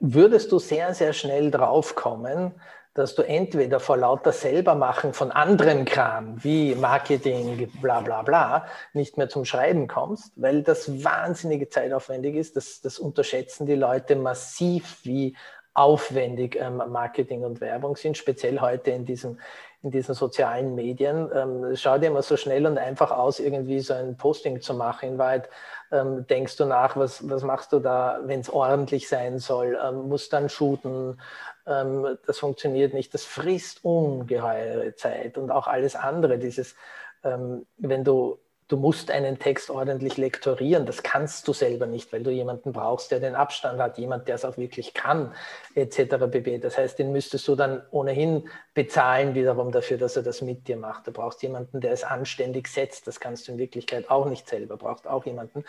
würdest 0.00 0.50
du 0.50 0.58
sehr, 0.58 0.94
sehr 0.94 1.12
schnell 1.12 1.52
draufkommen, 1.52 2.54
dass 2.96 3.14
du 3.14 3.22
entweder 3.22 3.78
vor 3.78 3.98
lauter 3.98 4.32
Selbermachen 4.32 5.12
von 5.12 5.30
anderem 5.30 5.84
Kram 5.84 6.42
wie 6.42 6.74
Marketing, 6.74 7.70
bla 7.82 8.00
bla 8.00 8.22
bla, 8.22 8.66
nicht 8.94 9.18
mehr 9.18 9.28
zum 9.28 9.44
Schreiben 9.44 9.86
kommst, 9.86 10.32
weil 10.36 10.62
das 10.62 11.04
wahnsinnige 11.04 11.68
zeitaufwendig 11.68 12.34
ist. 12.36 12.56
Das, 12.56 12.80
das 12.80 12.98
unterschätzen 12.98 13.66
die 13.66 13.74
Leute 13.74 14.16
massiv, 14.16 15.00
wie 15.02 15.36
aufwendig 15.74 16.56
ähm, 16.58 16.82
Marketing 16.88 17.44
und 17.44 17.60
Werbung 17.60 17.96
sind, 17.96 18.16
speziell 18.16 18.60
heute 18.60 18.92
in 18.92 19.04
diesem 19.04 19.38
in 19.82 19.92
diesen 19.92 20.14
sozialen 20.16 20.74
Medien. 20.74 21.30
Ähm, 21.32 21.64
es 21.64 21.80
schaut 21.80 22.02
immer 22.02 22.22
so 22.22 22.36
schnell 22.36 22.66
und 22.66 22.76
einfach 22.76 23.12
aus, 23.12 23.38
irgendwie 23.38 23.78
so 23.78 23.94
ein 23.94 24.16
Posting 24.16 24.60
zu 24.60 24.74
machen. 24.74 25.10
In 25.10 25.18
Wahrheit 25.18 25.48
ähm, 25.92 26.26
denkst 26.26 26.56
du 26.56 26.64
nach, 26.64 26.96
was, 26.96 27.28
was 27.28 27.44
machst 27.44 27.72
du 27.72 27.78
da, 27.78 28.18
wenn 28.24 28.40
es 28.40 28.50
ordentlich 28.50 29.08
sein 29.08 29.38
soll, 29.38 29.78
ähm, 29.80 30.08
musst 30.08 30.32
dann 30.32 30.48
shooten, 30.48 31.20
ähm, 31.66 32.18
das 32.26 32.38
funktioniert 32.38 32.94
nicht, 32.94 33.12
das 33.14 33.24
frisst 33.24 33.84
ungeheure 33.84 34.94
Zeit 34.94 35.38
und 35.38 35.50
auch 35.50 35.66
alles 35.66 35.96
andere, 35.96 36.38
dieses, 36.38 36.76
ähm, 37.24 37.66
wenn 37.76 38.04
du 38.04 38.38
du 38.68 38.76
musst 38.76 39.10
einen 39.12 39.38
Text 39.38 39.70
ordentlich 39.70 40.16
lektorieren. 40.16 40.86
Das 40.86 41.02
kannst 41.02 41.46
du 41.46 41.52
selber 41.52 41.86
nicht, 41.86 42.12
weil 42.12 42.22
du 42.24 42.30
jemanden 42.30 42.72
brauchst, 42.72 43.12
der 43.12 43.20
den 43.20 43.36
Abstand 43.36 43.80
hat, 43.80 43.96
jemand, 43.96 44.26
der 44.26 44.34
es 44.34 44.44
auch 44.44 44.56
wirklich 44.58 44.92
kann, 44.92 45.32
etc. 45.74 46.26
bb. 46.28 46.58
Das 46.58 46.76
heißt, 46.76 46.98
den 46.98 47.12
müsstest 47.12 47.46
du 47.46 47.54
dann 47.54 47.82
ohnehin 47.90 48.48
bezahlen 48.74 49.34
wiederum 49.34 49.70
dafür, 49.70 49.98
dass 49.98 50.16
er 50.16 50.24
das 50.24 50.42
mit 50.42 50.66
dir 50.66 50.76
macht. 50.76 51.06
Du 51.06 51.12
brauchst 51.12 51.42
jemanden, 51.42 51.80
der 51.80 51.92
es 51.92 52.02
anständig 52.02 52.66
setzt. 52.66 53.06
Das 53.06 53.20
kannst 53.20 53.46
du 53.46 53.52
in 53.52 53.58
Wirklichkeit 53.58 54.10
auch 54.10 54.26
nicht 54.26 54.48
selber, 54.48 54.76
brauchst 54.76 55.06
auch 55.06 55.24
jemanden. 55.26 55.64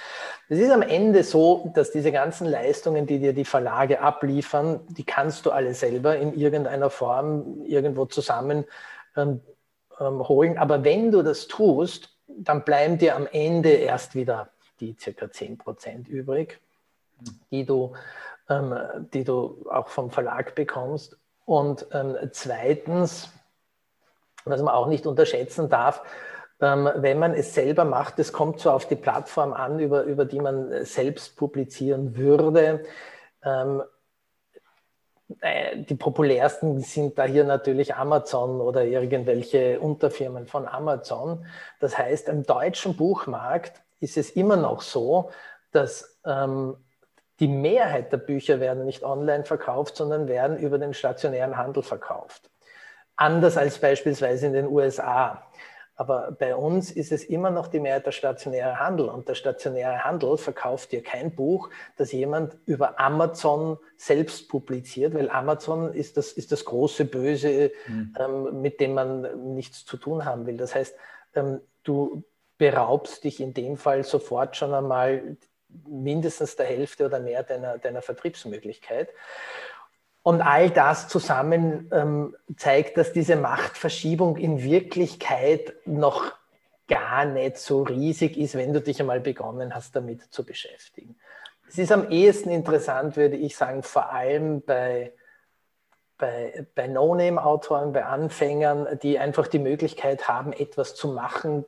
Es 0.49 0.57
ist 0.57 0.71
am 0.71 0.81
Ende 0.81 1.23
so, 1.23 1.71
dass 1.75 1.91
diese 1.91 2.11
ganzen 2.11 2.47
Leistungen, 2.47 3.05
die 3.05 3.19
dir 3.19 3.33
die 3.33 3.45
Verlage 3.45 4.01
abliefern, 4.01 4.79
die 4.89 5.03
kannst 5.03 5.45
du 5.45 5.51
alle 5.51 5.75
selber 5.75 6.17
in 6.17 6.33
irgendeiner 6.33 6.89
Form 6.89 7.63
irgendwo 7.65 8.05
zusammen 8.05 8.65
ähm, 9.15 9.41
ähm, 9.99 10.27
holen. 10.27 10.57
Aber 10.57 10.83
wenn 10.83 11.11
du 11.11 11.21
das 11.21 11.47
tust, 11.47 12.16
dann 12.27 12.63
bleiben 12.63 12.97
dir 12.97 13.15
am 13.15 13.27
Ende 13.31 13.69
erst 13.69 14.15
wieder 14.15 14.49
die 14.79 14.95
circa 14.99 15.31
10 15.31 15.57
Prozent 15.57 16.07
übrig, 16.07 16.59
die 17.51 17.65
du, 17.65 17.95
ähm, 18.49 18.77
die 19.13 19.23
du 19.23 19.65
auch 19.69 19.87
vom 19.87 20.11
Verlag 20.11 20.55
bekommst. 20.55 21.17
Und 21.45 21.87
ähm, 21.91 22.17
zweitens, 22.31 23.31
was 24.45 24.61
man 24.61 24.73
auch 24.73 24.87
nicht 24.87 25.07
unterschätzen 25.07 25.69
darf, 25.69 26.03
ähm, 26.59 26.89
wenn 26.95 27.19
man 27.19 27.33
es 27.33 27.53
selber 27.53 27.85
macht, 27.85 28.19
es 28.19 28.33
kommt 28.33 28.59
so 28.59 28.71
auf 28.71 28.87
die 28.87 28.95
Plattform 28.95 29.53
an, 29.53 29.79
über, 29.79 30.03
über 30.03 30.25
die 30.25 30.39
man 30.39 30.85
selbst 30.85 31.37
publizieren 31.37 32.17
würde. 32.17 32.83
Äh, 35.41 35.77
die 35.83 35.95
populärsten 35.95 36.79
sind 36.81 37.17
da 37.17 37.25
hier 37.25 37.43
natürlich 37.43 37.95
Amazon 37.95 38.61
oder 38.61 38.85
irgendwelche 38.85 39.79
Unterfirmen 39.79 40.47
von 40.47 40.67
Amazon. 40.67 41.45
Das 41.79 41.97
heißt, 41.97 42.29
im 42.29 42.43
deutschen 42.43 42.95
Buchmarkt 42.95 43.81
ist 43.99 44.17
es 44.17 44.29
immer 44.29 44.55
noch 44.55 44.81
so, 44.81 45.31
dass 45.71 46.19
ähm, 46.25 46.77
die 47.39 47.47
Mehrheit 47.47 48.11
der 48.11 48.17
Bücher 48.17 48.59
werden 48.59 48.85
nicht 48.85 49.03
online 49.03 49.43
verkauft, 49.43 49.95
sondern 49.95 50.27
werden 50.27 50.57
über 50.57 50.79
den 50.79 50.93
stationären 50.93 51.57
Handel 51.57 51.83
verkauft. 51.83 52.49
Anders 53.15 53.57
als 53.57 53.79
beispielsweise 53.79 54.47
in 54.47 54.53
den 54.53 54.67
USA. 54.67 55.43
Aber 55.97 56.31
bei 56.31 56.55
uns 56.55 56.91
ist 56.91 57.11
es 57.11 57.23
immer 57.23 57.49
noch 57.49 57.67
die 57.67 57.79
Mehrheit 57.79 58.05
der 58.05 58.11
stationäre 58.11 58.79
Handel. 58.79 59.09
Und 59.09 59.27
der 59.27 59.33
stationäre 59.33 60.03
Handel 60.03 60.37
verkauft 60.37 60.91
dir 60.91 61.01
kein 61.01 61.33
Buch, 61.33 61.71
das 61.97 62.11
jemand 62.11 62.55
über 62.67 62.99
Amazon 62.99 63.79
selbst 63.97 64.47
publiziert, 64.47 65.15
weil 65.15 65.27
Amazon 65.31 65.91
ist 65.91 66.15
das, 66.15 66.31
ist 66.33 66.51
das 66.51 66.65
große 66.65 67.05
Böse, 67.05 67.71
mhm. 67.87 68.15
ähm, 68.19 68.61
mit 68.61 68.79
dem 68.79 68.93
man 68.93 69.55
nichts 69.55 69.85
zu 69.85 69.97
tun 69.97 70.23
haben 70.23 70.45
will. 70.45 70.57
Das 70.57 70.75
heißt, 70.75 70.95
ähm, 71.33 71.61
du 71.83 72.23
beraubst 72.59 73.23
dich 73.23 73.39
in 73.39 73.55
dem 73.55 73.75
Fall 73.75 74.03
sofort 74.03 74.55
schon 74.55 74.75
einmal 74.75 75.35
mindestens 75.87 76.55
der 76.55 76.67
Hälfte 76.67 77.07
oder 77.07 77.19
mehr 77.19 77.41
deiner, 77.41 77.79
deiner 77.79 78.03
Vertriebsmöglichkeit. 78.03 79.09
Und 80.27 80.41
all 80.41 80.69
das 80.71 81.07
zusammen 81.07 81.89
ähm, 81.93 82.35
zeigt, 82.57 82.97
dass 82.97 83.13
diese 83.13 83.37
Machtverschiebung 83.37 84.35
in 84.35 84.61
Wirklichkeit 84.61 85.73
noch 85.85 86.33
gar 86.89 87.23
nicht 87.23 87.55
so 87.55 87.83
riesig 87.83 88.35
ist, 88.35 88.55
wenn 88.55 88.73
du 88.73 88.81
dich 88.81 88.99
einmal 88.99 89.21
begonnen 89.21 89.73
hast, 89.73 89.95
damit 89.95 90.23
zu 90.33 90.45
beschäftigen. 90.45 91.15
Es 91.69 91.77
ist 91.77 91.93
am 91.93 92.11
ehesten 92.11 92.49
interessant, 92.49 93.15
würde 93.15 93.37
ich 93.37 93.55
sagen, 93.55 93.83
vor 93.83 94.11
allem 94.11 94.63
bei, 94.63 95.13
bei, 96.17 96.67
bei 96.75 96.87
No-Name-Autoren, 96.87 97.93
bei 97.93 98.03
Anfängern, 98.03 98.99
die 99.01 99.19
einfach 99.19 99.47
die 99.47 99.59
Möglichkeit 99.59 100.27
haben, 100.27 100.51
etwas 100.51 100.93
zu 100.95 101.07
machen, 101.07 101.63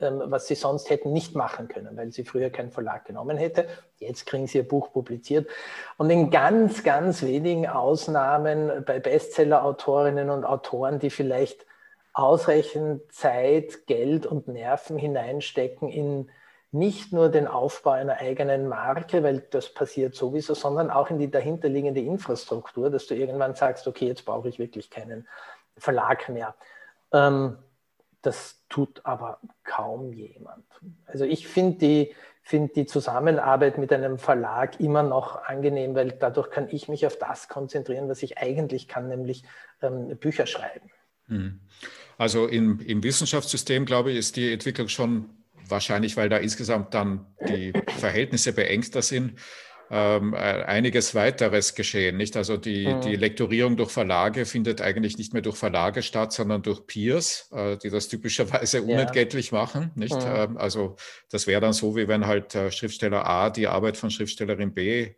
was 0.00 0.46
sie 0.46 0.54
sonst 0.54 0.90
hätten 0.90 1.12
nicht 1.12 1.34
machen 1.34 1.68
können, 1.68 1.96
weil 1.96 2.12
sie 2.12 2.24
früher 2.24 2.50
keinen 2.50 2.70
Verlag 2.70 3.04
genommen 3.04 3.36
hätte. 3.36 3.66
Jetzt 3.98 4.26
kriegen 4.26 4.46
sie 4.46 4.58
ihr 4.58 4.68
Buch 4.68 4.92
publiziert. 4.92 5.48
Und 5.96 6.10
in 6.10 6.30
ganz, 6.30 6.82
ganz 6.82 7.22
wenigen 7.22 7.66
Ausnahmen 7.66 8.84
bei 8.84 8.98
Bestseller-Autorinnen 8.98 10.30
und 10.30 10.44
Autoren, 10.44 10.98
die 10.98 11.10
vielleicht 11.10 11.66
ausreichend 12.12 13.12
Zeit, 13.12 13.86
Geld 13.86 14.26
und 14.26 14.48
Nerven 14.48 14.98
hineinstecken 14.98 15.88
in 15.88 16.30
nicht 16.72 17.12
nur 17.12 17.28
den 17.28 17.48
Aufbau 17.48 17.90
einer 17.90 18.18
eigenen 18.18 18.68
Marke, 18.68 19.22
weil 19.22 19.40
das 19.50 19.74
passiert 19.74 20.14
sowieso, 20.14 20.54
sondern 20.54 20.90
auch 20.90 21.10
in 21.10 21.18
die 21.18 21.30
dahinterliegende 21.30 22.00
Infrastruktur, 22.00 22.90
dass 22.90 23.06
du 23.06 23.14
irgendwann 23.14 23.54
sagst, 23.54 23.88
okay, 23.88 24.06
jetzt 24.06 24.24
brauche 24.24 24.48
ich 24.48 24.58
wirklich 24.58 24.88
keinen 24.88 25.26
Verlag 25.76 26.28
mehr. 26.28 26.54
Ähm, 27.12 27.58
das 28.22 28.62
tut 28.68 29.00
aber 29.04 29.40
kaum 29.64 30.12
jemand. 30.12 30.64
Also 31.06 31.24
ich 31.24 31.48
finde 31.48 31.78
die, 31.78 32.14
find 32.42 32.76
die 32.76 32.86
Zusammenarbeit 32.86 33.78
mit 33.78 33.92
einem 33.92 34.18
Verlag 34.18 34.80
immer 34.80 35.02
noch 35.02 35.44
angenehm, 35.44 35.94
weil 35.94 36.12
dadurch 36.12 36.50
kann 36.50 36.68
ich 36.70 36.88
mich 36.88 37.06
auf 37.06 37.16
das 37.18 37.48
konzentrieren, 37.48 38.08
was 38.08 38.22
ich 38.22 38.38
eigentlich 38.38 38.88
kann, 38.88 39.08
nämlich 39.08 39.44
ähm, 39.82 40.16
Bücher 40.18 40.46
schreiben. 40.46 40.90
Hm. 41.26 41.60
Also 42.18 42.46
im, 42.46 42.80
im 42.80 43.02
Wissenschaftssystem, 43.02 43.86
glaube 43.86 44.10
ich, 44.10 44.18
ist 44.18 44.36
die 44.36 44.52
Entwicklung 44.52 44.88
schon 44.88 45.30
wahrscheinlich, 45.68 46.16
weil 46.16 46.28
da 46.28 46.36
insgesamt 46.36 46.92
dann 46.94 47.26
die 47.48 47.72
Verhältnisse 47.98 48.52
beengter 48.52 49.02
sind, 49.02 49.38
ähm, 49.92 50.34
einiges 50.34 51.16
weiteres 51.16 51.74
geschehen. 51.74 52.16
Nicht? 52.16 52.36
Also 52.36 52.56
die, 52.56 52.86
mhm. 52.86 53.00
die 53.00 53.16
Lektorierung 53.16 53.76
durch 53.76 53.90
Verlage 53.90 54.46
findet 54.46 54.80
eigentlich 54.80 55.18
nicht 55.18 55.32
mehr 55.32 55.42
durch 55.42 55.56
Verlage 55.56 56.02
statt, 56.02 56.32
sondern 56.32 56.62
durch 56.62 56.86
Peers, 56.86 57.50
äh, 57.52 57.76
die 57.76 57.90
das 57.90 58.06
typischerweise 58.08 58.82
unentgeltlich 58.82 59.50
ja. 59.50 59.58
machen. 59.58 59.90
Nicht? 59.96 60.14
Mhm. 60.14 60.32
Ähm, 60.34 60.56
also 60.58 60.96
das 61.30 61.48
wäre 61.48 61.60
dann 61.60 61.72
so, 61.72 61.96
wie 61.96 62.06
wenn 62.06 62.26
halt 62.26 62.54
äh, 62.54 62.70
Schriftsteller 62.70 63.26
A 63.26 63.50
die 63.50 63.66
Arbeit 63.66 63.96
von 63.96 64.10
Schriftstellerin 64.10 64.72
B 64.72 65.14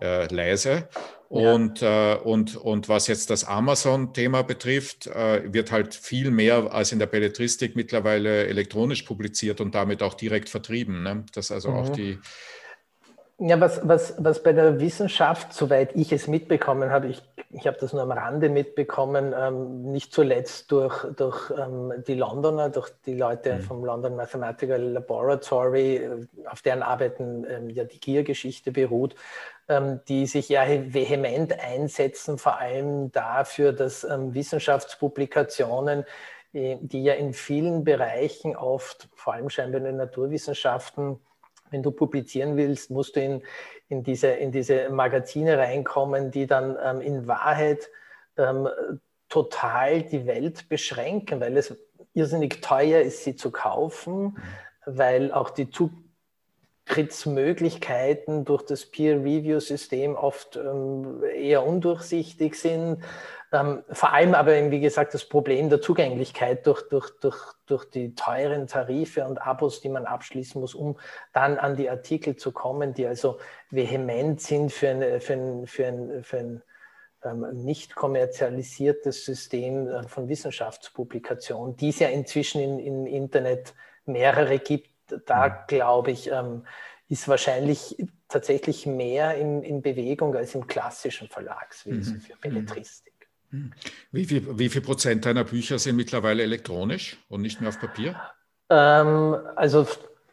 äh, 0.00 0.26
lese. 0.34 0.88
Ja. 1.30 1.54
Und, 1.54 1.82
äh, 1.82 2.16
und, 2.16 2.56
und 2.56 2.88
was 2.88 3.06
jetzt 3.06 3.28
das 3.28 3.44
Amazon-Thema 3.44 4.42
betrifft, 4.42 5.06
äh, 5.06 5.52
wird 5.52 5.70
halt 5.70 5.94
viel 5.94 6.30
mehr 6.30 6.72
als 6.72 6.92
in 6.92 6.98
der 6.98 7.06
Belletristik 7.06 7.76
mittlerweile 7.76 8.46
elektronisch 8.46 9.02
publiziert 9.02 9.60
und 9.60 9.74
damit 9.74 10.02
auch 10.02 10.14
direkt 10.14 10.48
vertrieben. 10.48 11.02
Ne? 11.02 11.24
Dass 11.34 11.50
also 11.50 11.70
mhm. 11.70 11.76
auch 11.76 11.88
die 11.90 12.18
ja, 13.44 13.60
was, 13.60 13.80
was, 13.86 14.14
was 14.18 14.40
bei 14.42 14.52
der 14.52 14.78
Wissenschaft, 14.78 15.52
soweit 15.52 15.96
ich 15.96 16.12
es 16.12 16.28
mitbekommen 16.28 16.90
habe, 16.90 17.08
ich, 17.08 17.20
ich 17.50 17.66
habe 17.66 17.76
das 17.80 17.92
nur 17.92 18.02
am 18.02 18.12
Rande 18.12 18.48
mitbekommen, 18.48 19.34
ähm, 19.36 19.90
nicht 19.90 20.14
zuletzt 20.14 20.70
durch, 20.70 21.04
durch 21.16 21.50
ähm, 21.50 21.92
die 22.06 22.14
Londoner, 22.14 22.70
durch 22.70 22.90
die 23.04 23.14
Leute 23.14 23.54
mhm. 23.54 23.60
vom 23.62 23.84
London 23.84 24.14
Mathematical 24.14 24.80
Laboratory, 24.80 25.96
äh, 25.96 26.26
auf 26.46 26.62
deren 26.62 26.82
Arbeiten 26.82 27.44
ähm, 27.48 27.68
ja 27.68 27.82
die 27.82 27.98
GIR-Geschichte 27.98 28.70
beruht, 28.70 29.16
ähm, 29.68 30.00
die 30.06 30.26
sich 30.26 30.48
ja 30.48 30.62
vehement 30.64 31.58
einsetzen, 31.58 32.38
vor 32.38 32.58
allem 32.58 33.10
dafür, 33.10 33.72
dass 33.72 34.04
ähm, 34.04 34.34
Wissenschaftspublikationen, 34.34 36.04
äh, 36.52 36.76
die 36.80 37.02
ja 37.02 37.14
in 37.14 37.32
vielen 37.32 37.82
Bereichen 37.82 38.54
oft, 38.54 39.08
vor 39.16 39.34
allem 39.34 39.50
scheinbar 39.50 39.78
in 39.78 39.84
den 39.86 39.96
Naturwissenschaften, 39.96 41.18
wenn 41.72 41.82
du 41.82 41.90
publizieren 41.90 42.56
willst, 42.56 42.90
musst 42.90 43.16
du 43.16 43.20
in, 43.20 43.42
in, 43.88 44.04
diese, 44.04 44.28
in 44.28 44.52
diese 44.52 44.90
Magazine 44.90 45.58
reinkommen, 45.58 46.30
die 46.30 46.46
dann 46.46 46.76
ähm, 46.82 47.00
in 47.00 47.26
Wahrheit 47.26 47.88
ähm, 48.36 48.68
total 49.28 50.02
die 50.02 50.26
Welt 50.26 50.68
beschränken, 50.68 51.40
weil 51.40 51.56
es 51.56 51.74
irrsinnig 52.14 52.60
teuer 52.60 53.00
ist, 53.00 53.24
sie 53.24 53.34
zu 53.34 53.50
kaufen, 53.50 54.22
mhm. 54.24 54.36
weil 54.84 55.32
auch 55.32 55.50
die 55.50 55.70
Zutrittsmöglichkeiten 56.86 58.44
durch 58.44 58.62
das 58.62 58.86
Peer-Review-System 58.86 60.14
oft 60.14 60.56
ähm, 60.56 61.22
eher 61.34 61.66
undurchsichtig 61.66 62.56
sind. 62.56 62.98
Ähm, 63.52 63.84
vor 63.90 64.14
allem 64.14 64.34
aber, 64.34 64.70
wie 64.70 64.80
gesagt, 64.80 65.12
das 65.12 65.26
Problem 65.26 65.68
der 65.68 65.82
Zugänglichkeit 65.82 66.66
durch, 66.66 66.88
durch, 66.88 67.10
durch, 67.20 67.38
durch 67.66 67.84
die 67.84 68.14
teuren 68.14 68.66
Tarife 68.66 69.26
und 69.26 69.46
Abos, 69.46 69.82
die 69.82 69.90
man 69.90 70.06
abschließen 70.06 70.58
muss, 70.58 70.74
um 70.74 70.98
dann 71.34 71.58
an 71.58 71.76
die 71.76 71.90
Artikel 71.90 72.36
zu 72.36 72.50
kommen, 72.50 72.94
die 72.94 73.06
also 73.06 73.38
vehement 73.70 74.40
sind 74.40 74.72
für, 74.72 74.88
eine, 74.88 75.20
für 75.20 75.34
ein, 75.34 75.66
für 75.66 75.86
ein, 75.86 76.24
für 76.24 76.38
ein 76.38 76.62
ähm, 77.24 77.46
nicht 77.52 77.94
kommerzialisiertes 77.94 79.26
System 79.26 79.86
äh, 79.86 80.08
von 80.08 80.30
Wissenschaftspublikation, 80.30 81.76
die 81.76 81.90
es 81.90 81.98
ja 81.98 82.08
inzwischen 82.08 82.78
im 82.78 83.06
Internet 83.06 83.74
mehrere 84.06 84.60
gibt. 84.60 84.90
Da 85.26 85.48
mhm. 85.48 85.52
glaube 85.68 86.10
ich, 86.10 86.30
ähm, 86.30 86.64
ist 87.08 87.28
wahrscheinlich 87.28 88.02
tatsächlich 88.28 88.86
mehr 88.86 89.34
in, 89.36 89.62
in 89.62 89.82
Bewegung 89.82 90.34
als 90.34 90.54
im 90.54 90.66
klassischen 90.66 91.28
Verlagswesen 91.28 92.14
mhm. 92.14 92.20
für 92.22 92.36
Belletristik. 92.36 93.11
Wie 94.10 94.24
viel, 94.24 94.58
wie 94.58 94.68
viel 94.68 94.80
Prozent 94.80 95.26
deiner 95.26 95.44
Bücher 95.44 95.78
sind 95.78 95.96
mittlerweile 95.96 96.42
elektronisch 96.42 97.18
und 97.28 97.42
nicht 97.42 97.60
mehr 97.60 97.68
auf 97.68 97.78
Papier? 97.78 98.20
Ähm, 98.70 99.36
also 99.56 99.86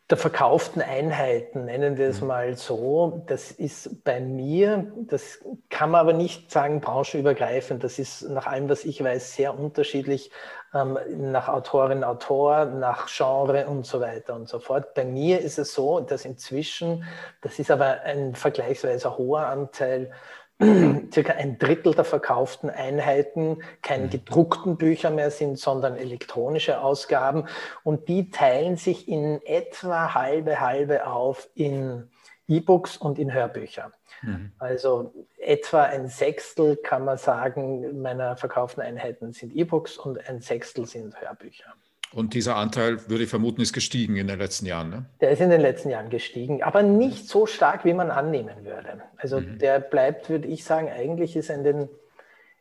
der 0.09 0.17
verkauften 0.17 0.82
Einheiten, 0.82 1.65
nennen 1.65 1.97
wir 1.97 2.07
es 2.07 2.22
mhm. 2.22 2.28
mal 2.28 2.57
so, 2.57 3.24
das 3.28 3.51
ist 3.51 4.03
bei 4.03 4.20
mir, 4.20 4.91
das 5.07 5.39
kann 5.70 5.91
man 5.91 6.01
aber 6.01 6.13
nicht 6.13 6.49
sagen 6.49 6.82
branchenübergreifend, 6.82 7.84
das 7.84 7.99
ist 7.99 8.24
nach 8.24 8.47
allem, 8.47 8.70
was 8.70 8.86
ich 8.86 9.03
weiß, 9.03 9.36
sehr 9.36 9.57
unterschiedlich 9.57 10.32
ähm, 10.74 10.97
nach 11.32 11.47
Autorin, 11.47 12.03
Autor, 12.03 12.65
nach 12.65 13.07
Genre 13.07 13.67
und 13.67 13.86
so 13.86 14.01
weiter 14.01 14.34
und 14.36 14.49
so 14.49 14.59
fort. 14.59 14.95
Bei 14.95 15.05
mir 15.05 15.41
ist 15.41 15.59
es 15.59 15.74
so, 15.74 15.99
dass 15.99 16.26
inzwischen, 16.26 17.03
das 17.41 17.59
ist 17.59 17.70
aber 17.70 18.01
ein 18.01 18.34
vergleichsweise 18.34 19.15
hoher 19.15 19.45
Anteil, 19.45 20.11
circa 21.14 21.34
ein 21.34 21.57
Drittel 21.57 21.93
der 21.93 22.03
verkauften 22.03 22.70
Einheiten 22.70 23.64
keine 23.82 24.05
mhm. 24.05 24.10
gedruckten 24.10 24.78
Bücher 24.78 25.10
mehr 25.10 25.32
sind, 25.32 25.57
sondern 25.57 25.95
elektronische 25.95 26.82
Ausgaben. 26.82 27.47
Und 27.84 28.10
die 28.10 28.30
teilen 28.30 28.76
sich 28.76 29.07
in 29.07 29.41
etwa 29.45 30.14
halbe 30.14 30.60
halbe 30.60 31.07
auf 31.07 31.49
in 31.55 32.10
E-Books 32.49 32.97
und 32.97 33.20
in 33.20 33.32
Hörbücher. 33.32 33.91
Mhm. 34.22 34.51
Also 34.57 35.14
etwa 35.38 35.84
ein 35.84 36.10
Sechstel 36.10 36.76
kann 36.76 37.05
man 37.05 37.18
sagen, 37.18 38.01
meiner 38.01 38.36
verkauften 38.36 38.82
Einheiten 38.82 39.32
sind 39.32 39.55
E-Books 39.55 39.97
und 39.97 40.28
ein 40.28 40.41
Sechstel 40.41 40.86
sind 40.86 41.20
Hörbücher. 41.22 41.74
Und 42.12 42.34
dieser 42.34 42.55
Anteil, 42.55 43.10
würde 43.10 43.24
ich 43.24 43.30
vermuten, 43.30 43.62
ist 43.62 43.74
gestiegen 43.74 44.16
in 44.16 44.28
den 44.28 44.39
letzten 44.39 44.66
Jahren. 44.66 44.89
Ne? 44.89 45.05
Der 45.22 45.30
ist 45.30 45.41
in 45.41 45.49
den 45.51 45.62
letzten 45.62 45.89
Jahren 45.89 46.10
gestiegen, 46.10 46.64
aber 46.64 46.82
nicht 46.82 47.28
so 47.28 47.45
stark, 47.45 47.86
wie 47.86 47.93
man 47.93 48.10
annehmen 48.10 48.66
würde. 48.66 49.03
Also 49.18 49.41
mhm. 49.41 49.60
der 49.60 49.80
bleibt, 49.80 50.30
würde 50.30 50.47
ich 50.47 50.64
sagen, 50.64 50.89
eigentlich 50.89 51.36
ist 51.36 51.49
in 51.49 51.64
den, 51.64 51.88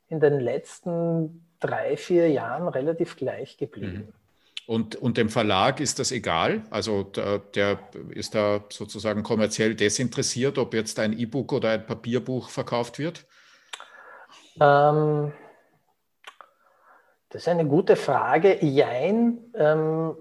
in 0.09 0.21
den 0.21 0.39
letzten 0.39 1.47
drei, 1.61 1.97
vier 1.97 2.29
Jahren 2.31 2.69
relativ 2.69 3.17
gleich 3.17 3.57
geblieben. 3.57 4.09
Mhm. 4.09 4.13
Und, 4.67 4.97
und 4.97 5.17
dem 5.17 5.31
Verlag 5.31 5.81
ist 5.81 5.99
das 5.99 6.13
egal? 6.13 6.61
Also 6.69 7.03
der, 7.03 7.39
der, 7.39 7.79
ist 8.11 8.35
da 8.35 8.63
sozusagen 8.69 9.23
kommerziell 9.23 9.75
desinteressiert, 9.75 10.59
ob 10.59 10.75
jetzt 10.75 10.99
ein 10.99 11.19
E-Book 11.19 11.55
oder 11.55 11.71
ein 11.71 11.87
Papierbuch 11.87 12.51
verkauft 12.51 12.99
wird? 12.99 13.25
Ähm, 14.61 15.33
das 17.31 17.43
ist 17.43 17.49
eine 17.49 17.67
gute 17.67 17.97
Frage. 17.97 18.65
Jein. 18.65 19.39
Ähm, 19.55 20.17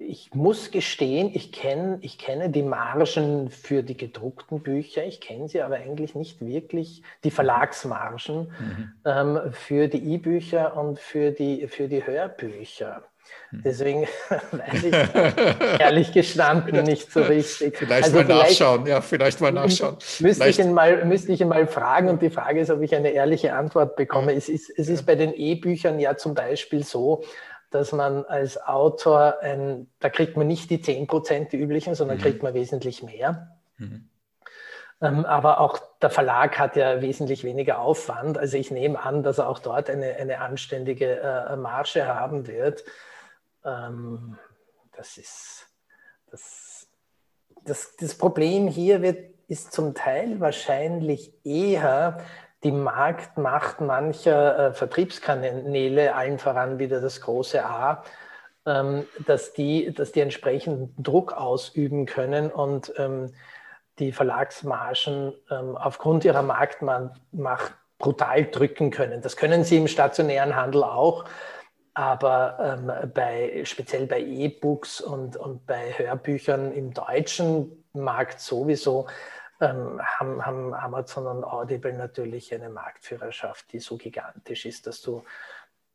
ich 0.00 0.34
muss 0.34 0.70
gestehen, 0.70 1.30
ich, 1.34 1.52
kenn, 1.52 1.98
ich 2.00 2.18
kenne 2.18 2.48
die 2.48 2.62
Margen 2.62 3.50
für 3.50 3.82
die 3.82 3.96
gedruckten 3.96 4.62
Bücher. 4.62 5.04
Ich 5.04 5.20
kenne 5.20 5.48
sie 5.48 5.60
aber 5.60 5.76
eigentlich 5.76 6.14
nicht 6.14 6.40
wirklich, 6.40 7.02
die 7.22 7.30
Verlagsmargen 7.30 8.48
mhm. 8.58 8.92
ähm, 9.04 9.52
für 9.52 9.88
die 9.88 10.14
E-Bücher 10.14 10.76
und 10.76 10.98
für 10.98 11.32
die, 11.32 11.68
für 11.68 11.86
die 11.86 12.06
Hörbücher. 12.06 13.04
Hm. 13.50 13.62
Deswegen 13.64 14.02
weiß 14.30 14.84
ich 14.84 14.94
ehrlich 15.80 16.12
gestanden 16.12 16.84
nicht 16.84 17.10
so 17.10 17.20
richtig. 17.22 17.76
Vielleicht 17.76 18.04
also 18.04 18.16
mal 18.18 18.24
vielleicht 18.24 18.60
nachschauen, 18.60 18.86
ja, 18.86 19.00
vielleicht 19.00 19.40
mal 19.40 19.52
nachschauen. 19.52 19.96
Müsste 20.20 20.48
ich, 20.48 20.58
ihn 20.58 20.72
mal, 20.72 21.04
müsste 21.04 21.32
ich 21.32 21.40
ihn 21.40 21.48
mal 21.48 21.66
fragen 21.66 22.08
und 22.08 22.22
die 22.22 22.30
Frage 22.30 22.60
ist, 22.60 22.70
ob 22.70 22.80
ich 22.82 22.94
eine 22.94 23.10
ehrliche 23.10 23.54
Antwort 23.54 23.96
bekomme. 23.96 24.34
Es 24.34 24.48
ist, 24.48 24.70
es 24.76 24.88
ist 24.88 25.04
bei 25.04 25.16
den 25.16 25.34
E-Büchern 25.34 25.98
ja 25.98 26.16
zum 26.16 26.34
Beispiel 26.34 26.84
so, 26.84 27.24
dass 27.70 27.92
man 27.92 28.24
als 28.24 28.60
Autor, 28.62 29.40
ein, 29.40 29.88
da 30.00 30.08
kriegt 30.08 30.36
man 30.36 30.46
nicht 30.46 30.70
die 30.70 30.80
10 30.80 31.06
Prozent, 31.06 31.52
die 31.52 31.56
üblichen, 31.56 31.94
sondern 31.94 32.18
mhm. 32.18 32.22
kriegt 32.22 32.42
man 32.42 32.54
wesentlich 32.54 33.02
mehr. 33.02 33.56
Mhm. 33.78 34.08
Ähm, 35.02 35.24
aber 35.24 35.60
auch 35.60 35.78
der 36.02 36.10
Verlag 36.10 36.58
hat 36.58 36.76
ja 36.76 37.00
wesentlich 37.00 37.42
weniger 37.42 37.78
Aufwand. 37.78 38.36
Also 38.36 38.58
ich 38.58 38.70
nehme 38.70 39.02
an, 39.02 39.22
dass 39.22 39.38
er 39.38 39.48
auch 39.48 39.58
dort 39.58 39.88
eine, 39.88 40.16
eine 40.16 40.40
anständige 40.40 41.20
äh, 41.20 41.56
Marge 41.56 42.06
haben 42.06 42.46
wird. 42.46 42.84
Ähm, 43.64 44.38
das 44.92 45.16
ist 45.16 45.70
das, 46.30 46.88
das, 47.64 47.96
das 47.96 48.14
Problem 48.14 48.68
hier 48.68 49.02
wird, 49.02 49.30
ist 49.48 49.72
zum 49.72 49.94
Teil 49.94 50.40
wahrscheinlich 50.40 51.32
eher 51.44 52.18
die 52.62 52.72
Marktmacht 52.72 53.80
mancher 53.80 54.68
äh, 54.68 54.72
Vertriebskanäle, 54.74 56.14
allen 56.14 56.38
voran 56.38 56.78
wieder 56.78 57.00
das 57.00 57.20
große 57.20 57.64
A, 57.64 58.04
ähm, 58.66 59.06
dass, 59.26 59.52
die, 59.54 59.92
dass 59.92 60.12
die 60.12 60.20
entsprechenden 60.20 60.94
Druck 61.02 61.32
ausüben 61.32 62.06
können 62.06 62.50
und 62.50 62.92
ähm, 62.96 63.32
die 63.98 64.12
Verlagsmargen 64.12 65.32
ähm, 65.50 65.76
aufgrund 65.76 66.24
ihrer 66.24 66.42
Marktmacht 66.42 67.74
brutal 67.98 68.46
drücken 68.46 68.90
können. 68.90 69.20
Das 69.20 69.36
können 69.36 69.64
sie 69.64 69.76
im 69.76 69.88
stationären 69.88 70.54
Handel 70.54 70.84
auch. 70.84 71.24
Aber 72.00 72.56
ähm, 72.58 73.12
bei, 73.12 73.60
speziell 73.64 74.06
bei 74.06 74.22
E-Books 74.22 75.02
und, 75.02 75.36
und 75.36 75.66
bei 75.66 75.92
Hörbüchern 75.98 76.72
im 76.72 76.94
deutschen 76.94 77.84
Markt 77.92 78.40
sowieso 78.40 79.06
ähm, 79.60 80.00
haben, 80.02 80.46
haben 80.46 80.72
Amazon 80.72 81.26
und 81.26 81.44
Audible 81.44 81.92
natürlich 81.92 82.54
eine 82.54 82.70
Marktführerschaft, 82.70 83.70
die 83.74 83.80
so 83.80 83.98
gigantisch 83.98 84.64
ist, 84.64 84.86
dass 84.86 85.02
du, 85.02 85.24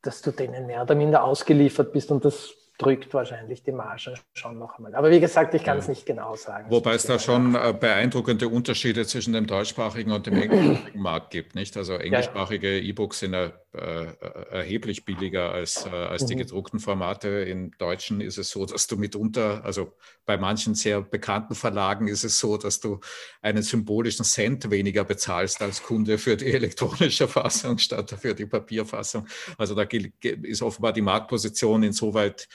dass 0.04 0.22
du 0.22 0.30
denen 0.30 0.68
mehr 0.68 0.84
oder 0.84 0.94
minder 0.94 1.24
ausgeliefert 1.24 1.92
bist 1.92 2.12
und 2.12 2.24
das 2.24 2.54
drückt 2.78 3.12
wahrscheinlich 3.14 3.64
die 3.64 3.72
Margen 3.72 4.16
schon 4.34 4.60
noch 4.60 4.78
einmal. 4.78 4.94
Aber 4.96 5.10
wie 5.10 5.20
gesagt, 5.20 5.54
ich 5.56 5.64
kann 5.64 5.78
es 5.78 5.88
nicht 5.88 6.06
genau 6.06 6.36
sagen. 6.36 6.70
Wobei 6.70 6.94
es 6.94 7.08
da 7.08 7.18
schon 7.18 7.56
äh, 7.56 7.74
beeindruckende 7.74 8.48
Unterschiede 8.48 9.06
zwischen 9.06 9.34
dem 9.34 9.48
deutschsprachigen 9.48 10.12
und 10.12 10.28
dem 10.28 10.40
englischsprachigen 10.40 11.02
Markt 11.02 11.32
gibt, 11.32 11.56
nicht? 11.56 11.76
Also 11.78 11.96
englischsprachige 11.96 12.80
E-Books 12.80 13.20
sind 13.20 13.34
ja 13.34 13.54
erheblich 13.76 15.06
billiger 15.06 15.52
als, 15.52 15.86
äh, 15.86 15.90
als 15.90 16.26
die 16.26 16.36
mhm. 16.36 16.40
gedruckten 16.40 16.80
Formate. 16.80 17.28
Im 17.28 17.72
Deutschen 17.78 18.22
ist 18.22 18.38
es 18.38 18.50
so, 18.50 18.66
dass 18.66 18.88
du 18.88 18.98
mitunter, 18.98 19.64
also 19.64 19.94
bei 20.26 20.38
manchen 20.38 20.76
sehr 20.76 21.02
bekannten 21.02 21.56
Verlagen 21.56 22.08
ist 22.08 22.24
es 22.24 22.40
so, 22.40 22.58
dass 22.58 22.80
du 22.80 23.00
einen 23.42 23.64
symbolischen 23.64 24.26
Cent 24.26 24.70
weniger 24.72 25.04
bezahlst 25.04 25.62
als 25.62 25.84
Kunde 25.84 26.18
für 26.18 26.38
die 26.38 26.46
elektronische 26.54 27.28
Fassung 27.28 27.78
statt 27.78 28.16
für 28.20 28.34
die 28.34 28.46
Papierfassung. 28.46 29.28
Also 29.58 29.76
da 29.76 29.84
ist 29.84 30.62
offenbar 30.62 30.94
die 30.94 31.02
Marktposition 31.02 31.84
insoweit 31.84 32.48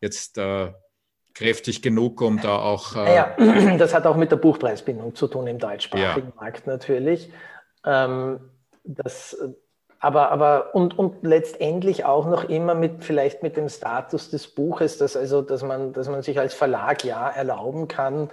jetzt 0.00 0.38
äh, 0.38 0.72
kräftig 1.34 1.82
genug, 1.82 2.20
um 2.20 2.40
da 2.40 2.58
auch. 2.58 2.96
Äh 2.96 3.14
ja, 3.14 3.36
das 3.78 3.94
hat 3.94 4.06
auch 4.06 4.16
mit 4.16 4.30
der 4.32 4.36
Buchpreisbindung 4.36 5.14
zu 5.14 5.28
tun 5.28 5.46
im 5.46 5.58
deutschsprachigen 5.58 6.28
ja. 6.28 6.40
Markt 6.40 6.66
natürlich. 6.66 7.30
Ähm, 7.84 8.40
das, 8.84 9.36
aber, 10.00 10.30
aber 10.30 10.74
und, 10.74 10.98
und 10.98 11.22
letztendlich 11.22 12.04
auch 12.04 12.26
noch 12.26 12.44
immer 12.44 12.74
mit 12.74 13.04
vielleicht 13.04 13.42
mit 13.42 13.56
dem 13.56 13.68
Status 13.68 14.30
des 14.30 14.46
Buches, 14.46 14.98
dass 14.98 15.16
also, 15.16 15.42
dass 15.42 15.62
man, 15.62 15.92
dass 15.92 16.08
man 16.08 16.22
sich 16.22 16.38
als 16.38 16.54
Verlag 16.54 17.04
ja 17.04 17.28
erlauben 17.28 17.88
kann, 17.88 18.30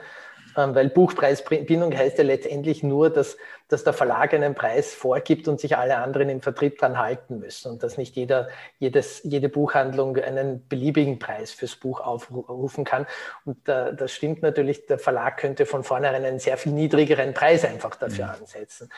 weil 0.55 0.89
Buchpreisbindung 0.89 1.95
heißt 1.95 2.17
ja 2.17 2.23
letztendlich 2.23 2.83
nur, 2.83 3.09
dass, 3.09 3.37
dass 3.67 3.83
der 3.83 3.93
Verlag 3.93 4.33
einen 4.33 4.55
Preis 4.55 4.93
vorgibt 4.93 5.47
und 5.47 5.59
sich 5.59 5.77
alle 5.77 5.97
anderen 5.97 6.29
im 6.29 6.41
Vertrieb 6.41 6.77
dran 6.77 6.97
halten 6.97 7.39
müssen 7.39 7.71
und 7.71 7.83
dass 7.83 7.97
nicht 7.97 8.15
jeder, 8.15 8.47
jedes, 8.79 9.21
jede 9.23 9.49
Buchhandlung 9.49 10.17
einen 10.17 10.67
beliebigen 10.67 11.19
Preis 11.19 11.51
fürs 11.51 11.75
Buch 11.75 11.99
aufrufen 11.99 12.85
kann. 12.85 13.05
Und 13.43 13.67
äh, 13.67 13.93
das 13.93 14.11
stimmt 14.11 14.41
natürlich, 14.41 14.85
der 14.85 14.99
Verlag 14.99 15.37
könnte 15.37 15.65
von 15.65 15.83
vornherein 15.83 16.23
einen 16.23 16.39
sehr 16.39 16.57
viel 16.57 16.71
niedrigeren 16.71 17.33
Preis 17.33 17.65
einfach 17.65 17.95
dafür 17.95 18.25
mhm. 18.25 18.31
ansetzen. 18.41 18.89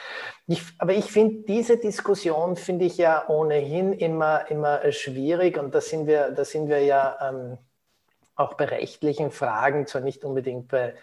Ich, 0.47 0.62
aber 0.78 0.93
ich 0.93 1.12
finde, 1.12 1.43
diese 1.47 1.78
Diskussion 1.78 2.55
finde 2.55 2.86
ich 2.86 2.97
ja 2.97 3.28
ohnehin 3.28 3.93
immer, 3.93 4.49
immer 4.51 4.91
schwierig 4.91 5.58
und 5.58 5.74
da 5.74 5.82
sind 5.82 6.08
wir, 6.08 6.32
da 6.32 6.45
sind 6.45 6.70
wir 6.70 6.84
ja 6.84 7.18
ähm, 7.22 7.58
auch 8.36 8.53
bei 8.53 8.66
rechtlichen 8.66 9.32
Fragen, 9.32 9.88
zwar 9.88 10.01
nicht 10.01 10.24
unbedingt 10.24 10.68
bei 10.68 10.93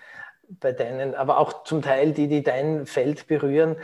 bei 0.48 0.72
deinen, 0.72 1.14
aber 1.14 1.38
auch 1.38 1.64
zum 1.64 1.82
Teil 1.82 2.12
die, 2.12 2.28
die 2.28 2.42
dein 2.42 2.86
Feld 2.86 3.26
berühren. 3.26 3.76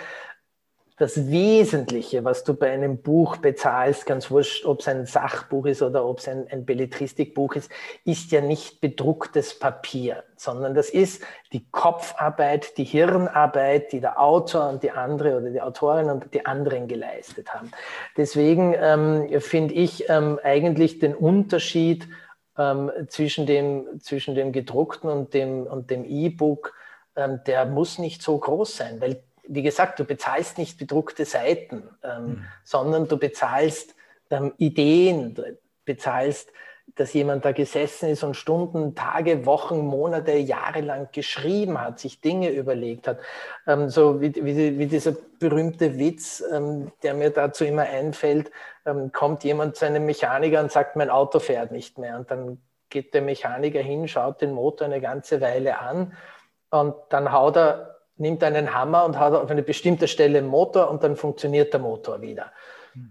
Das 1.00 1.30
Wesentliche, 1.30 2.24
was 2.24 2.44
du 2.44 2.52
bei 2.52 2.70
einem 2.70 3.00
Buch 3.00 3.38
bezahlst, 3.38 4.04
ganz 4.04 4.30
wurscht, 4.30 4.66
ob 4.66 4.80
es 4.80 4.88
ein 4.88 5.06
Sachbuch 5.06 5.64
ist 5.64 5.80
oder 5.80 6.04
ob 6.04 6.18
es 6.18 6.28
ein, 6.28 6.46
ein 6.50 6.66
Belletristikbuch 6.66 7.54
ist, 7.54 7.70
ist 8.04 8.30
ja 8.32 8.42
nicht 8.42 8.82
bedrucktes 8.82 9.58
Papier, 9.58 10.24
sondern 10.36 10.74
das 10.74 10.90
ist 10.90 11.22
die 11.54 11.64
Kopfarbeit, 11.70 12.76
die 12.76 12.84
Hirnarbeit, 12.84 13.92
die 13.92 14.00
der 14.00 14.20
Autor 14.20 14.68
und 14.68 14.82
die 14.82 14.90
andere 14.90 15.38
oder 15.38 15.48
die 15.48 15.62
Autorin 15.62 16.10
und 16.10 16.34
die 16.34 16.44
anderen 16.44 16.86
geleistet 16.86 17.54
haben. 17.54 17.70
Deswegen 18.18 18.74
ähm, 18.78 19.40
finde 19.40 19.72
ich 19.72 20.04
ähm, 20.10 20.38
eigentlich 20.42 20.98
den 20.98 21.14
Unterschied 21.14 22.06
ähm, 22.60 22.90
zwischen, 23.08 23.46
dem, 23.46 24.00
zwischen 24.00 24.34
dem 24.34 24.52
gedruckten 24.52 25.08
und 25.08 25.32
dem, 25.32 25.66
und 25.66 25.90
dem 25.90 26.04
E-Book, 26.04 26.74
ähm, 27.16 27.40
der 27.46 27.64
muss 27.64 27.98
nicht 27.98 28.22
so 28.22 28.36
groß 28.36 28.76
sein, 28.76 29.00
weil, 29.00 29.22
wie 29.48 29.62
gesagt, 29.62 29.98
du 29.98 30.04
bezahlst 30.04 30.58
nicht 30.58 30.78
bedruckte 30.78 31.24
Seiten, 31.24 31.88
ähm, 32.04 32.26
mhm. 32.26 32.44
sondern 32.64 33.08
du 33.08 33.16
bezahlst 33.16 33.94
ähm, 34.30 34.52
Ideen, 34.58 35.34
du 35.34 35.56
bezahlst 35.86 36.52
dass 36.96 37.12
jemand 37.12 37.44
da 37.44 37.52
gesessen 37.52 38.08
ist 38.08 38.22
und 38.22 38.34
Stunden, 38.34 38.94
Tage, 38.94 39.46
Wochen, 39.46 39.78
Monate, 39.80 40.32
Jahre 40.32 40.80
lang 40.80 41.08
geschrieben 41.12 41.80
hat, 41.80 41.98
sich 41.98 42.20
Dinge 42.20 42.50
überlegt 42.50 43.08
hat. 43.08 43.18
Ähm, 43.66 43.88
so 43.88 44.20
wie, 44.20 44.34
wie, 44.34 44.78
wie, 44.78 44.86
dieser 44.86 45.12
berühmte 45.38 45.98
Witz, 45.98 46.42
ähm, 46.52 46.92
der 47.02 47.14
mir 47.14 47.30
dazu 47.30 47.64
immer 47.64 47.82
einfällt, 47.82 48.50
ähm, 48.86 49.12
kommt 49.12 49.44
jemand 49.44 49.76
zu 49.76 49.86
einem 49.86 50.06
Mechaniker 50.06 50.60
und 50.60 50.72
sagt, 50.72 50.96
mein 50.96 51.10
Auto 51.10 51.38
fährt 51.38 51.72
nicht 51.72 51.98
mehr. 51.98 52.16
Und 52.16 52.30
dann 52.30 52.58
geht 52.88 53.14
der 53.14 53.22
Mechaniker 53.22 53.80
hin, 53.80 54.08
schaut 54.08 54.40
den 54.40 54.52
Motor 54.52 54.86
eine 54.86 55.00
ganze 55.00 55.40
Weile 55.40 55.78
an 55.78 56.12
und 56.70 56.94
dann 57.08 57.32
haut 57.32 57.56
er, 57.56 57.96
nimmt 58.16 58.42
einen 58.44 58.74
Hammer 58.74 59.04
und 59.04 59.18
haut 59.18 59.34
auf 59.34 59.50
eine 59.50 59.62
bestimmte 59.62 60.08
Stelle 60.08 60.40
im 60.40 60.46
Motor 60.46 60.90
und 60.90 61.02
dann 61.02 61.16
funktioniert 61.16 61.72
der 61.72 61.80
Motor 61.80 62.20
wieder. 62.20 62.52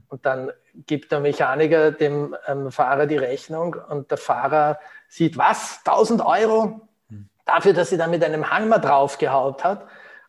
Und 0.08 0.26
dann 0.26 0.52
gibt 0.86 1.12
der 1.12 1.20
Mechaniker 1.20 1.92
dem 1.92 2.36
ähm, 2.48 2.72
Fahrer 2.72 3.06
die 3.06 3.18
Rechnung 3.18 3.76
und 3.90 4.12
der 4.12 4.18
Fahrer 4.18 4.80
sieht, 5.08 5.38
was, 5.38 5.80
1000 5.86 6.26
Euro 6.26 6.82
dafür, 7.50 7.74
dass 7.74 7.90
sie 7.90 7.98
da 7.98 8.08
mit 8.08 8.24
einem 8.24 8.50
Hammer 8.50 8.80
draufgehaut 8.80 9.64
hat. 9.64 9.86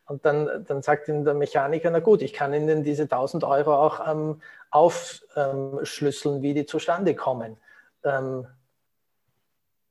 Und 0.07 0.24
dann, 0.24 0.64
dann 0.66 0.82
sagt 0.82 1.07
ihm 1.09 1.24
der 1.24 1.34
Mechaniker, 1.34 1.90
na 1.90 2.01
gut, 2.01 2.22
ich 2.22 2.32
kann 2.32 2.53
Ihnen 2.53 2.82
diese 2.82 3.05
1000 3.05 3.44
Euro 3.44 3.74
auch 3.74 4.09
ähm, 4.09 4.42
aufschlüsseln, 4.70 6.42
wie 6.42 6.55
die 6.55 6.66
zustande 6.66 7.14
kommen. 7.14 7.57
Ähm, 8.03 8.46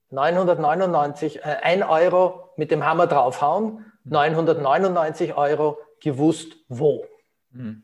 999, 0.09 1.37
äh, 1.37 1.57
1 1.61 1.85
Euro 1.87 2.49
mit 2.57 2.71
dem 2.71 2.85
Hammer 2.85 3.07
draufhauen, 3.07 3.85
999 4.03 5.37
Euro 5.37 5.77
gewusst 6.01 6.57
wo. 6.67 7.05
Mhm. 7.51 7.83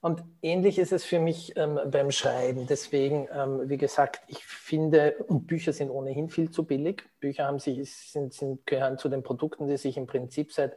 Und 0.00 0.22
ähnlich 0.42 0.78
ist 0.78 0.92
es 0.92 1.04
für 1.04 1.18
mich 1.18 1.56
ähm, 1.56 1.80
beim 1.86 2.12
Schreiben. 2.12 2.66
Deswegen, 2.68 3.28
ähm, 3.32 3.68
wie 3.68 3.78
gesagt, 3.78 4.20
ich 4.28 4.46
finde, 4.46 5.16
und 5.26 5.48
Bücher 5.48 5.72
sind 5.72 5.90
ohnehin 5.90 6.28
viel 6.28 6.50
zu 6.50 6.64
billig. 6.64 7.04
Bücher 7.18 7.46
haben 7.46 7.58
sich, 7.58 7.92
sind, 7.92 8.32
sind, 8.32 8.64
gehören 8.64 8.98
zu 8.98 9.08
den 9.08 9.24
Produkten, 9.24 9.66
die 9.66 9.76
sich 9.76 9.96
im 9.96 10.06
Prinzip 10.06 10.52
seit, 10.52 10.76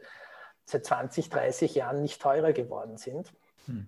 seit 0.64 0.84
20, 0.84 1.28
30 1.30 1.74
Jahren 1.76 2.02
nicht 2.02 2.20
teurer 2.20 2.52
geworden 2.52 2.96
sind. 2.96 3.32
Hm. 3.66 3.86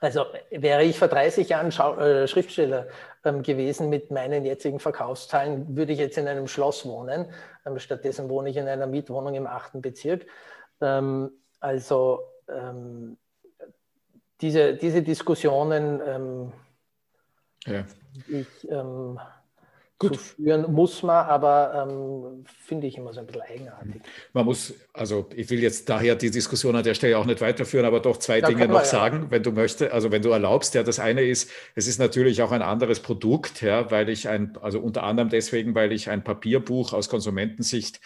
Also 0.00 0.26
wäre 0.50 0.84
ich 0.84 0.96
vor 0.96 1.08
30 1.08 1.48
Jahren 1.48 1.72
Schau 1.72 1.96
äh, 1.96 2.28
Schriftsteller 2.28 2.86
ähm, 3.24 3.42
gewesen 3.42 3.88
mit 3.88 4.12
meinen 4.12 4.44
jetzigen 4.44 4.78
Verkaufszahlen, 4.78 5.76
würde 5.76 5.92
ich 5.92 5.98
jetzt 5.98 6.18
in 6.18 6.28
einem 6.28 6.46
Schloss 6.46 6.86
wohnen. 6.86 7.32
Ähm, 7.66 7.80
stattdessen 7.80 8.28
wohne 8.28 8.50
ich 8.50 8.56
in 8.56 8.68
einer 8.68 8.86
Mietwohnung 8.86 9.34
im 9.34 9.48
achten 9.48 9.82
Bezirk. 9.82 10.26
Ähm, 10.80 11.32
also 11.58 12.20
ähm, 12.48 13.18
diese, 14.40 14.74
diese 14.74 15.02
Diskussionen 15.02 16.00
ähm, 16.06 16.52
ja. 17.66 17.84
ich, 18.28 18.70
ähm, 18.70 19.18
Gut. 19.98 20.14
zu 20.14 20.20
führen 20.20 20.72
muss 20.72 21.02
man, 21.02 21.26
aber 21.26 21.88
ähm, 21.88 22.44
finde 22.46 22.86
ich 22.86 22.96
immer 22.96 23.12
so 23.12 23.18
ein 23.18 23.26
bisschen 23.26 23.42
eigenartig. 23.42 24.00
Man 24.32 24.44
muss, 24.44 24.74
also 24.92 25.28
ich 25.34 25.50
will 25.50 25.60
jetzt 25.60 25.88
daher 25.88 26.14
die 26.14 26.30
Diskussion 26.30 26.76
an 26.76 26.84
der 26.84 26.94
Stelle 26.94 27.18
auch 27.18 27.26
nicht 27.26 27.40
weiterführen, 27.40 27.84
aber 27.84 27.98
doch 27.98 28.16
zwei 28.18 28.38
ja, 28.38 28.46
Dinge 28.46 28.68
noch 28.68 28.80
wir, 28.80 28.84
sagen, 28.84 29.24
ja. 29.24 29.30
wenn 29.30 29.42
du 29.42 29.50
möchtest, 29.50 29.90
also 29.90 30.12
wenn 30.12 30.22
du 30.22 30.30
erlaubst. 30.30 30.74
Ja, 30.76 30.84
das 30.84 31.00
eine 31.00 31.22
ist, 31.22 31.50
es 31.74 31.88
ist 31.88 31.98
natürlich 31.98 32.42
auch 32.42 32.52
ein 32.52 32.62
anderes 32.62 33.00
Produkt, 33.00 33.60
ja, 33.60 33.90
weil 33.90 34.08
ich 34.08 34.28
ein, 34.28 34.56
also 34.62 34.78
unter 34.78 35.02
anderem 35.02 35.30
deswegen, 35.30 35.74
weil 35.74 35.90
ich 35.90 36.08
ein 36.08 36.22
Papierbuch 36.22 36.92
aus 36.92 37.08
Konsumentensicht 37.08 38.00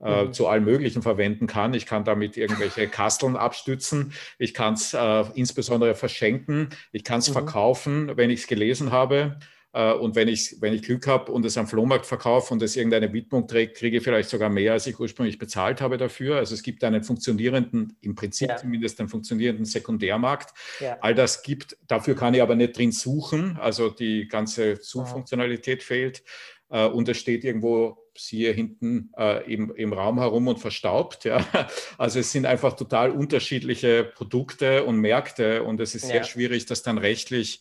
äh, 0.00 0.24
mhm. 0.24 0.32
zu 0.32 0.46
allem 0.46 0.64
Möglichen 0.64 1.02
verwenden 1.02 1.46
kann. 1.46 1.74
Ich 1.74 1.86
kann 1.86 2.04
damit 2.04 2.36
irgendwelche 2.36 2.88
Kasteln 2.88 3.36
abstützen. 3.36 4.12
Ich 4.38 4.54
kann 4.54 4.74
es 4.74 4.94
äh, 4.94 5.24
insbesondere 5.34 5.94
verschenken. 5.94 6.70
Ich 6.92 7.04
kann 7.04 7.20
es 7.20 7.28
mhm. 7.28 7.34
verkaufen, 7.34 8.16
wenn 8.16 8.30
ich 8.30 8.40
es 8.40 8.46
gelesen 8.46 8.92
habe. 8.92 9.38
Äh, 9.72 9.92
und 9.92 10.16
wenn 10.16 10.28
ich, 10.28 10.56
wenn 10.60 10.72
ich 10.72 10.82
Glück 10.82 11.06
habe 11.06 11.30
und 11.32 11.44
es 11.44 11.58
am 11.58 11.66
Flohmarkt 11.66 12.06
verkaufe 12.06 12.52
und 12.52 12.62
es 12.62 12.76
irgendeine 12.76 13.12
Widmung 13.12 13.46
trägt, 13.46 13.76
kriege 13.76 13.98
ich 13.98 14.02
vielleicht 14.02 14.28
sogar 14.28 14.48
mehr, 14.48 14.72
als 14.72 14.86
ich 14.86 14.98
ursprünglich 14.98 15.38
bezahlt 15.38 15.80
habe 15.80 15.98
dafür. 15.98 16.36
Also 16.36 16.54
es 16.54 16.62
gibt 16.62 16.82
einen 16.84 17.02
funktionierenden, 17.02 17.96
im 18.00 18.14
Prinzip 18.14 18.48
ja. 18.48 18.56
zumindest 18.56 18.98
einen 19.00 19.08
funktionierenden 19.08 19.64
Sekundärmarkt. 19.64 20.54
Ja. 20.80 20.98
All 21.00 21.14
das 21.14 21.42
gibt, 21.42 21.76
dafür 21.86 22.14
kann 22.14 22.34
ich 22.34 22.42
aber 22.42 22.54
nicht 22.54 22.76
drin 22.76 22.92
suchen. 22.92 23.56
Also 23.60 23.90
die 23.90 24.26
ganze 24.28 24.76
Suchfunktionalität 24.76 25.82
fehlt. 25.82 26.22
Äh, 26.70 26.86
und 26.86 27.08
es 27.08 27.18
steht 27.18 27.44
irgendwo 27.44 28.07
siehe 28.18 28.52
hinten 28.52 29.12
äh, 29.16 29.52
im, 29.52 29.74
im 29.74 29.92
Raum 29.92 30.18
herum 30.18 30.48
und 30.48 30.58
verstaubt. 30.58 31.24
Ja. 31.24 31.44
Also 31.98 32.20
es 32.20 32.32
sind 32.32 32.46
einfach 32.46 32.74
total 32.74 33.10
unterschiedliche 33.10 34.04
Produkte 34.04 34.84
und 34.84 34.96
Märkte 34.96 35.62
und 35.62 35.80
es 35.80 35.94
ist 35.94 36.06
sehr 36.06 36.16
ja. 36.16 36.24
schwierig, 36.24 36.66
das 36.66 36.82
dann 36.82 36.98
rechtlich 36.98 37.60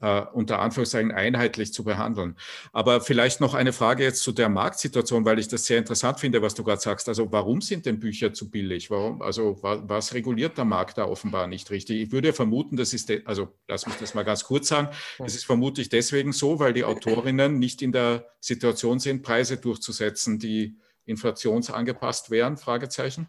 äh, 0.00 0.22
unter 0.32 0.60
Anführungszeichen 0.60 1.12
einheitlich 1.12 1.72
zu 1.72 1.84
behandeln. 1.84 2.36
Aber 2.72 3.00
vielleicht 3.00 3.40
noch 3.40 3.54
eine 3.54 3.72
Frage 3.72 4.02
jetzt 4.04 4.22
zu 4.22 4.32
der 4.32 4.48
Marktsituation, 4.48 5.24
weil 5.24 5.38
ich 5.38 5.48
das 5.48 5.64
sehr 5.66 5.78
interessant 5.78 6.20
finde, 6.20 6.42
was 6.42 6.54
du 6.54 6.64
gerade 6.64 6.80
sagst. 6.80 7.08
Also 7.08 7.30
warum 7.32 7.60
sind 7.60 7.86
denn 7.86 8.00
Bücher 8.00 8.32
zu 8.32 8.50
billig? 8.50 8.90
Warum, 8.90 9.22
also 9.22 9.58
was, 9.62 9.80
was 9.84 10.14
reguliert 10.14 10.56
der 10.58 10.64
Markt 10.64 10.98
da 10.98 11.04
offenbar 11.04 11.46
nicht 11.46 11.70
richtig? 11.70 12.00
Ich 12.00 12.12
würde 12.12 12.32
vermuten, 12.32 12.76
das 12.76 12.92
ist, 12.92 13.12
also 13.24 13.48
lass 13.68 13.86
mich 13.86 13.96
das 13.96 14.14
mal 14.14 14.24
ganz 14.24 14.44
kurz 14.44 14.68
sagen, 14.68 14.88
es 15.18 15.34
ist 15.34 15.44
vermutlich 15.44 15.88
deswegen 15.88 16.32
so, 16.32 16.58
weil 16.58 16.72
die 16.72 16.84
Autorinnen 16.84 17.58
nicht 17.58 17.82
in 17.82 17.92
der 17.92 18.26
Situation 18.40 18.98
sind, 18.98 19.22
Preise 19.22 19.56
durchzusetzen, 19.58 20.38
die 20.38 20.78
inflationsangepasst 21.06 22.30
wären? 22.30 22.56
Fragezeichen. 22.56 23.26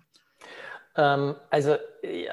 Ähm, 0.95 1.35
also 1.49 1.77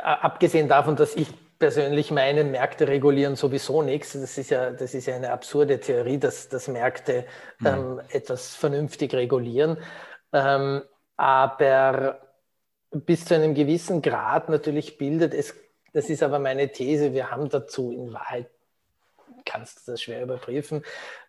abgesehen 0.02 0.68
davon, 0.68 0.96
dass 0.96 1.14
ich 1.16 1.28
persönlich 1.58 2.10
meinen, 2.10 2.50
Märkte 2.50 2.88
regulieren 2.88 3.36
sowieso 3.36 3.82
nichts. 3.82 4.12
Das 4.12 4.38
ist 4.38 4.50
ja, 4.50 4.70
das 4.70 4.94
ist 4.94 5.06
ja 5.06 5.16
eine 5.16 5.32
absurde 5.32 5.80
Theorie, 5.80 6.18
dass, 6.18 6.48
dass 6.48 6.68
Märkte 6.68 7.26
mhm. 7.58 7.66
ähm, 7.66 8.00
etwas 8.10 8.54
vernünftig 8.54 9.14
regulieren. 9.14 9.78
Ähm, 10.32 10.82
aber 11.16 12.20
bis 12.90 13.24
zu 13.24 13.34
einem 13.34 13.54
gewissen 13.54 14.02
Grad 14.02 14.48
natürlich 14.48 14.98
bildet 14.98 15.34
es, 15.34 15.54
das 15.92 16.08
ist 16.10 16.22
aber 16.22 16.38
meine 16.38 16.70
These, 16.70 17.12
wir 17.12 17.30
haben 17.30 17.48
dazu 17.48 17.90
in 17.90 18.12
Wahrheit 18.12 18.48
kannst 19.44 19.88
das 19.88 20.02
schwer 20.02 20.22
überprüfen. 20.22 20.84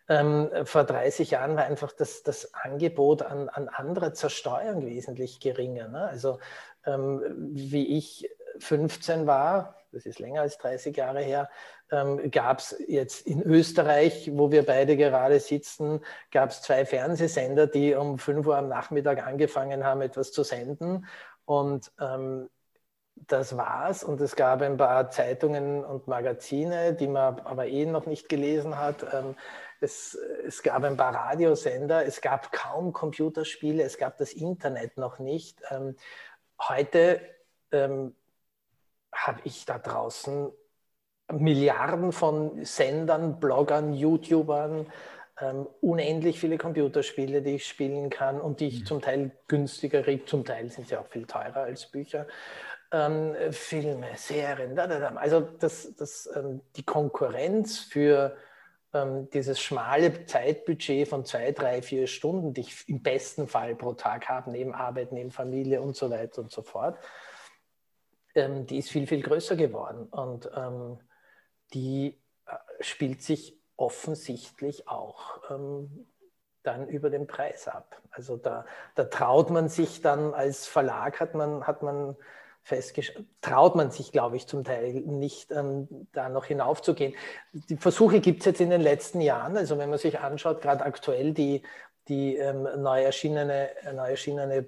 Ähm, 0.08 0.50
vor 0.66 0.84
30 0.84 1.32
Jahren 1.32 1.56
war 1.56 1.66
einfach 1.66 1.92
das, 1.92 2.24
das 2.24 2.54
Angebot 2.54 3.22
an, 3.22 3.48
an 3.50 3.70
andere 3.70 4.14
Zersteuerung 4.14 4.86
wesentlich 4.86 5.40
geringer. 5.40 5.88
Ne? 5.88 6.02
Also 6.02 6.40
ähm, 6.86 7.22
wie 7.38 7.98
ich 7.98 8.30
15 8.60 9.28
war, 9.28 9.79
das 9.92 10.06
ist 10.06 10.20
länger 10.20 10.42
als 10.42 10.58
30 10.58 10.96
Jahre 10.96 11.22
her, 11.22 11.50
ähm, 11.92 12.32
gab 12.32 12.60
es 12.60 12.76
jetzt 12.88 13.26
in 13.26 13.42
Österreich, 13.42 14.32
wo 14.34 14.52
wir 14.52 14.66
beide 14.66 14.98
gerade 14.98 15.40
sitzen, 15.40 16.02
gab 16.32 16.52
es 16.52 16.62
zwei 16.62 16.86
Fernsehsender, 16.86 17.68
die 17.68 17.96
um 17.96 18.20
5 18.20 18.46
Uhr 18.46 18.58
am 18.58 18.68
Nachmittag 18.68 19.26
angefangen 19.26 19.84
haben, 19.84 20.02
etwas 20.02 20.32
zu 20.32 20.44
senden. 20.44 21.06
Und 21.46 21.92
ähm, 22.00 22.50
das 23.28 23.58
war's. 23.58 24.04
Und 24.04 24.22
es 24.22 24.36
gab 24.36 24.62
ein 24.62 24.78
paar 24.78 25.10
Zeitungen 25.10 25.84
und 25.84 26.08
Magazine, 26.08 26.94
die 26.94 27.08
man 27.08 27.40
aber 27.42 27.68
eh 27.68 27.86
noch 27.86 28.06
nicht 28.06 28.30
gelesen 28.30 28.78
hat. 28.78 29.06
Ähm, 29.14 29.36
es, 29.82 30.18
es, 30.46 30.62
gab 30.64 30.84
ein 30.84 30.98
paar 30.98 31.14
Radiosender, 31.14 32.06
es 32.06 32.22
gab 32.22 32.52
kaum 32.52 32.94
Computerspiele, 32.94 33.84
es 33.84 33.98
gab 33.98 34.18
das 34.18 34.34
Internet 34.34 34.98
noch 34.98 35.20
nicht. 35.20 35.62
Ähm, 35.70 35.96
heute 36.60 37.22
ähm, 37.72 38.16
habe 39.14 39.40
ich 39.44 39.66
da 39.66 39.78
draußen 39.80 40.52
Milliarden 41.32 42.12
von 42.12 42.64
Sendern, 42.66 43.40
Bloggern, 43.40 43.94
YouTubern, 43.94 44.88
ähm, 45.42 45.68
unendlich 45.82 46.40
viele 46.40 46.58
Computerspiele, 46.58 47.42
die 47.42 47.56
ich 47.56 47.68
spielen 47.68 48.10
kann 48.10 48.42
und 48.42 48.60
die 48.60 48.68
ich 48.68 48.82
mhm. 48.82 48.86
zum 48.86 49.02
Teil 49.02 49.32
günstiger 49.48 50.02
kriege, 50.02 50.26
zum 50.26 50.44
Teil 50.44 50.70
sind 50.70 50.88
sie 50.88 50.98
auch 50.98 51.08
viel 51.08 51.26
teurer 51.26 51.62
als 51.62 51.86
Bücher. 51.86 52.28
Ähm, 52.92 53.36
Filme, 53.52 54.08
Serien, 54.16 54.76
da, 54.76 54.88
da, 54.88 55.00
da. 55.00 55.08
also 55.16 55.42
das, 55.42 55.96
das, 55.96 56.28
ähm, 56.36 56.62
die 56.76 56.84
Konkurrenz 56.84 57.80
für 57.80 58.36
ähm, 58.94 59.30
dieses 59.30 59.60
schmale 59.60 60.26
Zeitbudget 60.26 61.08
von 61.08 61.24
zwei, 61.24 61.52
drei, 61.52 61.84
vier 61.84 62.08
Stunden, 62.08 62.54
die 62.54 62.62
ich 62.62 62.90
im 62.90 63.04
besten 63.04 63.48
Fall 63.48 63.76
pro 63.76 63.94
Tag 63.94 64.28
habe, 64.28 64.50
neben 64.50 64.74
Arbeit, 64.74 65.12
neben 65.12 65.30
Familie 65.30 65.82
und 65.82 65.96
so 65.96 66.10
weiter 66.10 66.42
und 66.42 66.52
so 66.52 66.64
fort, 66.64 66.98
ähm, 68.40 68.66
die 68.66 68.78
ist 68.78 68.90
viel, 68.90 69.08
viel 69.08 69.22
größer 69.22 69.56
geworden. 69.56 70.08
Und 70.10 70.50
ähm, 70.56 71.00
die 71.74 72.18
äh, 72.46 72.84
spielt 72.84 73.22
sich 73.22 73.58
offensichtlich 73.78 74.88
auch 74.88 75.40
ähm, 75.52 76.08
dann 76.64 76.88
über 76.88 77.10
den 77.10 77.28
Preis 77.28 77.68
ab. 77.68 78.02
Also 78.12 78.38
da, 78.38 78.66
da, 78.96 79.06
traut 79.06 79.50
man 79.50 79.70
sich 79.70 80.02
dann 80.02 80.34
als 80.34 80.68
Verlag, 80.68 81.20
hat 81.20 81.36
man, 81.36 81.66
hat 81.66 81.84
man 81.84 82.16
festgestellt, 82.62 83.26
traut 83.42 83.76
man 83.76 83.92
sich, 83.92 84.12
glaube 84.12 84.36
ich, 84.36 84.48
zum 84.48 84.64
Teil 84.64 84.94
nicht, 84.94 85.52
ähm, 85.52 86.08
da 86.12 86.30
noch 86.30 86.46
hinaufzugehen. 86.46 87.16
Die 87.54 87.78
Versuche 87.78 88.20
gibt 88.20 88.42
es 88.42 88.46
jetzt 88.46 88.62
in 88.62 88.70
den 88.70 88.82
letzten 88.82 89.22
Jahren. 89.22 89.56
Also 89.56 89.78
wenn 89.78 89.90
man 89.90 90.00
sich 90.00 90.20
anschaut, 90.20 90.62
gerade 90.62 90.84
aktuell 90.84 91.34
die, 91.34 91.64
die 92.08 92.36
ähm, 92.36 92.68
neu 92.78 93.02
erschienene, 93.02 93.70
neu 93.94 94.10
erschienene 94.10 94.66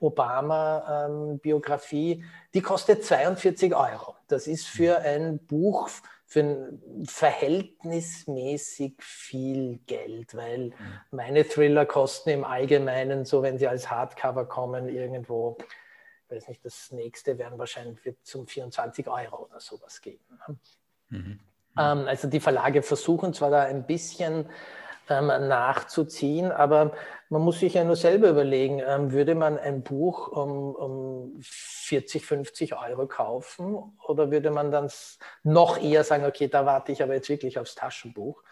Obama-Biografie, 0.00 2.12
ähm, 2.12 2.24
die 2.52 2.60
kostet 2.60 3.04
42 3.04 3.74
Euro. 3.74 4.16
Das 4.28 4.46
ist 4.46 4.66
für 4.66 4.98
ein 4.98 5.38
Buch 5.46 5.88
für 6.26 6.78
verhältnismäßig 7.04 8.94
viel 8.98 9.78
Geld, 9.86 10.34
weil 10.34 10.70
mhm. 10.70 10.74
meine 11.10 11.46
Thriller 11.46 11.86
kosten 11.86 12.30
im 12.30 12.44
Allgemeinen, 12.44 13.24
so 13.24 13.42
wenn 13.42 13.58
sie 13.58 13.68
als 13.68 13.90
Hardcover 13.90 14.46
kommen, 14.46 14.88
irgendwo, 14.88 15.56
ich 16.24 16.36
weiß 16.36 16.48
nicht, 16.48 16.64
das 16.64 16.90
nächste 16.90 17.38
werden 17.38 17.56
wahrscheinlich 17.58 18.04
wird 18.04 18.16
zum 18.24 18.48
24 18.48 19.06
Euro 19.06 19.44
oder 19.44 19.60
sowas 19.60 20.00
geben. 20.00 20.24
Ne? 20.48 20.56
Mhm. 21.10 21.38
Ähm, 21.78 22.08
also 22.08 22.28
die 22.28 22.40
Verlage 22.40 22.82
versuchen 22.82 23.32
zwar 23.32 23.50
da 23.50 23.62
ein 23.62 23.86
bisschen 23.86 24.48
nachzuziehen. 25.08 26.52
Aber 26.52 26.92
man 27.28 27.42
muss 27.42 27.60
sich 27.60 27.74
ja 27.74 27.84
nur 27.84 27.96
selber 27.96 28.28
überlegen, 28.30 28.82
ähm, 28.86 29.12
würde 29.12 29.34
man 29.34 29.58
ein 29.58 29.82
Buch 29.82 30.28
um, 30.28 30.74
um 30.74 31.40
40, 31.40 32.24
50 32.24 32.76
Euro 32.76 33.06
kaufen 33.06 33.76
oder 34.06 34.30
würde 34.30 34.50
man 34.50 34.70
dann 34.70 34.90
noch 35.42 35.80
eher 35.80 36.04
sagen, 36.04 36.24
okay, 36.24 36.48
da 36.48 36.66
warte 36.66 36.92
ich 36.92 37.02
aber 37.02 37.14
jetzt 37.14 37.28
wirklich 37.28 37.58
aufs 37.58 37.74
Taschenbuch. 37.74 38.42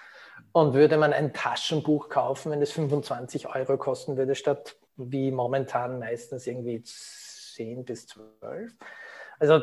Und 0.52 0.74
würde 0.74 0.96
man 0.96 1.12
ein 1.12 1.32
Taschenbuch 1.32 2.08
kaufen, 2.08 2.52
wenn 2.52 2.62
es 2.62 2.72
25 2.72 3.54
Euro 3.54 3.76
kosten 3.78 4.16
würde, 4.16 4.34
statt 4.34 4.76
wie 4.96 5.30
momentan 5.30 5.98
meistens 5.98 6.46
irgendwie 6.46 6.82
10 6.82 7.84
bis 7.84 8.06
12? 8.08 8.72
Also 9.38 9.60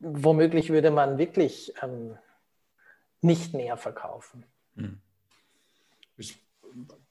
womöglich 0.00 0.70
würde 0.70 0.90
man 0.90 1.18
wirklich 1.18 1.72
ähm, 1.82 2.18
nicht 3.20 3.54
mehr 3.54 3.76
verkaufen. 3.76 4.44
Mhm 4.74 5.00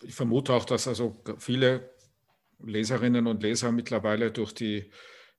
ich, 0.03 0.15
vermute 0.15 0.53
auch, 0.53 0.65
dass 0.65 0.87
also 0.87 1.21
viele 1.37 1.91
Leserinnen 2.63 3.27
und 3.27 3.43
Leser 3.43 3.71
mittlerweile 3.71 4.31
durch 4.31 4.53
die 4.53 4.91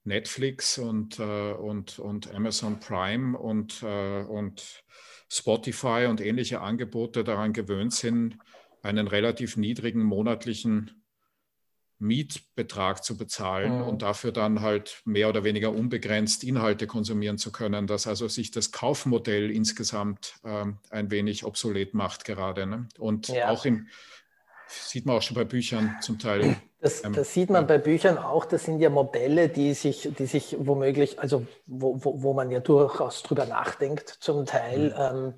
Netflix 0.05 0.79
und, 0.79 1.19
äh, 1.19 1.53
und, 1.53 1.99
und 1.99 2.33
Amazon 2.35 2.79
Prime 2.79 3.37
und, 3.37 3.83
äh, 3.83 4.23
und 4.23 4.85
Spotify 5.29 6.07
und 6.09 6.21
ähnliche 6.21 6.61
Angebote 6.61 7.25
daran 7.25 7.53
gewöhnt 7.53 7.93
sind, 7.93 8.39
einen 8.83 9.09
relativ 9.09 9.57
niedrigen 9.57 10.03
monatlichen 10.03 11.03
Mietbetrag 11.99 13.03
zu 13.03 13.17
bezahlen 13.17 13.79
mhm. 13.79 13.89
und 13.89 14.03
dafür 14.03 14.31
dann 14.31 14.61
halt 14.61 15.01
mehr 15.07 15.29
oder 15.29 15.45
weniger 15.45 15.73
unbegrenzt 15.73 16.45
Inhalte 16.45 16.87
konsumieren 16.87 17.39
zu 17.39 17.51
können, 17.53 17.87
dass 17.87 18.07
also 18.07 18.29
sich 18.29 18.51
das 18.51 18.71
Kaufmodell 18.71 19.51
insgesamt 19.51 20.35
ähm, 20.45 20.79
ein 20.91 21.11
wenig 21.11 21.45
obsolet 21.45 21.95
macht 21.95 22.25
gerade. 22.25 22.67
Ne? 22.67 22.89
Und 22.99 23.29
ja. 23.29 23.49
auch 23.49 23.65
in, 23.65 23.89
sieht 24.69 25.07
man 25.07 25.17
auch 25.17 25.23
schon 25.23 25.35
bei 25.35 25.45
Büchern 25.45 25.97
zum 26.01 26.19
Teil. 26.19 26.57
Das, 26.81 27.05
ähm, 27.05 27.13
das 27.15 27.33
sieht 27.33 27.51
man 27.51 27.67
bei 27.67 27.79
Büchern 27.79 28.19
auch, 28.19 28.45
das 28.45 28.65
sind 28.65 28.81
ja 28.81 28.91
Modelle, 28.91 29.49
die 29.49 29.75
sich, 29.75 30.09
die 30.19 30.27
sich 30.27 30.57
womöglich, 30.59 31.19
also 31.19 31.47
wo, 31.67 31.97
wo, 32.05 32.23
wo 32.23 32.33
man 32.33 32.51
ja 32.51 32.61
durchaus 32.61 33.23
drüber 33.23 33.47
nachdenkt, 33.47 34.09
zum 34.09 34.47
Teil. 34.47 34.91
Mhm. 34.91 34.95
Ähm, 34.99 35.35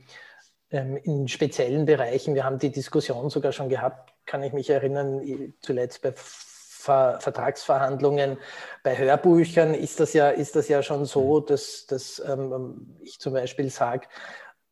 ähm 0.70 0.96
in 0.96 1.28
speziellen 1.28 1.86
Bereichen. 1.86 2.34
Wir 2.34 2.44
haben 2.44 2.58
die 2.58 2.70
Diskussion 2.70 3.30
sogar 3.30 3.52
schon 3.52 3.68
gehabt, 3.68 4.12
kann 4.26 4.42
ich 4.42 4.52
mich 4.52 4.68
erinnern, 4.68 5.54
zuletzt 5.60 6.02
bei 6.02 6.12
Ver 6.14 7.18
Vertragsverhandlungen. 7.20 8.38
Bei 8.82 8.96
Hörbüchern 8.96 9.74
ist 9.74 10.00
das 10.00 10.12
ja, 10.12 10.30
ist 10.30 10.54
das 10.54 10.68
ja 10.68 10.82
schon 10.82 11.04
so, 11.06 11.40
mhm. 11.40 11.46
dass, 11.46 11.86
dass 11.86 12.22
ähm, 12.26 12.96
ich 13.00 13.18
zum 13.18 13.32
Beispiel 13.32 13.68
sage, 13.70 14.06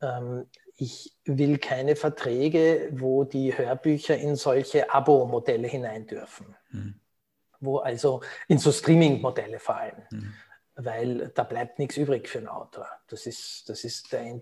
ähm, 0.01 0.47
ich 0.77 1.17
will 1.25 1.59
keine 1.59 1.97
Verträge, 1.97 2.89
wo 2.93 3.25
die 3.25 3.57
Hörbücher 3.57 4.17
in 4.17 4.37
solche 4.37 4.91
Abo-Modelle 4.93 5.69
hinein 5.69 6.07
dürfen. 6.07 6.55
Mhm. 6.71 7.01
Wo 7.61 7.79
also 7.79 8.21
in 8.49 8.59
so 8.59 8.71
Streaming-Modelle 8.71 9.59
fallen. 9.59 10.07
Mhm. 10.11 10.35
Weil 10.75 11.29
da 11.35 11.45
bleibt 11.45 11.79
nichts 11.79 11.97
übrig 11.97 12.29
für 12.29 12.39
einen 12.39 12.49
Autor. 12.49 12.87
Das 13.09 13.27
ist, 13.27 13.69
das 13.69 13.85
ist, 13.85 14.13
der, 14.13 14.41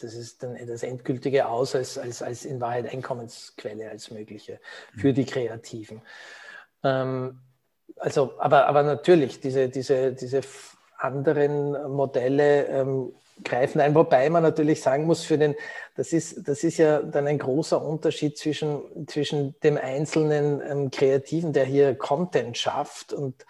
das, 0.00 0.14
ist 0.14 0.44
dann 0.44 0.56
das 0.66 0.84
endgültige 0.84 1.48
Aus 1.48 1.74
als, 1.74 1.98
als, 1.98 2.22
als 2.22 2.44
in 2.44 2.60
Wahrheit 2.60 2.92
Einkommensquelle 2.92 3.90
als 3.90 4.12
mögliche 4.12 4.60
für 4.96 5.08
mhm. 5.08 5.14
die 5.14 5.26
Kreativen. 5.26 6.02
Ähm, 6.84 7.40
also, 7.96 8.38
aber, 8.38 8.66
aber 8.68 8.84
natürlich, 8.84 9.40
diese, 9.40 9.68
diese, 9.68 10.12
diese 10.12 10.42
anderen 10.98 11.90
Modelle 11.92 12.66
ähm, 12.66 13.12
greifen 13.44 13.80
ein, 13.80 13.94
wobei 13.94 14.30
man 14.30 14.42
natürlich 14.42 14.80
sagen 14.80 15.04
muss, 15.04 15.24
für 15.24 15.38
den, 15.38 15.54
das, 15.94 16.12
ist, 16.12 16.48
das 16.48 16.64
ist 16.64 16.78
ja 16.78 17.02
dann 17.02 17.26
ein 17.26 17.38
großer 17.38 17.82
Unterschied 17.82 18.38
zwischen, 18.38 19.06
zwischen 19.06 19.54
dem 19.60 19.76
einzelnen 19.76 20.62
ähm, 20.68 20.90
Kreativen, 20.90 21.52
der 21.52 21.64
hier 21.64 21.94
Content 21.94 22.56
schafft 22.56 23.12
und 23.12 23.44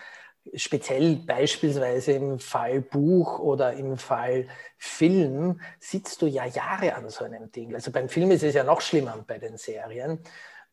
speziell 0.54 1.16
beispielsweise 1.16 2.12
im 2.12 2.38
Fall 2.38 2.80
Buch 2.80 3.38
oder 3.38 3.72
im 3.72 3.96
Fall 3.96 4.46
Film 4.78 5.60
sitzt 5.80 6.22
du 6.22 6.26
ja 6.26 6.46
Jahre 6.46 6.94
an 6.94 7.08
so 7.08 7.24
einem 7.24 7.50
Ding. 7.50 7.74
Also 7.74 7.90
beim 7.90 8.08
Film 8.08 8.30
ist 8.30 8.42
es 8.42 8.54
ja 8.54 8.64
noch 8.64 8.80
schlimmer 8.80 9.24
bei 9.26 9.38
den 9.38 9.56
Serien. 9.56 10.20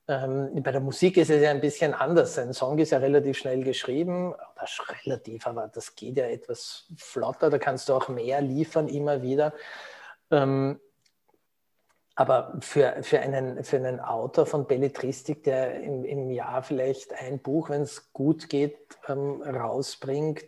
Ähm, 0.07 0.61
bei 0.61 0.71
der 0.71 0.81
Musik 0.81 1.15
ist 1.17 1.29
es 1.29 1.41
ja 1.41 1.51
ein 1.51 1.61
bisschen 1.61 1.93
anders. 1.93 2.37
Ein 2.37 2.53
Song 2.53 2.77
ist 2.77 2.91
ja 2.91 2.97
relativ 2.97 3.37
schnell 3.37 3.63
geschrieben, 3.63 4.33
oder 4.33 4.67
relativ, 5.05 5.47
aber 5.47 5.69
das 5.69 5.95
geht 5.95 6.17
ja 6.17 6.25
etwas 6.25 6.91
flotter, 6.97 7.49
da 7.49 7.57
kannst 7.57 7.87
du 7.87 7.93
auch 7.93 8.09
mehr 8.09 8.41
liefern 8.41 8.89
immer 8.89 9.21
wieder. 9.21 9.53
Ähm, 10.29 10.79
aber 12.15 12.57
für, 12.59 13.01
für, 13.01 13.19
einen, 13.19 13.63
für 13.63 13.77
einen 13.77 13.99
Autor 13.99 14.45
von 14.45 14.67
Belletristik, 14.67 15.43
der 15.43 15.81
im, 15.81 16.03
im 16.03 16.29
Jahr 16.29 16.61
vielleicht 16.61 17.13
ein 17.13 17.39
Buch, 17.39 17.69
wenn 17.69 17.81
es 17.81 18.11
gut 18.13 18.49
geht, 18.49 18.77
ähm, 19.07 19.41
rausbringt, 19.41 20.43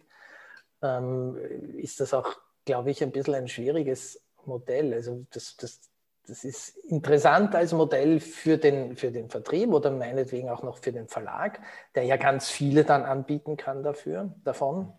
ähm, 0.83 1.37
ist 1.77 2.01
das 2.01 2.13
auch, 2.13 2.35
glaube 2.65 2.91
ich, 2.91 3.01
ein 3.01 3.11
bisschen 3.11 3.35
ein 3.35 3.47
schwieriges 3.47 4.21
Modell. 4.45 4.93
Also 4.93 5.25
das, 5.31 5.55
das 5.57 5.79
das 6.27 6.43
ist 6.43 6.77
interessant 6.77 7.55
als 7.55 7.73
Modell 7.73 8.19
für 8.19 8.57
den, 8.57 8.95
für 8.95 9.11
den 9.11 9.29
Vertrieb 9.29 9.71
oder 9.71 9.91
meinetwegen 9.91 10.49
auch 10.49 10.63
noch 10.63 10.77
für 10.77 10.91
den 10.91 11.07
Verlag, 11.07 11.59
der 11.95 12.03
ja 12.03 12.17
ganz 12.17 12.49
viele 12.49 12.83
dann 12.83 13.03
anbieten 13.03 13.57
kann 13.57 13.83
dafür, 13.83 14.33
davon. 14.43 14.93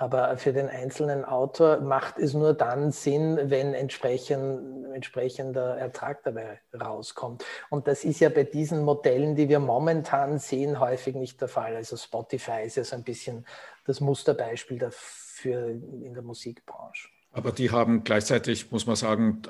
Aber 0.00 0.38
für 0.38 0.54
den 0.54 0.70
einzelnen 0.70 1.26
Autor 1.26 1.80
macht 1.80 2.18
es 2.18 2.32
nur 2.32 2.54
dann 2.54 2.90
Sinn, 2.90 3.38
wenn 3.50 3.74
entsprechend, 3.74 4.94
entsprechender 4.94 5.76
Ertrag 5.76 6.22
dabei 6.22 6.58
rauskommt. 6.72 7.44
Und 7.68 7.86
das 7.86 8.04
ist 8.04 8.18
ja 8.20 8.30
bei 8.30 8.44
diesen 8.44 8.82
Modellen, 8.82 9.36
die 9.36 9.50
wir 9.50 9.58
momentan 9.58 10.38
sehen, 10.38 10.80
häufig 10.80 11.16
nicht 11.16 11.38
der 11.42 11.48
Fall. 11.48 11.76
Also 11.76 11.98
Spotify 11.98 12.62
ist 12.64 12.76
ja 12.76 12.84
so 12.84 12.96
ein 12.96 13.04
bisschen 13.04 13.44
das 13.84 14.00
Musterbeispiel 14.00 14.78
dafür 14.78 15.68
in 15.68 16.14
der 16.14 16.22
Musikbranche. 16.22 17.08
Aber 17.32 17.52
die 17.52 17.70
haben 17.70 18.02
gleichzeitig, 18.02 18.72
muss 18.72 18.86
man 18.86 18.96
sagen, 18.96 19.42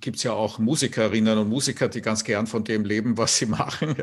gibt 0.00 0.18
es 0.18 0.22
ja 0.22 0.32
auch 0.32 0.60
Musikerinnen 0.60 1.36
und 1.36 1.48
Musiker, 1.48 1.88
die 1.88 2.00
ganz 2.00 2.22
gern 2.22 2.46
von 2.46 2.62
dem 2.62 2.84
leben, 2.84 3.18
was 3.18 3.36
sie 3.36 3.46
machen. 3.60 3.96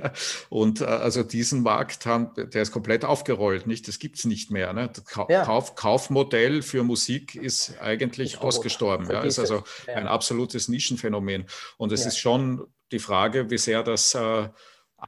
Und 0.49 0.81
äh, 0.81 0.85
also 0.85 1.23
diesen 1.23 1.63
Markt 1.63 2.05
haben, 2.05 2.31
der 2.35 2.61
ist 2.61 2.71
komplett 2.71 3.05
aufgerollt, 3.05 3.67
nicht? 3.67 3.87
Das 3.87 3.99
gibt 3.99 4.17
es 4.17 4.25
nicht 4.25 4.51
mehr. 4.51 4.73
Ne? 4.73 4.89
Ja. 5.29 5.45
Kauf, 5.45 5.75
Kaufmodell 5.75 6.61
für 6.61 6.83
Musik 6.83 7.35
ist 7.35 7.79
eigentlich 7.81 8.33
ist 8.33 8.41
ausgestorben. 8.41 9.09
Ja? 9.09 9.21
Ist 9.21 9.39
also 9.39 9.63
ja. 9.87 9.95
ein 9.95 10.07
absolutes 10.07 10.67
Nischenphänomen. 10.67 11.45
Und 11.77 11.93
es 11.93 12.01
ja. 12.01 12.09
ist 12.09 12.17
schon 12.17 12.67
die 12.91 12.99
Frage, 12.99 13.49
wie 13.49 13.57
sehr 13.57 13.81
das 13.83 14.13
äh, 14.13 14.49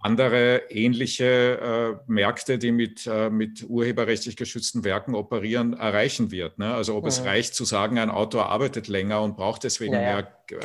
andere 0.01 0.63
ähnliche 0.69 1.99
äh, 2.07 2.11
Märkte, 2.11 2.57
die 2.57 2.71
mit, 2.71 3.07
äh, 3.07 3.29
mit 3.29 3.65
urheberrechtlich 3.67 4.37
geschützten 4.37 4.83
Werken 4.83 5.15
operieren, 5.15 5.73
erreichen 5.73 6.31
wird. 6.31 6.59
Ne? 6.59 6.73
Also 6.73 6.95
ob 6.95 7.03
mhm. 7.03 7.09
es 7.09 7.25
reicht 7.25 7.55
zu 7.55 7.65
sagen, 7.65 7.99
ein 7.99 8.09
Autor 8.09 8.47
arbeitet 8.47 8.87
länger 8.87 9.21
und 9.21 9.35
braucht 9.35 9.63
deswegen 9.63 9.93
ja, 9.93 9.99
mehr. 9.99 10.27
Äh, 10.49 10.55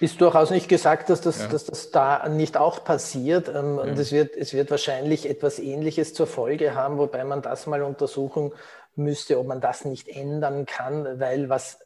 ist 0.00 0.20
durchaus 0.20 0.50
nicht 0.50 0.68
gesagt, 0.68 1.10
dass 1.10 1.20
das, 1.20 1.38
ja. 1.38 1.46
dass 1.46 1.64
das 1.64 1.92
da 1.92 2.28
nicht 2.28 2.56
auch 2.56 2.82
passiert. 2.82 3.48
Ähm, 3.48 3.76
ja. 3.76 3.82
Und 3.82 3.98
es 3.98 4.10
wird, 4.10 4.36
es 4.36 4.52
wird 4.52 4.70
wahrscheinlich 4.70 5.28
etwas 5.28 5.60
Ähnliches 5.60 6.12
zur 6.12 6.26
Folge 6.26 6.74
haben, 6.74 6.98
wobei 6.98 7.22
man 7.24 7.40
das 7.40 7.66
mal 7.66 7.82
untersuchen 7.82 8.52
müsste, 8.96 9.38
ob 9.38 9.46
man 9.46 9.60
das 9.60 9.84
nicht 9.84 10.08
ändern 10.08 10.66
kann, 10.66 11.20
weil 11.20 11.48
was 11.48 11.78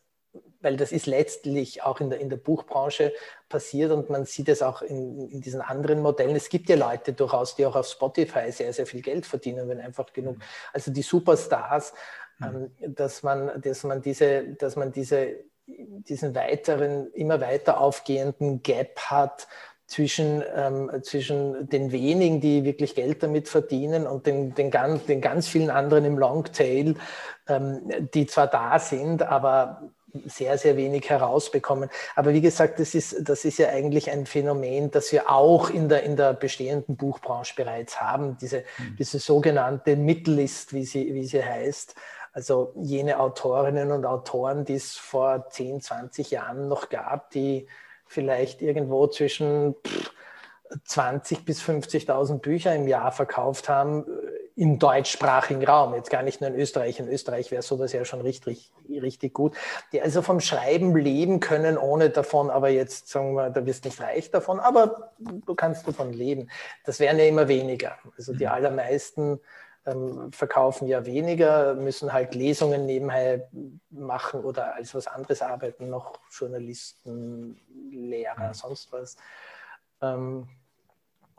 weil 0.67 0.77
das 0.77 0.91
ist 0.91 1.07
letztlich 1.07 1.85
auch 1.85 2.01
in 2.01 2.11
der, 2.11 2.19
in 2.19 2.29
der 2.29 2.39
Buchbranche 2.39 3.13
passiert 3.49 3.93
und 3.93 4.11
man 4.11 4.25
sieht 4.25 4.49
es 4.49 4.63
auch 4.63 4.83
in, 4.83 5.31
in 5.31 5.41
diesen 5.41 5.61
anderen 5.61 6.03
Modellen. 6.03 6.35
Es 6.35 6.49
gibt 6.49 6.69
ja 6.69 6.75
Leute 6.75 7.13
durchaus, 7.13 7.55
die 7.55 7.65
auch 7.65 7.77
auf 7.77 7.87
Spotify 7.87 8.51
sehr, 8.51 8.73
sehr 8.73 8.85
viel 8.85 9.01
Geld 9.01 9.27
verdienen, 9.27 9.69
wenn 9.69 9.79
einfach 9.79 10.13
genug, 10.13 10.39
also 10.73 10.91
die 10.91 11.03
Superstars, 11.03 11.95
mhm. 12.41 12.71
ähm, 12.81 12.95
dass, 12.97 13.23
man, 13.23 13.63
dass 13.63 13.85
man 13.85 14.03
diese, 14.03 14.43
dass 14.55 14.75
man 14.75 14.91
diese, 14.91 15.37
diesen 15.67 16.35
weiteren, 16.35 17.13
immer 17.13 17.41
weiter 17.41 17.81
aufgehenden 17.81 18.61
Gap 18.65 18.99
hat, 18.99 19.47
zwischen, 19.87 20.43
ähm, 20.53 20.91
zwischen 21.03 21.69
den 21.69 21.93
wenigen, 21.93 22.41
die 22.41 22.65
wirklich 22.65 22.97
Geld 22.97 23.23
damit 23.23 23.49
verdienen 23.49 24.09
und 24.09 24.27
den, 24.27 24.53
den, 24.53 24.73
ganz, 24.73 25.07
den 25.07 25.21
ganz 25.21 25.47
vielen 25.47 25.71
anderen 25.71 26.05
im 26.05 26.19
Longtail, 26.19 26.97
ähm, 27.47 27.83
die 28.13 28.27
zwar 28.27 28.49
da 28.49 28.81
sind, 28.81 29.23
aber 29.23 29.93
sehr, 30.27 30.59
sehr 30.59 30.77
wenig 30.77 31.09
herausbekommen. 31.11 31.91
Aber 32.15 32.33
wie 32.33 32.41
gesagt, 32.41 32.81
das 32.81 32.95
ist, 32.95 33.29
das 33.29 33.45
ist 33.45 33.59
ja 33.59 33.69
eigentlich 33.69 34.11
ein 34.11 34.27
Phänomen, 34.27 34.91
das 34.91 35.13
wir 35.13 35.31
auch 35.31 35.71
in 35.71 35.89
der, 35.89 36.03
in 36.03 36.17
der 36.17 36.35
bestehenden 36.35 36.97
Buchbranche 36.97 37.55
bereits 37.57 38.01
haben, 38.01 38.37
diese, 38.41 38.65
mhm. 38.79 38.97
diese 38.99 39.19
sogenannte 39.19 39.97
Mittellist, 39.97 40.73
wie 40.73 40.85
sie, 40.85 41.15
wie 41.15 41.25
sie 41.25 41.45
heißt. 41.45 41.95
Also 42.33 42.75
jene 42.77 43.19
Autorinnen 43.19 43.93
und 43.93 44.05
Autoren, 44.05 44.65
die 44.65 44.75
es 44.75 44.97
vor 44.97 45.49
10, 45.49 45.81
20 45.81 46.31
Jahren 46.31 46.69
noch 46.69 46.91
gab, 46.91 47.31
die 47.31 47.67
vielleicht 48.07 48.61
irgendwo 48.61 49.07
zwischen 49.07 49.75
20 50.85 51.45
bis 51.45 51.63
50.000 51.63 52.39
Bücher 52.39 52.75
im 52.75 52.89
Jahr 52.89 53.13
verkauft 53.13 53.69
haben, 53.69 54.05
im 54.57 54.79
deutschsprachigen 54.79 55.63
Raum, 55.65 55.95
jetzt 55.95 56.11
gar 56.11 56.23
nicht 56.23 56.41
nur 56.41 56.49
in 56.49 56.57
Österreich. 56.57 56.99
In 56.99 57.09
Österreich 57.09 57.51
wäre 57.51 57.61
sowas 57.63 57.93
ja 57.93 58.07
schon 58.07 58.23
richtig, 58.23 58.73
richtig 58.89 59.35
gut. 59.35 59.55
Die 59.93 60.01
also 60.01 60.23
vom 60.23 60.41
Schreiben 60.41 60.97
leben 60.97 61.41
können, 61.41 61.77
ohne 61.77 62.09
davon, 62.09 62.49
aber 62.49 62.71
jetzt 62.71 63.09
sagen 63.09 63.35
wir, 63.35 63.51
da 63.51 63.67
wirst 63.67 63.85
nicht 63.85 64.01
reich 64.01 64.31
davon, 64.31 64.59
aber 64.59 65.13
du 65.19 65.55
kannst 65.55 65.87
davon 65.87 66.11
leben. 66.11 66.49
Das 66.85 67.01
wären 67.01 67.19
ja 67.19 67.27
immer 67.27 67.49
weniger. 67.49 67.99
Also 68.17 68.33
die 68.33 68.47
mhm. 68.47 68.51
allermeisten 68.51 69.41
ähm, 69.85 70.33
verkaufen 70.33 70.89
ja 70.89 71.05
weniger, 71.05 71.75
müssen 71.75 72.15
halt 72.15 72.35
Lesungen 72.35 72.87
nebenher 72.87 73.51
machen 73.91 74.43
oder 74.43 74.75
als 74.75 74.95
was 74.95 75.07
anderes 75.07 75.43
arbeiten, 75.43 75.91
noch 75.91 76.19
Journalisten, 76.31 77.61
Lehrer, 77.91 78.49
mhm. 78.49 78.55
sonst 78.55 78.91
was. 78.91 79.17
Ähm, 80.01 80.49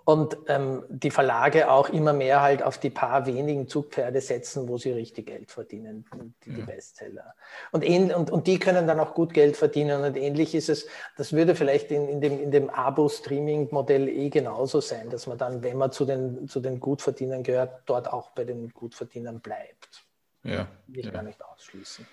und 0.08 0.38
ähm, 0.48 0.86
die 0.88 1.12
Verlage 1.12 1.70
auch 1.70 1.90
immer 1.90 2.14
mehr 2.14 2.42
halt 2.42 2.64
auf 2.64 2.78
die 2.78 2.90
paar 2.90 3.26
wenigen 3.26 3.68
Zugpferde 3.68 4.22
setzen, 4.22 4.70
wo 4.70 4.78
sie 4.78 4.94
richtig 4.94 5.26
Geld 5.26 5.52
verdienen, 5.52 6.06
die, 6.46 6.54
die 6.54 6.62
Bestseller. 6.62 7.36
Und, 7.74 7.84
und, 7.86 8.32
und 8.32 8.48
die 8.48 8.58
können 8.58 8.88
dann 8.88 9.02
auch 9.02 9.14
gut 9.14 9.34
Geld 9.34 9.58
verdienen. 9.58 10.06
Und 10.06 10.16
ähnlich 10.16 10.56
ist 10.56 10.70
es, 10.70 10.88
das 11.18 11.34
würde 11.34 11.56
vielleicht 11.56 11.92
in, 11.92 12.08
in 12.08 12.22
dem, 12.22 12.42
in 12.42 12.52
dem 12.52 12.70
Abo-Streaming-Modell 12.70 14.08
eh 14.08 14.30
genauso 14.30 14.80
sein, 14.80 15.10
dass 15.10 15.28
man 15.28 15.38
dann, 15.38 15.62
wenn 15.62 15.76
man 15.76 15.92
zu 15.92 16.06
den, 16.06 16.48
zu 16.48 16.62
den 16.62 16.80
Gutverdienern 16.80 17.44
gehört, 17.44 17.82
dort 17.86 18.08
auch 18.08 18.30
bei 18.30 18.46
den 18.46 18.70
Gutverdienern 18.70 19.42
bleibt. 19.42 20.06
Ja. 20.44 20.70
Will 20.88 21.00
ich 21.00 21.06
ja. 21.08 21.12
gar 21.12 21.24
nicht 21.24 21.44
ausschließen. 21.44 22.08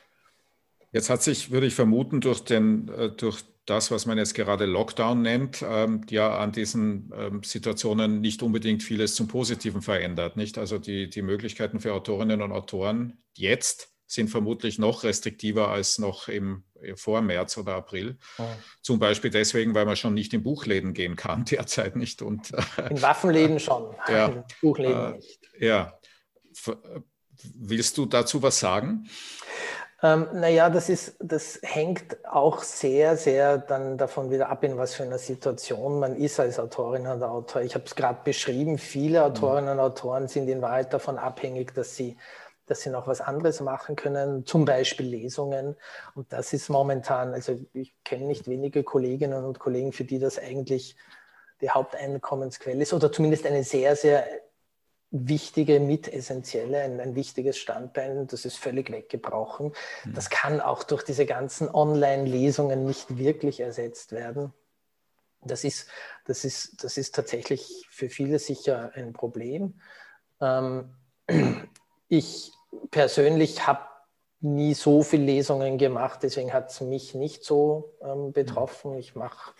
Jetzt 0.90 1.10
hat 1.10 1.22
sich, 1.22 1.52
würde 1.52 1.68
ich 1.68 1.76
vermuten, 1.76 2.20
durch, 2.20 2.42
den, 2.42 2.88
äh, 2.88 3.10
durch 3.10 3.44
das, 3.66 3.90
was 3.90 4.06
man 4.06 4.18
jetzt 4.18 4.34
gerade 4.34 4.66
Lockdown 4.66 5.22
nennt, 5.22 5.64
ähm, 5.66 6.02
ja 6.10 6.36
an 6.38 6.52
diesen 6.52 7.10
ähm, 7.16 7.42
Situationen 7.42 8.20
nicht 8.20 8.42
unbedingt 8.42 8.82
vieles 8.82 9.14
zum 9.14 9.28
Positiven 9.28 9.82
verändert. 9.82 10.36
Nicht? 10.36 10.58
Also 10.58 10.78
die, 10.78 11.08
die 11.08 11.22
Möglichkeiten 11.22 11.80
für 11.80 11.94
Autorinnen 11.94 12.42
und 12.42 12.52
Autoren 12.52 13.22
jetzt 13.34 13.94
sind 14.06 14.28
vermutlich 14.28 14.78
noch 14.78 15.02
restriktiver 15.02 15.68
als 15.68 15.98
noch 15.98 16.28
im, 16.28 16.64
äh, 16.80 16.94
vor 16.96 17.22
März 17.22 17.56
oder 17.56 17.74
April. 17.74 18.18
Oh. 18.38 18.44
Zum 18.82 18.98
Beispiel 18.98 19.30
deswegen, 19.30 19.74
weil 19.74 19.86
man 19.86 19.96
schon 19.96 20.14
nicht 20.14 20.34
in 20.34 20.42
Buchläden 20.42 20.92
gehen 20.92 21.16
kann 21.16 21.44
derzeit 21.50 21.96
nicht. 21.96 22.22
Und, 22.22 22.52
äh, 22.52 22.90
in 22.90 23.00
Waffenläden 23.02 23.58
schon, 23.60 23.94
ja, 24.08 24.26
in 24.26 24.44
Buchläden 24.60 25.14
äh, 25.14 25.16
nicht. 25.16 25.40
Ja. 25.58 25.98
Willst 27.54 27.98
du 27.98 28.06
dazu 28.06 28.42
was 28.42 28.58
sagen? 28.58 29.08
Ähm, 30.04 30.28
naja, 30.34 30.68
das, 30.68 30.90
ist, 30.90 31.16
das 31.18 31.60
hängt 31.62 32.26
auch 32.26 32.62
sehr, 32.62 33.16
sehr 33.16 33.56
dann 33.56 33.96
davon 33.96 34.30
wieder 34.30 34.50
ab, 34.50 34.62
in 34.62 34.76
was 34.76 34.94
für 34.94 35.02
einer 35.02 35.16
Situation 35.16 35.98
man 35.98 36.14
ist 36.14 36.38
als 36.38 36.58
Autorin 36.58 37.06
oder 37.06 37.30
Autor. 37.30 37.62
Ich 37.62 37.74
habe 37.74 37.86
es 37.86 37.94
gerade 37.94 38.18
beschrieben, 38.22 38.76
viele 38.76 39.20
mhm. 39.20 39.24
Autorinnen 39.24 39.70
und 39.70 39.80
Autoren 39.80 40.28
sind 40.28 40.46
in 40.48 40.60
Wahrheit 40.60 40.92
davon 40.92 41.16
abhängig, 41.16 41.72
dass 41.74 41.96
sie, 41.96 42.18
dass 42.66 42.82
sie 42.82 42.90
noch 42.90 43.06
was 43.06 43.22
anderes 43.22 43.62
machen 43.62 43.96
können, 43.96 44.44
zum 44.44 44.66
Beispiel 44.66 45.06
Lesungen. 45.06 45.74
Und 46.14 46.30
das 46.34 46.52
ist 46.52 46.68
momentan, 46.68 47.32
also 47.32 47.58
ich 47.72 47.94
kenne 48.04 48.26
nicht 48.26 48.46
wenige 48.46 48.82
Kolleginnen 48.82 49.42
und 49.42 49.58
Kollegen, 49.58 49.92
für 49.92 50.04
die 50.04 50.18
das 50.18 50.38
eigentlich 50.38 50.96
die 51.62 51.70
Haupteinkommensquelle 51.70 52.82
ist 52.82 52.92
oder 52.92 53.10
zumindest 53.10 53.46
eine 53.46 53.64
sehr, 53.64 53.96
sehr 53.96 54.26
wichtige, 55.16 55.78
mitessentielle, 55.78 56.80
ein, 56.80 57.00
ein 57.00 57.14
wichtiges 57.14 57.56
Standbein, 57.56 58.26
das 58.26 58.44
ist 58.44 58.58
völlig 58.58 58.90
weggebrochen. 58.90 59.72
Mhm. 60.04 60.14
Das 60.14 60.28
kann 60.28 60.60
auch 60.60 60.82
durch 60.82 61.04
diese 61.04 61.24
ganzen 61.24 61.72
Online-Lesungen 61.72 62.84
nicht 62.84 63.16
wirklich 63.16 63.60
ersetzt 63.60 64.10
werden. 64.10 64.52
Das 65.40 65.62
ist, 65.62 65.88
das, 66.24 66.44
ist, 66.44 66.82
das 66.82 66.96
ist 66.96 67.14
tatsächlich 67.14 67.86
für 67.90 68.08
viele 68.08 68.40
sicher 68.40 68.90
ein 68.94 69.12
Problem. 69.12 69.80
Ähm, 70.40 70.96
ich 72.08 72.50
persönlich 72.90 73.68
habe 73.68 73.86
nie 74.40 74.74
so 74.74 75.02
viele 75.02 75.26
Lesungen 75.26 75.78
gemacht, 75.78 76.24
deswegen 76.24 76.52
hat 76.52 76.70
es 76.70 76.80
mich 76.80 77.14
nicht 77.14 77.44
so 77.44 77.94
ähm, 78.02 78.32
betroffen. 78.32 78.94
Ich 78.98 79.14
mache 79.14 79.52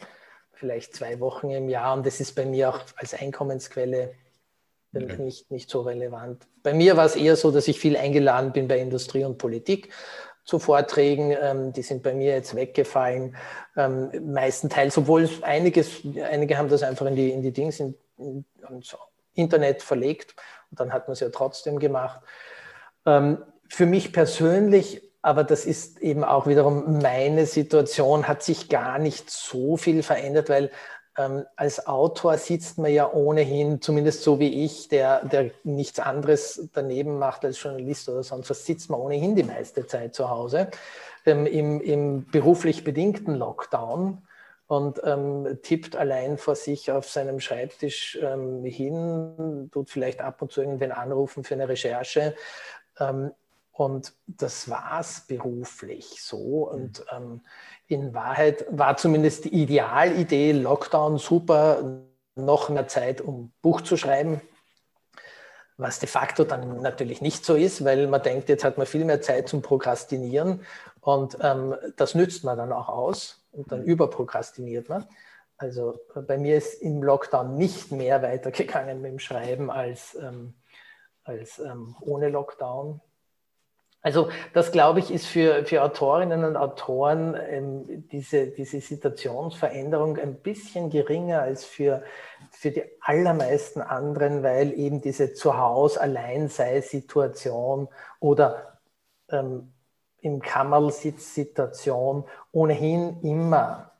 vielleicht 0.53 0.97
zwei 0.97 1.21
Wochen 1.21 1.51
im 1.51 1.69
Jahr 1.69 1.95
und 1.95 2.05
das 2.05 2.19
ist 2.19 2.35
bei 2.35 2.45
mir 2.45 2.71
auch 2.71 2.81
als 2.97 3.15
Einkommensquelle 3.15 4.15
okay. 4.97 5.23
nicht, 5.23 5.51
nicht 5.51 5.71
so 5.71 5.83
relevant. 5.83 6.47
Bei 6.63 6.73
mir 6.73 6.97
war 6.97 7.07
es 7.07 7.17
eher 7.17 7.37
so, 7.37 7.51
dass 7.51 7.69
ich 7.69 7.81
viel 7.81 7.97
eingeladen 7.97 8.53
bin 8.53 8.69
bei 8.69 8.79
Industrie 8.79 9.25
und 9.25 9.39
Politik 9.39 9.91
zu 10.45 10.59
Vorträgen. 10.59 11.37
Ähm, 11.41 11.73
die 11.73 11.83
sind 11.83 12.03
bei 12.03 12.15
mir 12.15 12.33
jetzt 12.33 12.55
weggefallen, 12.55 13.37
ähm, 13.77 14.11
meistenteils, 14.33 14.97
obwohl 14.99 15.29
einiges, 15.43 16.03
einige 16.31 16.59
haben 16.59 16.69
das 16.69 16.83
einfach 16.83 17.07
in 17.07 17.17
die, 17.17 17.31
in 17.31 17.43
die 17.43 17.53
Dings, 17.53 17.81
in, 17.81 17.95
in, 18.19 18.45
ins 18.69 18.97
Internet 19.35 19.83
verlegt 19.83 20.35
und 20.71 20.81
dann 20.81 20.93
hat 20.93 21.09
man 21.09 21.13
es 21.13 21.21
ja 21.21 21.29
trotzdem 21.31 21.79
gemacht. 21.79 22.21
Ähm, 23.07 23.39
für 23.69 23.87
mich 23.87 24.13
persönlich, 24.13 25.03
aber 25.23 25.43
das 25.43 25.65
ist 25.65 26.01
eben 26.01 26.23
auch 26.23 26.47
wiederum 26.47 26.99
meine 26.99 27.47
Situation, 27.47 28.29
hat 28.29 28.43
sich 28.43 28.69
gar 28.69 28.99
nicht 28.99 29.31
so 29.31 29.77
viel 29.77 30.03
verändert, 30.03 30.49
weil 30.49 30.71
ähm, 31.17 31.45
als 31.57 31.87
Autor 31.87 32.39
sitzt 32.39 32.79
man 32.79 32.93
ja 32.93 33.11
ohnehin, 33.11 33.81
zumindest 33.81 34.23
so 34.23 34.41
wie 34.41 34.65
ich, 34.65 34.89
der, 34.89 35.25
der 35.25 35.51
nichts 35.63 36.01
anderes 36.01 36.69
daneben 36.73 37.19
macht 37.19 37.45
als 37.45 37.63
Journalist 37.63 38.09
oder 38.09 38.23
sonst 38.23 38.51
was, 38.51 38.67
sitzt 38.67 38.91
man 38.91 39.01
ohnehin 39.01 39.37
die 39.37 39.45
meiste 39.45 39.87
Zeit 39.87 40.15
zu 40.15 40.29
Hause 40.29 40.71
ähm, 41.25 41.47
im, 41.47 41.81
im 41.81 42.27
beruflich 42.27 42.85
bedingten 42.85 43.37
Lockdown 43.37 44.19
und 44.67 45.01
ähm, 45.05 45.59
tippt 45.63 45.95
allein 45.95 46.39
vor 46.39 46.57
sich 46.57 46.91
auf 46.91 47.09
seinem 47.09 47.39
Schreibtisch 47.39 48.19
ähm, 48.21 48.65
hin, 48.65 49.69
tut 49.73 49.91
vielleicht 49.91 50.21
ab 50.21 50.43
und 50.43 50.53
zu 50.53 50.63
irgendwen 50.63 50.93
anrufen 50.93 51.45
für 51.45 51.55
eine 51.55 51.69
Recherche. 51.69 52.35
Ähm, 52.99 53.33
und 53.73 54.15
das 54.27 54.71
war 54.71 55.01
es 55.01 55.23
beruflich 55.27 56.23
so. 56.23 56.69
Und 56.69 57.05
ähm, 57.13 57.41
in 57.87 58.15
Wahrheit 58.15 58.65
war 58.71 58.97
zumindest 58.97 59.45
die 59.45 59.63
Idealidee, 59.63 60.53
Lockdown 60.53 61.19
super, 61.19 62.03
noch 62.35 62.69
mehr 62.69 62.89
Zeit, 62.89 63.21
um 63.21 63.53
Buch 63.63 63.81
zu 63.83 63.97
schreiben. 63.97 64.41
Was 65.77 65.99
de 65.99 66.09
facto 66.09 66.45
dann 66.45 66.81
natürlich 66.83 67.21
nicht 67.21 67.45
so 67.45 67.57
ist, 67.57 67.85
weil 67.85 68.07
man 68.07 68.23
denkt, 68.23 68.49
jetzt 68.49 68.65
hat 68.65 68.79
man 68.79 68.87
viel 68.87 69.05
mehr 69.05 69.21
Zeit 69.21 69.49
zum 69.49 69.61
Prokrastinieren 69.61 70.61
und 71.01 71.37
ähm, 71.41 71.75
das 71.97 72.15
nützt 72.15 72.45
man 72.45 72.57
dann 72.57 72.73
auch 72.73 72.89
aus 72.89 73.45
und 73.51 73.73
dann 73.73 73.83
überprokrastiniert 73.83 74.89
man. 74.89 75.07
Also 75.57 75.99
bei 76.15 76.39
mir 76.39 76.57
ist 76.57 76.81
im 76.83 77.03
Lockdown 77.03 77.57
nicht 77.57 77.91
mehr 77.91 78.23
weitergegangen 78.23 79.01
mit 79.01 79.13
dem 79.13 79.19
Schreiben 79.19 79.71
als, 79.71 80.17
ähm, 80.21 80.55
als 81.25 81.59
ähm, 81.59 81.97
ohne 82.01 82.29
Lockdown. 82.29 83.01
Also 84.05 84.29
das, 84.53 84.71
glaube 84.71 85.01
ich, 85.01 85.11
ist 85.11 85.27
für, 85.27 85.65
für 85.65 85.83
Autorinnen 85.83 86.45
und 86.45 86.57
Autoren 86.59 87.35
ähm, 87.49 88.07
diese, 88.13 88.49
diese 88.49 88.83
Situationsveränderung 88.83 90.19
ein 90.19 90.35
bisschen 90.35 90.91
geringer 90.91 91.41
als 91.41 91.65
für, 91.65 92.03
für 92.51 92.71
die 92.71 92.85
allermeisten 93.01 93.81
anderen, 93.81 94.43
weil 94.43 94.79
eben 94.79 95.01
diese 95.01 95.33
Zuhause-Alleinsei-Situation 95.33 97.89
oder 98.21 98.79
ähm, 99.31 99.73
im 100.21 100.43
Kammerlsitz-Situation 100.43 102.25
ohnehin 102.53 103.23
immer 103.23 103.93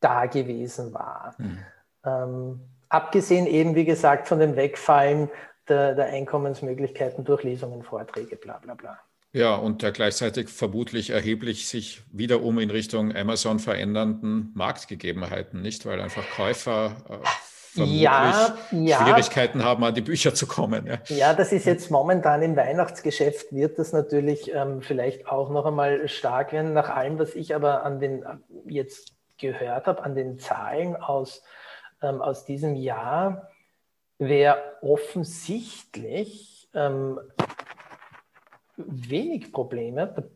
da 0.00 0.24
gewesen 0.24 0.94
war. 0.94 1.34
Mhm. 1.36 1.58
Ähm, 2.02 2.60
abgesehen 2.88 3.46
eben, 3.46 3.74
wie 3.74 3.84
gesagt, 3.84 4.26
von 4.26 4.38
dem 4.38 4.56
Wegfallen 4.56 5.28
der, 5.68 5.94
der 5.94 6.06
Einkommensmöglichkeiten 6.06 7.26
durch 7.26 7.42
Lesungen, 7.42 7.82
Vorträge, 7.82 8.36
bla 8.36 8.56
bla 8.56 8.72
bla. 8.72 8.98
Ja, 9.32 9.56
und 9.56 9.82
der 9.82 9.92
gleichzeitig 9.92 10.48
vermutlich 10.48 11.10
erheblich 11.10 11.68
sich 11.68 12.02
wiederum 12.10 12.58
in 12.58 12.70
Richtung 12.70 13.14
Amazon 13.14 13.58
verändernden 13.58 14.50
Marktgegebenheiten, 14.54 15.60
nicht? 15.60 15.84
Weil 15.84 16.00
einfach 16.00 16.24
Käufer 16.30 16.96
äh, 17.08 17.18
vermutlich 17.78 18.00
ja, 18.00 18.56
ja. 18.72 19.02
Schwierigkeiten 19.02 19.64
haben, 19.64 19.84
an 19.84 19.94
die 19.94 20.00
Bücher 20.00 20.34
zu 20.34 20.46
kommen. 20.46 20.86
Ja. 20.86 20.98
ja, 21.08 21.34
das 21.34 21.52
ist 21.52 21.66
jetzt 21.66 21.90
momentan 21.90 22.42
im 22.42 22.56
Weihnachtsgeschäft, 22.56 23.52
wird 23.52 23.78
das 23.78 23.92
natürlich 23.92 24.50
ähm, 24.54 24.80
vielleicht 24.80 25.28
auch 25.28 25.50
noch 25.50 25.66
einmal 25.66 26.08
stark 26.08 26.52
werden. 26.52 26.72
Nach 26.72 26.88
allem, 26.88 27.18
was 27.18 27.34
ich 27.34 27.54
aber 27.54 27.84
an 27.84 28.00
den 28.00 28.24
jetzt 28.66 29.12
gehört 29.38 29.86
habe, 29.86 30.02
an 30.02 30.14
den 30.14 30.38
Zahlen 30.38 30.96
aus, 30.96 31.42
ähm, 32.02 32.22
aus 32.22 32.46
diesem 32.46 32.76
Jahr, 32.76 33.50
wäre 34.18 34.58
offensichtlich 34.80 36.68
ähm, 36.74 37.20
wenig 38.86 39.52
Probleme. 39.52 40.30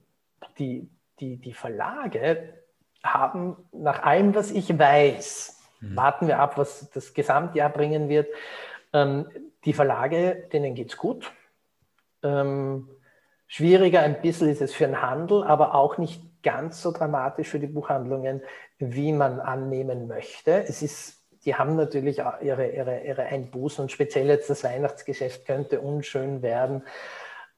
Die, 0.58 0.88
die, 1.20 1.36
die 1.36 1.52
Verlage 1.52 2.54
haben 3.02 3.56
nach 3.72 4.02
allem, 4.02 4.34
was 4.34 4.50
ich 4.50 4.78
weiß, 4.78 5.60
mhm. 5.80 5.96
warten 5.96 6.26
wir 6.26 6.38
ab, 6.38 6.58
was 6.58 6.90
das 6.90 7.14
Gesamtjahr 7.14 7.70
bringen 7.70 8.08
wird. 8.08 8.28
Ähm, 8.92 9.28
die 9.64 9.72
Verlage, 9.72 10.48
denen 10.52 10.74
geht 10.74 10.90
es 10.90 10.96
gut. 10.96 11.32
Ähm, 12.22 12.88
schwieriger 13.46 14.00
ein 14.00 14.20
bisschen 14.20 14.48
ist 14.48 14.62
es 14.62 14.74
für 14.74 14.86
den 14.86 15.02
Handel, 15.02 15.44
aber 15.44 15.74
auch 15.74 15.98
nicht 15.98 16.22
ganz 16.42 16.82
so 16.82 16.90
dramatisch 16.92 17.48
für 17.48 17.60
die 17.60 17.66
Buchhandlungen, 17.66 18.42
wie 18.78 19.12
man 19.12 19.40
annehmen 19.40 20.08
möchte. 20.08 20.64
Es 20.64 20.82
ist, 20.82 21.22
die 21.44 21.54
haben 21.54 21.76
natürlich 21.76 22.18
ihre, 22.18 22.70
ihre, 22.70 23.00
ihre 23.00 23.22
Einbußen 23.22 23.82
und 23.82 23.92
speziell 23.92 24.26
jetzt 24.26 24.50
das 24.50 24.64
Weihnachtsgeschäft 24.64 25.46
könnte 25.46 25.80
unschön 25.80 26.42
werden. 26.42 26.82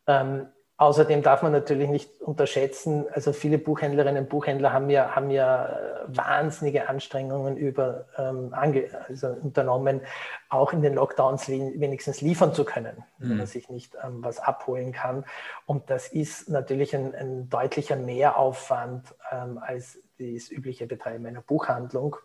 Ähm, 0.06 0.48
Außerdem 0.76 1.22
darf 1.22 1.42
man 1.42 1.52
natürlich 1.52 1.88
nicht 1.88 2.20
unterschätzen, 2.20 3.06
also 3.12 3.32
viele 3.32 3.58
Buchhändlerinnen 3.58 4.24
und 4.24 4.28
Buchhändler 4.28 4.72
haben 4.72 4.90
ja, 4.90 5.14
haben 5.14 5.30
ja 5.30 5.66
äh, 5.66 5.72
wahnsinnige 6.08 6.88
Anstrengungen 6.88 7.56
über, 7.56 8.06
ähm, 8.18 8.52
ange, 8.52 8.88
also 9.08 9.28
unternommen, 9.28 10.00
auch 10.48 10.72
in 10.72 10.82
den 10.82 10.94
Lockdowns 10.94 11.48
wenigstens 11.48 12.22
liefern 12.22 12.54
zu 12.54 12.64
können, 12.64 13.04
mhm. 13.18 13.30
wenn 13.30 13.36
man 13.36 13.46
sich 13.46 13.68
nicht 13.68 13.94
ähm, 14.02 14.24
was 14.24 14.40
abholen 14.40 14.90
kann. 14.90 15.24
Und 15.64 15.90
das 15.90 16.08
ist 16.08 16.48
natürlich 16.48 16.92
ein, 16.96 17.14
ein 17.14 17.48
deutlicher 17.48 17.94
Mehraufwand 17.94 19.14
ähm, 19.30 19.58
als 19.58 20.00
das 20.18 20.50
übliche 20.50 20.88
Betreiben 20.88 21.24
einer 21.26 21.42
Buchhandlung. 21.42 22.16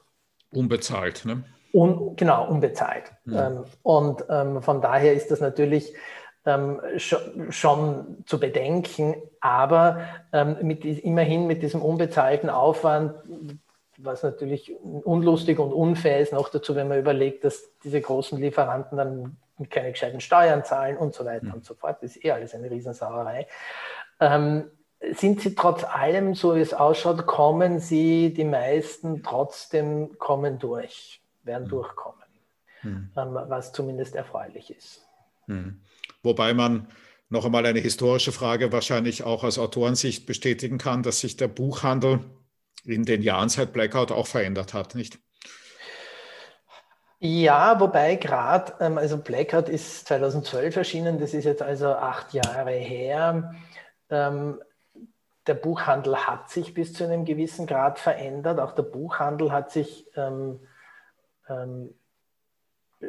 Unbezahlt, 0.52 1.24
ne? 1.24 1.44
Un, 1.72 2.16
genau, 2.16 2.48
unbezahlt. 2.48 3.12
Mhm. 3.26 3.64
und 3.84 4.26
ähm, 4.28 4.64
von 4.64 4.82
daher 4.82 5.14
ist 5.14 5.30
das 5.30 5.40
natürlich 5.40 5.94
ähm, 6.46 6.82
schon, 6.98 7.52
schon, 7.52 8.24
zu 8.26 8.40
bedenken, 8.40 9.16
aber 9.40 10.02
ähm, 10.32 10.58
mit, 10.62 10.86
immerhin 10.86 11.48
mit 11.48 11.62
diesem 11.62 11.82
unbezahlten 11.82 12.50
Aufwand, 12.50 13.14
was 13.98 14.24
natürlich 14.24 14.74
unlustig 14.80 15.60
und 15.60 15.74
unfair 15.74 16.20
ist, 16.20 16.34
noch 16.34 16.50
dazu, 16.50 16.76
wenn 16.76 16.88
man 16.88 17.00
überlegt, 17.00 17.44
dass 17.44 17.70
diese 17.84 18.00
großen 18.00 18.40
Lieferanten 18.40 18.98
dann 18.98 19.38
keine 19.70 19.92
gescheiten 19.92 20.22
Steuern 20.22 20.64
zahlen 20.64 20.96
und 20.98 21.14
so 21.14 21.26
weiter 21.26 21.48
mhm. 21.48 21.56
und 21.56 21.66
so 21.66 21.74
fort. 21.74 21.98
Das 22.02 22.16
ist 22.16 22.24
eh 22.24 22.32
alles 22.32 22.56
eine 22.56 22.72
Riesensauerei. 22.72 23.48
Ähm, 24.22 24.72
sind 25.12 25.42
sie 25.42 25.56
trotz 25.56 25.84
allem, 25.84 26.36
so 26.36 26.56
wie 26.56 26.62
es 26.62 26.74
ausschaut, 26.74 27.26
kommen 27.26 27.80
sie, 27.80 28.34
die 28.34 28.44
meisten 28.46 29.24
trotzdem 29.24 30.18
kommen 30.18 30.60
durch, 30.60 31.22
werden 31.44 31.66
mhm. 31.66 31.70
durchkommen, 31.70 32.26
mhm. 32.84 33.10
Was 33.14 33.72
zumindest 33.74 34.16
erfreulich 34.16 34.76
ist. 34.76 35.09
Mhm. 35.50 35.82
Wobei 36.22 36.54
man 36.54 36.88
noch 37.30 37.46
einmal 37.46 37.66
eine 37.66 37.80
historische 37.80 38.32
Frage 38.32 38.72
wahrscheinlich 38.72 39.24
auch 39.24 39.44
aus 39.44 39.58
Autorensicht 39.58 40.26
bestätigen 40.26 40.78
kann, 40.78 41.04
dass 41.04 41.20
sich 41.20 41.38
der 41.38 41.48
Buchhandel 41.48 42.22
in 42.86 43.04
den 43.04 43.22
Jahren 43.22 43.50
seit 43.50 43.74
Blackout 43.74 44.12
auch 44.12 44.28
verändert 44.28 44.74
hat, 44.74 44.96
nicht? 44.96 45.20
Ja, 47.20 47.80
wobei 47.80 48.16
gerade, 48.16 48.74
ähm, 48.80 48.98
also 48.98 49.18
Blackout 49.18 49.68
ist 49.68 50.08
2012 50.08 50.78
erschienen, 50.78 51.20
das 51.20 51.34
ist 51.34 51.44
jetzt 51.44 51.62
also 51.62 51.88
acht 51.88 52.34
Jahre 52.34 52.72
her. 52.72 53.54
Ähm, 54.10 54.62
der 55.46 55.56
Buchhandel 55.56 56.16
hat 56.28 56.50
sich 56.50 56.74
bis 56.74 56.94
zu 56.94 57.04
einem 57.04 57.26
gewissen 57.26 57.66
Grad 57.66 58.00
verändert. 58.00 58.60
Auch 58.60 58.74
der 58.74 58.84
Buchhandel 58.84 59.52
hat 59.52 59.72
sich 59.72 60.06
ähm, 60.16 60.60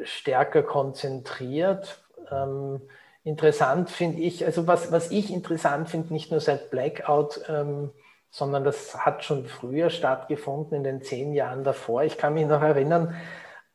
stärker 0.03 0.62
konzentriert. 0.62 2.03
Ähm, 2.31 2.81
interessant 3.25 3.91
finde 3.91 4.21
ich, 4.21 4.45
also 4.45 4.66
was, 4.66 4.93
was 4.93 5.11
ich 5.11 5.33
interessant 5.33 5.89
finde, 5.89 6.12
nicht 6.12 6.31
nur 6.31 6.41
seit 6.41 6.71
Blackout, 6.71 7.43
ähm, 7.49 7.91
sondern 8.31 8.64
das 8.64 9.05
hat 9.05 9.25
schon 9.25 9.47
früher 9.47 9.91
stattgefunden, 9.91 10.77
in 10.77 10.85
den 10.85 11.03
zehn 11.03 11.33
Jahren 11.35 11.64
davor. 11.64 12.05
Ich 12.05 12.16
kann 12.16 12.35
mich 12.35 12.47
noch 12.47 12.62
erinnern, 12.62 13.14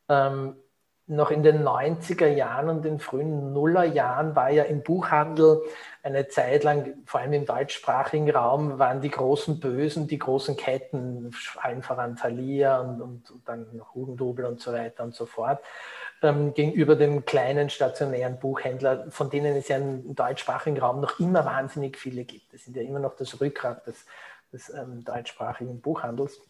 ähm, 0.10 0.56
noch 1.08 1.30
in 1.30 1.44
den 1.44 1.64
90er 1.64 2.28
Jahren 2.28 2.68
und 2.68 2.84
den 2.84 3.00
frühen 3.00 3.54
Nullerjahren 3.54 4.36
war 4.36 4.50
ja 4.50 4.64
im 4.64 4.82
Buchhandel 4.82 5.62
eine 6.02 6.28
Zeit 6.30 6.64
lang, 6.64 6.96
vor 7.06 7.20
allem 7.20 7.34
im 7.34 7.46
deutschsprachigen 7.46 8.30
Raum, 8.32 8.80
waren 8.80 9.02
die 9.02 9.12
großen 9.12 9.60
Bösen, 9.60 10.08
die 10.08 10.18
großen 10.18 10.58
Ketten, 10.58 11.32
allen 11.58 11.84
voran 11.84 12.16
Thalia 12.16 12.80
und, 12.80 13.02
und, 13.02 13.32
und 13.32 13.48
dann 13.48 13.82
Hugendubel 13.94 14.46
und 14.46 14.60
so 14.62 14.74
weiter 14.74 15.04
und 15.04 15.14
so 15.14 15.28
fort 15.28 15.60
ähm, 16.26 16.54
gegenüber 16.54 16.96
dem 16.96 17.26
kleinen 17.26 17.70
stationären 17.70 18.40
Buchhändler, 18.40 19.10
von 19.12 19.30
denen 19.30 19.56
es 19.56 19.68
ja 19.68 19.78
im 19.78 20.16
deutschsprachigen 20.16 20.80
Raum 20.80 21.02
noch 21.02 21.20
immer 21.20 21.46
wahnsinnig 21.46 21.98
viele 21.98 22.26
gibt. 22.26 22.54
Das 22.54 22.64
sind 22.64 22.76
ja 22.76 22.84
immer 22.84 23.00
noch 23.00 23.16
das 23.16 23.40
Rückgrat 23.40 23.88
des, 23.88 24.06
des 24.52 24.70
ähm, 24.70 25.04
deutschsprachigen 25.04 25.80
Buchhandels. 25.82 26.42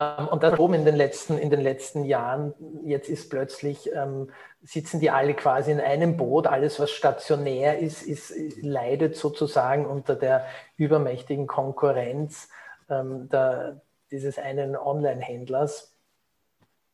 Ähm, 0.00 0.28
und 0.28 0.42
das 0.42 0.58
oben 0.58 0.74
in 0.74 0.84
den 0.84 0.96
letzten, 0.96 1.38
in 1.38 1.50
den 1.50 1.60
letzten 1.60 2.04
Jahren, 2.04 2.54
jetzt 2.84 3.08
ist 3.08 3.28
plötzlich, 3.28 3.90
ähm, 3.92 4.30
sitzen 4.62 5.00
die 5.00 5.10
alle 5.10 5.34
quasi 5.34 5.72
in 5.72 5.80
einem 5.80 6.16
Boot. 6.16 6.46
Alles, 6.46 6.80
was 6.80 6.90
stationär 6.90 7.78
ist, 7.78 8.02
ist 8.02 8.32
leidet 8.62 9.16
sozusagen 9.16 9.86
unter 9.86 10.14
der 10.14 10.46
übermächtigen 10.76 11.46
Konkurrenz 11.46 12.48
ähm, 12.88 13.28
der, 13.28 13.80
dieses 14.10 14.38
einen 14.38 14.76
Online-Händlers. 14.76 15.89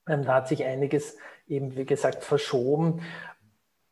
Ähm, 0.08 0.24
da 0.24 0.34
hat 0.34 0.48
sich 0.48 0.64
einiges 0.64 1.16
eben, 1.48 1.76
wie 1.76 1.84
gesagt, 1.84 2.24
verschoben. 2.24 3.02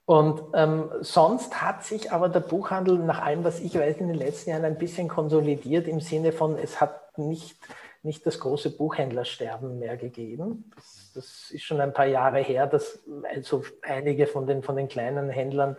Und 0.06 0.42
ähm, 0.52 0.90
sonst 1.00 1.62
hat 1.62 1.84
sich 1.84 2.12
aber 2.12 2.28
der 2.28 2.40
Buchhandel 2.40 2.98
nach 2.98 3.22
allem, 3.22 3.42
was 3.42 3.60
ich 3.60 3.74
weiß, 3.74 3.96
in 3.98 4.08
den 4.08 4.16
letzten 4.16 4.50
Jahren 4.50 4.64
ein 4.64 4.78
bisschen 4.78 5.08
konsolidiert 5.08 5.88
im 5.88 6.00
Sinne 6.00 6.32
von, 6.32 6.58
es 6.58 6.80
hat 6.80 7.16
nicht, 7.16 7.56
nicht 8.02 8.26
das 8.26 8.38
große 8.38 8.76
Buchhändlersterben 8.76 9.78
mehr 9.78 9.96
gegeben. 9.96 10.70
Das, 10.74 11.12
das 11.14 11.50
ist 11.50 11.62
schon 11.62 11.80
ein 11.80 11.94
paar 11.94 12.06
Jahre 12.06 12.40
her, 12.40 12.66
dass 12.66 13.02
also 13.34 13.64
einige 13.80 14.26
von 14.26 14.46
den, 14.46 14.62
von 14.62 14.76
den 14.76 14.88
kleinen 14.88 15.30
Händlern 15.30 15.78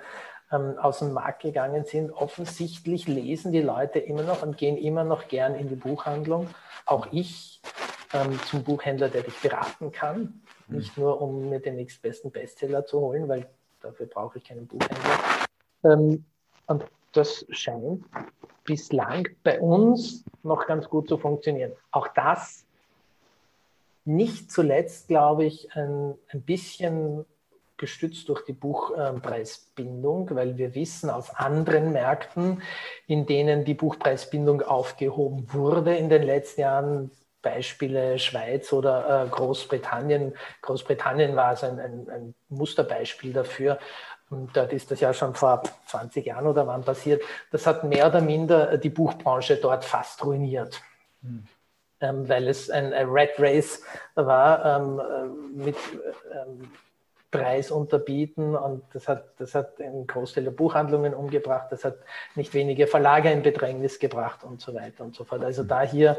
ähm, 0.52 0.80
aus 0.80 1.00
dem 1.00 1.14
Markt 1.14 1.44
gegangen 1.44 1.86
sind. 1.86 2.12
Offensichtlich 2.12 3.08
lesen 3.08 3.52
die 3.52 3.62
Leute 3.62 4.00
immer 4.00 4.24
noch 4.24 4.42
und 4.42 4.58
gehen 4.58 4.78
immer 4.78 5.04
noch 5.04 5.28
gern 5.28 5.54
in 5.54 5.70
die 5.70 5.76
Buchhandlung. 5.76 6.48
Auch 6.88 7.08
ich 7.12 7.62
ähm, 8.16 8.40
zum 8.46 8.64
Buchhändler, 8.64 9.10
der 9.10 9.24
dich 9.24 9.40
beraten 9.42 9.92
kann. 9.92 10.42
Mhm. 10.68 10.78
Nicht 10.78 10.98
nur, 10.98 11.22
um 11.22 11.50
mir 11.50 11.60
den 11.60 11.76
nächstbesten 11.76 12.32
Bestseller 12.32 12.86
zu 12.86 13.00
holen, 13.00 13.28
weil 13.28 13.48
dafür 13.82 14.06
brauche 14.06 14.38
ich 14.38 14.46
keinen 14.46 14.66
Buchhändler. 14.68 15.20
Ähm, 15.84 16.26
Und 16.68 16.86
das 17.12 17.46
scheint 17.50 18.04
bislang 18.64 19.28
bei 19.44 19.60
uns 19.60 20.24
noch 20.44 20.66
ganz 20.66 20.90
gut 20.90 21.08
zu 21.08 21.18
funktionieren. 21.18 21.74
Auch 21.92 22.08
das 22.08 22.66
nicht 24.04 24.52
zuletzt, 24.52 25.08
glaube 25.08 25.46
ich, 25.46 25.76
ein, 25.76 26.16
ein 26.30 26.42
bisschen 26.42 27.26
gestützt 27.78 28.30
durch 28.30 28.46
die 28.46 28.54
Buchpreisbindung, 28.54 30.30
weil 30.34 30.58
wir 30.58 30.76
wissen 30.76 31.10
aus 31.10 31.36
anderen 31.36 31.92
Märkten, 31.92 32.62
in 33.06 33.26
denen 33.26 33.66
die 33.66 33.74
Buchpreisbindung 33.74 34.62
aufgehoben 34.62 35.52
wurde 35.52 35.96
in 35.96 36.10
den 36.10 36.24
letzten 36.24 36.62
Jahren, 36.62 37.12
Beispiele 37.46 38.18
Schweiz 38.18 38.74
oder 38.74 39.26
äh, 39.26 39.30
Großbritannien. 39.30 40.34
Großbritannien 40.64 41.36
war 41.36 41.46
also 41.46 41.68
ein, 41.68 41.80
ein, 41.80 42.10
ein, 42.10 42.36
Musterbeispiel 42.50 43.34
dafür. 43.34 43.78
Und 44.32 44.58
dort 44.58 44.74
ist 44.74 44.90
das 44.90 45.00
ja 45.00 45.14
schon 45.14 45.36
vor 45.36 45.62
20 45.86 46.26
Jahren 46.26 46.48
oder 46.48 46.66
wann 46.66 46.84
passiert. 46.84 47.22
Das 47.52 47.68
hat 47.68 47.84
mehr 47.84 48.08
oder 48.08 48.20
minder 48.20 48.80
die 48.80 48.90
Buchbranche 48.90 49.58
dort 49.58 49.86
fast 49.86 50.26
ruiniert. 50.26 50.82
Hm. 51.22 51.46
Ähm, 52.02 52.28
weil 52.28 52.48
es 52.48 52.72
ein, 52.72 52.92
ein 52.92 53.10
Red 53.10 53.34
Race 53.38 53.84
war 54.16 54.66
ähm, 54.66 55.00
äh, 55.00 55.64
mit 55.66 55.78
ähm, 56.34 56.72
Preis 57.30 57.70
unterbieten 57.70 58.56
und 58.56 58.84
das 58.94 59.08
hat, 59.08 59.40
das 59.40 59.54
hat 59.54 59.80
einen 59.80 60.08
Großteil 60.08 60.46
der 60.46 60.52
Buchhandlungen 60.52 61.14
umgebracht, 61.14 61.68
das 61.70 61.84
hat 61.86 61.98
nicht 62.34 62.54
wenige 62.54 62.88
Verlage 62.88 63.30
in 63.30 63.44
Bedrängnis 63.44 64.00
gebracht 64.00 64.44
und 64.44 64.62
so 64.62 64.74
weiter 64.74 65.04
und 65.04 65.16
so 65.16 65.26
fort. 65.26 65.44
Also 65.44 65.64
da 65.64 65.84
hier 65.84 66.18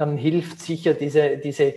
ähm, 0.00 0.16
hilft 0.16 0.60
sicher 0.60 0.94
diese, 0.94 1.36
diese 1.36 1.74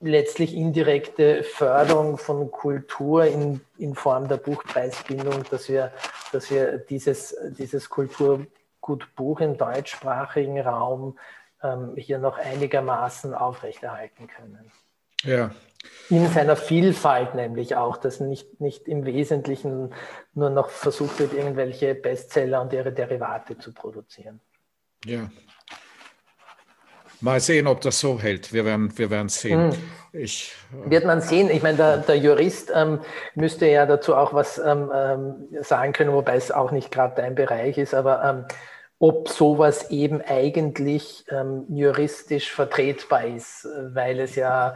letztlich 0.00 0.54
indirekte 0.54 1.42
Förderung 1.42 2.18
von 2.18 2.50
Kultur 2.50 3.24
in, 3.24 3.60
in 3.78 3.94
Form 3.94 4.28
der 4.28 4.36
Buchpreisbindung, 4.36 5.44
dass 5.50 5.68
wir, 5.68 5.92
dass 6.32 6.50
wir 6.50 6.78
dieses, 6.78 7.36
dieses 7.58 7.88
Kulturgutbuch 7.88 9.40
im 9.40 9.58
deutschsprachigen 9.58 10.60
Raum 10.60 11.18
ähm, 11.62 11.94
hier 11.96 12.18
noch 12.18 12.38
einigermaßen 12.38 13.34
aufrechterhalten 13.34 14.28
können. 14.28 14.70
Ja. 15.22 15.50
In 16.10 16.26
seiner 16.28 16.56
Vielfalt 16.56 17.34
nämlich 17.34 17.76
auch, 17.76 17.96
dass 17.96 18.20
nicht, 18.20 18.60
nicht 18.60 18.86
im 18.88 19.04
Wesentlichen 19.06 19.94
nur 20.34 20.50
noch 20.50 20.68
versucht 20.68 21.18
wird, 21.20 21.32
irgendwelche 21.32 21.94
Bestseller 21.94 22.60
und 22.60 22.72
ihre 22.72 22.92
Derivate 22.92 23.56
zu 23.58 23.72
produzieren. 23.72 24.40
Ja, 25.04 25.30
Mal 27.20 27.40
sehen, 27.40 27.66
ob 27.66 27.80
das 27.80 28.00
so 28.00 28.20
hält. 28.20 28.52
Wir 28.52 28.64
werden, 28.64 28.96
wir 28.98 29.10
werden 29.10 29.28
sehen. 29.28 29.72
Hm. 29.72 29.78
Ich, 30.12 30.54
äh, 30.86 30.90
Wird 30.90 31.04
man 31.04 31.20
sehen. 31.20 31.50
Ich 31.50 31.62
meine, 31.62 31.76
der, 31.76 31.96
der 31.98 32.16
Jurist 32.16 32.70
ähm, 32.74 33.00
müsste 33.34 33.66
ja 33.66 33.86
dazu 33.86 34.14
auch 34.14 34.34
was 34.34 34.58
ähm, 34.58 34.90
ähm 34.94 35.34
sagen 35.62 35.92
können, 35.92 36.12
wobei 36.12 36.36
es 36.36 36.50
auch 36.50 36.70
nicht 36.70 36.90
gerade 36.90 37.14
dein 37.16 37.34
Bereich 37.34 37.78
ist, 37.78 37.94
aber 37.94 38.24
ähm, 38.24 38.44
ob 38.98 39.28
sowas 39.28 39.90
eben 39.90 40.22
eigentlich 40.22 41.26
ähm, 41.30 41.64
juristisch 41.68 42.50
vertretbar 42.50 43.26
ist, 43.26 43.68
weil 43.92 44.20
es 44.20 44.36
ja 44.36 44.74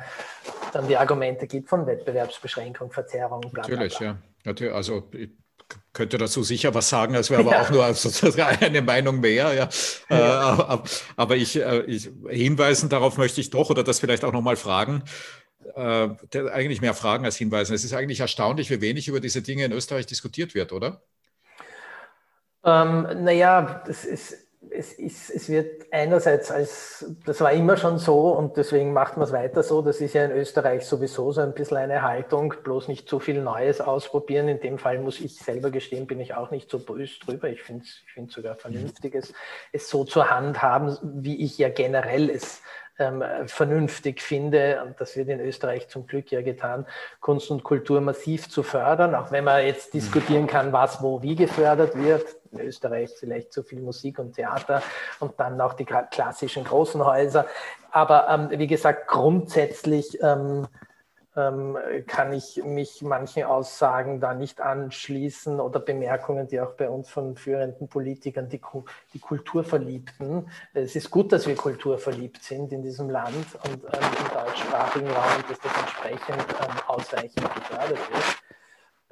dann 0.72 0.88
die 0.88 0.97
Argumente 0.97 1.47
gibt 1.47 1.70
von 1.70 1.86
Wettbewerbsbeschränkung, 1.86 2.93
Verzerrung, 2.93 3.41
bla, 3.41 3.62
Natürlich, 3.62 3.99
bla, 3.99 3.99
bla. 3.99 4.07
ja. 4.09 4.16
Natürlich, 4.45 4.74
also 4.74 5.11
könnte 5.93 6.18
dazu 6.18 6.43
sicher 6.43 6.75
was 6.75 6.89
sagen, 6.89 7.14
es 7.14 7.31
wäre 7.31 7.41
aber 7.41 7.53
ja. 7.53 7.62
auch 7.62 7.71
nur 7.71 7.85
eine 8.61 8.83
Meinung 8.83 9.21
mehr. 9.21 9.55
Ja. 9.55 9.68
ja. 10.09 10.75
Äh, 10.75 10.79
aber 11.16 11.37
ich, 11.37 11.57
äh, 11.57 11.83
ich, 11.83 12.11
hinweisen 12.29 12.89
darauf 12.89 13.16
möchte 13.18 13.41
ich 13.41 13.51
doch 13.51 13.71
oder 13.71 13.83
das 13.83 14.01
vielleicht 14.01 14.25
auch 14.25 14.33
nochmal 14.33 14.57
fragen. 14.57 15.03
Äh, 15.75 16.09
eigentlich 16.53 16.81
mehr 16.81 16.95
Fragen 16.95 17.25
als 17.25 17.37
hinweisen. 17.37 17.75
Es 17.75 17.85
ist 17.85 17.93
eigentlich 17.93 18.21
erstaunlich, 18.21 18.71
wie 18.71 18.81
wenig 18.81 19.09
über 19.09 19.21
diese 19.21 19.43
Dinge 19.43 19.64
in 19.64 19.73
Österreich 19.73 20.07
diskutiert 20.07 20.55
wird, 20.55 20.73
oder? 20.73 21.03
Ähm, 22.64 23.25
naja, 23.25 23.83
das 23.87 24.05
ist 24.05 24.35
es, 24.73 24.93
ist, 24.93 25.31
es 25.31 25.49
wird 25.49 25.87
einerseits 25.91 26.51
als, 26.51 27.05
das 27.27 27.41
war 27.41 27.53
immer 27.53 27.77
schon 27.77 27.99
so 27.99 28.31
und 28.31 28.57
deswegen 28.57 28.93
macht 28.93 29.16
man 29.16 29.27
es 29.27 29.33
weiter 29.33 29.62
so. 29.62 29.83
Das 29.83 30.01
ist 30.01 30.14
ja 30.14 30.25
in 30.25 30.33
Österreich 30.33 30.87
sowieso 30.87 31.33
so 31.33 31.41
ein 31.41 31.55
bisschen 31.55 31.77
eine 31.77 32.03
Haltung, 32.03 32.55
bloß 32.62 32.89
nicht 32.89 33.09
zu 33.09 33.18
viel 33.18 33.43
Neues 33.43 33.81
ausprobieren. 33.81 34.49
In 34.49 34.61
dem 34.61 34.79
Fall 34.79 34.99
muss 34.99 35.21
ich 35.21 35.37
selber 35.37 35.71
gestehen, 35.71 36.07
bin 36.07 36.21
ich 36.21 36.35
auch 36.35 36.51
nicht 36.51 36.71
so 36.71 36.79
böse 36.79 37.18
drüber. 37.21 37.49
Ich 37.49 37.62
finde 37.62 37.85
es 37.85 38.03
ich 38.16 38.33
sogar 38.33 38.57
vernünftig, 38.57 39.14
es, 39.14 39.33
es 39.73 39.89
so 39.89 40.05
zur 40.05 40.31
Hand 40.31 40.62
haben, 40.62 40.97
wie 41.03 41.45
ich 41.45 41.59
ja 41.59 41.68
generell 41.68 42.31
es 42.31 42.62
ähm, 42.99 43.25
vernünftig 43.47 44.21
finde, 44.21 44.83
und 44.85 45.01
das 45.01 45.16
wird 45.16 45.29
in 45.29 45.41
Österreich 45.41 45.89
zum 45.89 46.07
Glück 46.07 46.31
ja 46.31 46.43
getan, 46.43 46.87
Kunst 47.21 47.51
und 47.51 47.64
Kultur 47.64 48.01
massiv 48.01 48.49
zu 48.49 48.62
fördern, 48.62 49.14
auch 49.14 49.33
wenn 49.33 49.45
man 49.45 49.64
jetzt 49.64 49.95
diskutieren 49.95 50.47
kann, 50.47 50.73
was 50.73 51.03
wo 51.03 51.23
wie 51.23 51.35
gefördert 51.35 51.97
wird. 51.97 52.37
In 52.53 52.61
Österreich 52.61 53.11
vielleicht 53.19 53.53
zu 53.53 53.63
viel 53.63 53.81
Musik 53.81 54.19
und 54.19 54.35
Theater 54.35 54.83
und 55.21 55.39
dann 55.39 55.61
auch 55.61 55.75
die 55.75 55.85
klassischen 55.85 56.65
großen 56.65 57.05
Häuser. 57.05 57.47
Aber 57.93 58.29
ähm, 58.29 58.59
wie 58.59 58.67
gesagt, 58.67 59.07
grundsätzlich 59.09 60.21
ähm, 60.23 60.67
ähm, 61.37 61.79
kann 62.07 62.33
ich 62.33 62.61
mich 62.65 63.03
manchen 63.03 63.45
Aussagen 63.45 64.21
da 64.21 64.35
nicht 64.35 64.61
anschließen 64.61 65.61
oder 65.61 65.79
Bemerkungen, 65.79 66.49
die 66.49 66.61
auch 66.61 66.73
bei 66.73 66.91
uns 66.91 67.09
von 67.09 67.37
führenden 67.37 67.89
Politikern, 67.89 68.49
die, 68.49 68.61
die 69.15 69.21
Kulturverliebten, 69.21 70.51
es 70.75 70.97
ist 70.97 71.11
gut, 71.11 71.33
dass 71.33 71.47
wir 71.47 71.55
kulturverliebt 71.55 72.43
sind 72.43 72.73
in 72.73 72.83
diesem 72.83 73.11
Land 73.11 73.47
und 73.65 73.85
ähm, 73.85 74.11
im 74.19 74.35
deutschsprachigen 74.35 75.09
Raum, 75.09 75.45
dass 75.49 75.61
das 75.61 75.77
entsprechend 75.79 76.47
ähm, 76.61 76.77
ausreichend 76.89 77.55
gefördert 77.55 78.11
wird. 78.11 78.43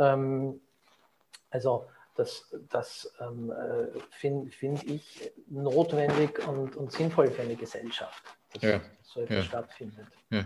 Ähm, 0.01 0.61
also 1.51 1.87
das, 2.19 2.55
das 2.69 3.13
ähm, 3.21 3.51
äh, 3.51 3.99
finde 4.11 4.51
find 4.51 4.85
ich 4.85 5.33
notwendig 5.49 6.47
und, 6.47 6.77
und 6.77 6.93
sinnvoll 6.93 7.31
für 7.31 7.43
eine 7.43 7.57
Gesellschaft. 7.57 8.23
Das, 8.53 8.63
ja 8.63 8.81
so 9.09 9.23
etwas 9.23 9.37
ja. 9.37 9.43
stattfindet. 9.43 10.07
Ja. 10.31 10.45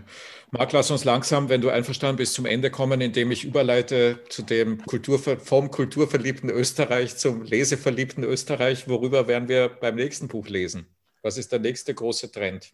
Marc, 0.51 0.71
lass 0.71 0.89
uns 0.89 1.03
langsam, 1.03 1.49
wenn 1.49 1.61
du 1.61 1.69
einverstanden 1.69 2.17
bist, 2.17 2.33
zum 2.33 2.45
Ende 2.45 2.71
kommen, 2.71 3.01
indem 3.01 3.31
ich 3.31 3.43
überleite 3.43 4.19
zu 4.29 4.41
dem 4.41 4.83
Kultur, 4.85 5.19
vom 5.19 5.69
kulturverliebten 5.69 6.49
Österreich 6.49 7.17
zum 7.17 7.43
leseverliebten 7.43 8.23
Österreich. 8.23 8.87
Worüber 8.87 9.27
werden 9.27 9.49
wir 9.49 9.69
beim 9.69 9.95
nächsten 9.95 10.27
Buch 10.27 10.47
lesen? 10.47 10.87
Was 11.21 11.37
ist 11.37 11.51
der 11.51 11.59
nächste 11.59 11.93
große 11.93 12.31
Trend? 12.31 12.73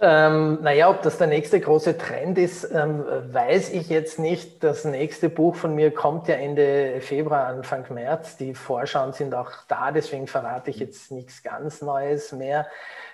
Ähm, 0.00 0.58
naja, 0.60 0.90
ob 0.90 1.02
das 1.02 1.18
der 1.18 1.28
nächste 1.28 1.60
große 1.60 1.96
Trend 1.96 2.36
ist, 2.36 2.64
ähm, 2.72 3.04
weiß 3.32 3.70
ich 3.70 3.88
jetzt 3.88 4.18
nicht. 4.18 4.64
Das 4.64 4.84
nächste 4.84 5.28
Buch 5.28 5.54
von 5.54 5.74
mir 5.74 5.92
kommt 5.92 6.26
ja 6.26 6.34
Ende 6.34 7.00
Februar, 7.00 7.46
Anfang 7.46 7.86
März. 7.94 8.36
Die 8.36 8.54
Vorschauen 8.54 9.12
sind 9.12 9.34
auch 9.34 9.52
da, 9.68 9.92
deswegen 9.92 10.26
verrate 10.26 10.70
ich 10.70 10.78
jetzt 10.78 11.12
nichts 11.12 11.44
ganz 11.44 11.80
Neues 11.80 12.32
mehr. 12.32 12.66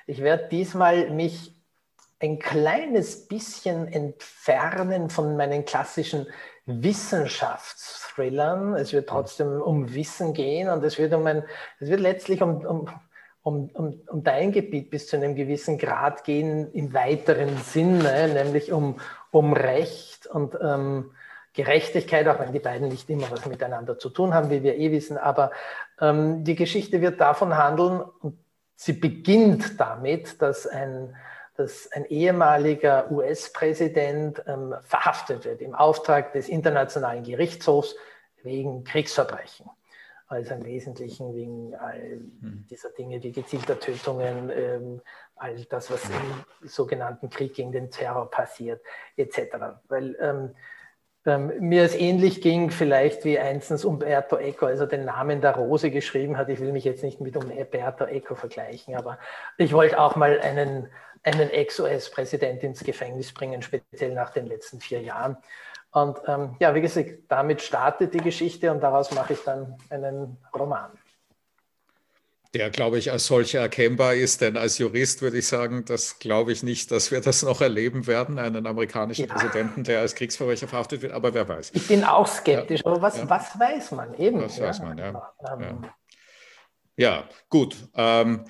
Ich 0.07 0.23
werde 0.23 0.49
diesmal 0.49 1.11
mich 1.11 1.55
ein 2.19 2.39
kleines 2.39 3.29
bisschen 3.29 3.87
entfernen 3.89 5.11
von 5.11 5.37
meinen 5.37 5.67
klassischen 5.67 6.27
Wissenschaftsthrillern. 6.67 8.75
Es 8.75 8.93
wird 8.93 9.09
trotzdem 9.09 9.61
um 9.61 9.95
Wissen 9.95 10.35
gehen 10.35 10.69
und 10.69 10.85
es 10.85 10.99
wird 10.99 11.13
um 11.15 11.27
ein, 11.27 11.45
es 11.79 11.89
wird 11.89 12.01
letztlich 12.01 12.43
um, 12.43 12.65
um, 12.65 12.89
um, 13.43 13.71
um, 13.75 14.01
um 14.09 14.23
dein 14.23 14.53
Gebiet 14.53 14.91
bis 14.91 15.07
zu 15.07 15.17
einem 15.17 15.35
gewissen 15.35 15.79
Grad 15.79 16.25
gehen 16.25 16.73
im 16.73 16.93
weiteren 16.93 17.57
Sinne, 17.59 18.29
nämlich 18.29 18.73
um, 18.73 19.01
um 19.31 19.53
Recht 19.53 20.27
und 20.27 20.57
ähm, 20.61 21.13
Gerechtigkeit, 21.53 22.29
auch 22.29 22.39
wenn 22.39 22.53
die 22.53 22.61
beiden 22.61 22.89
nicht 22.89 23.09
immer 23.11 23.31
was 23.31 23.47
miteinander 23.47 23.99
zu 23.99 24.11
tun 24.11 24.35
haben, 24.35 24.51
wie 24.51 24.63
wir 24.63 24.77
eh 24.77 24.93
wissen. 24.93 25.19
Aber 25.19 25.51
ähm, 26.01 26.45
die 26.45 26.55
Geschichte 26.55 27.01
wird 27.01 27.21
davon 27.21 27.57
handeln 27.57 28.03
und 28.21 28.39
sie 28.77 28.93
beginnt 28.93 29.81
damit, 29.81 30.41
dass 30.43 30.67
ein 30.67 31.15
dass 31.57 31.93
ein 31.93 32.07
ehemaliger 32.07 33.11
US-Präsident 33.11 34.43
ähm, 34.47 34.75
verhaftet 34.83 35.45
wird 35.45 35.61
im 35.61 35.75
Auftrag 35.75 36.33
des 36.33 36.49
Internationalen 36.49 37.23
Gerichtshofs 37.23 37.97
wegen 38.43 38.83
Kriegsverbrechen. 38.85 39.69
Also 40.31 40.55
im 40.55 40.65
Wesentlichen 40.65 41.35
wegen 41.35 41.75
all 41.75 42.21
hm. 42.41 42.65
dieser 42.71 42.91
Dinge 42.91 43.21
wie 43.21 43.33
gezielter 43.33 43.81
Tötungen, 43.81 44.49
ähm, 44.55 45.01
all 45.35 45.57
das, 45.65 45.91
was 45.91 46.05
im 46.09 46.69
sogenannten 46.69 47.29
Krieg 47.31 47.55
gegen 47.55 47.73
den 47.73 47.91
Terror 47.91 48.31
passiert, 48.31 48.81
etc. 49.17 49.57
Weil 49.89 50.17
ähm, 50.21 50.55
ähm, 51.27 51.53
mir 51.59 51.83
es 51.83 51.97
ähnlich 51.97 52.43
ging, 52.43 52.71
vielleicht 52.71 53.25
wie 53.25 53.41
einstens 53.41 53.85
Umberto 53.85 54.37
Eco, 54.37 54.67
also 54.67 54.87
den 54.87 55.05
Namen 55.05 55.41
der 55.41 55.57
Rose 55.57 55.91
geschrieben 55.91 56.39
hat. 56.39 56.49
Ich 56.49 56.61
will 56.61 56.71
mich 56.71 56.85
jetzt 56.85 57.03
nicht 57.03 57.21
mit 57.21 57.37
Umberto 57.37 58.05
Eco 58.05 58.37
vergleichen, 58.37 58.95
aber 58.95 59.19
ich 59.59 59.73
wollte 59.73 59.99
auch 59.99 60.15
mal 60.15 60.39
einen 60.39 60.89
einen 61.23 61.51
Ex-US-Präsident 61.51 62.63
ins 62.63 62.83
Gefängnis 62.83 63.33
bringen, 63.35 63.63
speziell 63.63 64.15
nach 64.15 64.31
den 64.31 64.47
letzten 64.47 64.81
vier 64.81 65.03
Jahren. 65.03 65.37
Und 65.93 66.19
ähm, 66.27 66.57
ja, 66.61 66.75
wie 66.75 66.81
gesagt, 66.81 67.11
damit 67.29 67.63
startet 67.63 68.15
die 68.15 68.19
Geschichte 68.19 68.71
und 68.71 68.81
daraus 68.81 69.11
mache 69.13 69.33
ich 69.33 69.41
dann 69.41 69.77
einen 69.91 70.37
Roman. 70.55 70.91
Der, 72.55 72.71
glaube 72.71 72.99
ich, 72.99 73.13
als 73.13 73.27
solcher 73.27 73.61
erkennbar 73.61 74.15
ist, 74.15 74.41
denn 74.41 74.57
als 74.57 74.79
Jurist 74.79 75.23
würde 75.23 75.39
ich 75.39 75.47
sagen, 75.47 75.85
das 75.85 76.19
glaube 76.19 76.51
ich 76.51 76.65
nicht, 76.65 76.91
dass 76.91 77.13
wir 77.13 77.21
das 77.21 77.45
noch 77.45 77.61
erleben 77.61 78.09
werden, 78.09 78.41
einen 78.41 78.67
amerikanischen 78.67 79.27
ja. 79.29 79.33
Präsidenten, 79.35 79.85
der 79.85 80.01
als 80.01 80.17
Kriegsverbrecher 80.17 80.67
verhaftet 80.67 81.03
wird, 81.03 81.13
aber 81.13 81.33
wer 81.33 81.49
weiß. 81.49 81.71
Ich 81.75 81.87
bin 81.87 82.03
auch 82.03 82.27
skeptisch, 82.27 82.81
ja. 82.85 82.91
aber 82.91 83.03
was, 83.03 83.19
ja. 83.19 83.31
was 83.31 83.59
weiß 83.59 83.93
man 83.93 84.15
eben? 84.15 84.43
Was 84.43 84.61
weiß 84.61 84.81
man, 84.81 84.99
ja. 84.99 85.33
Ähm, 85.61 85.87
Ja, 86.97 87.29
gut. 87.49 87.77
Ähm, 87.95 88.45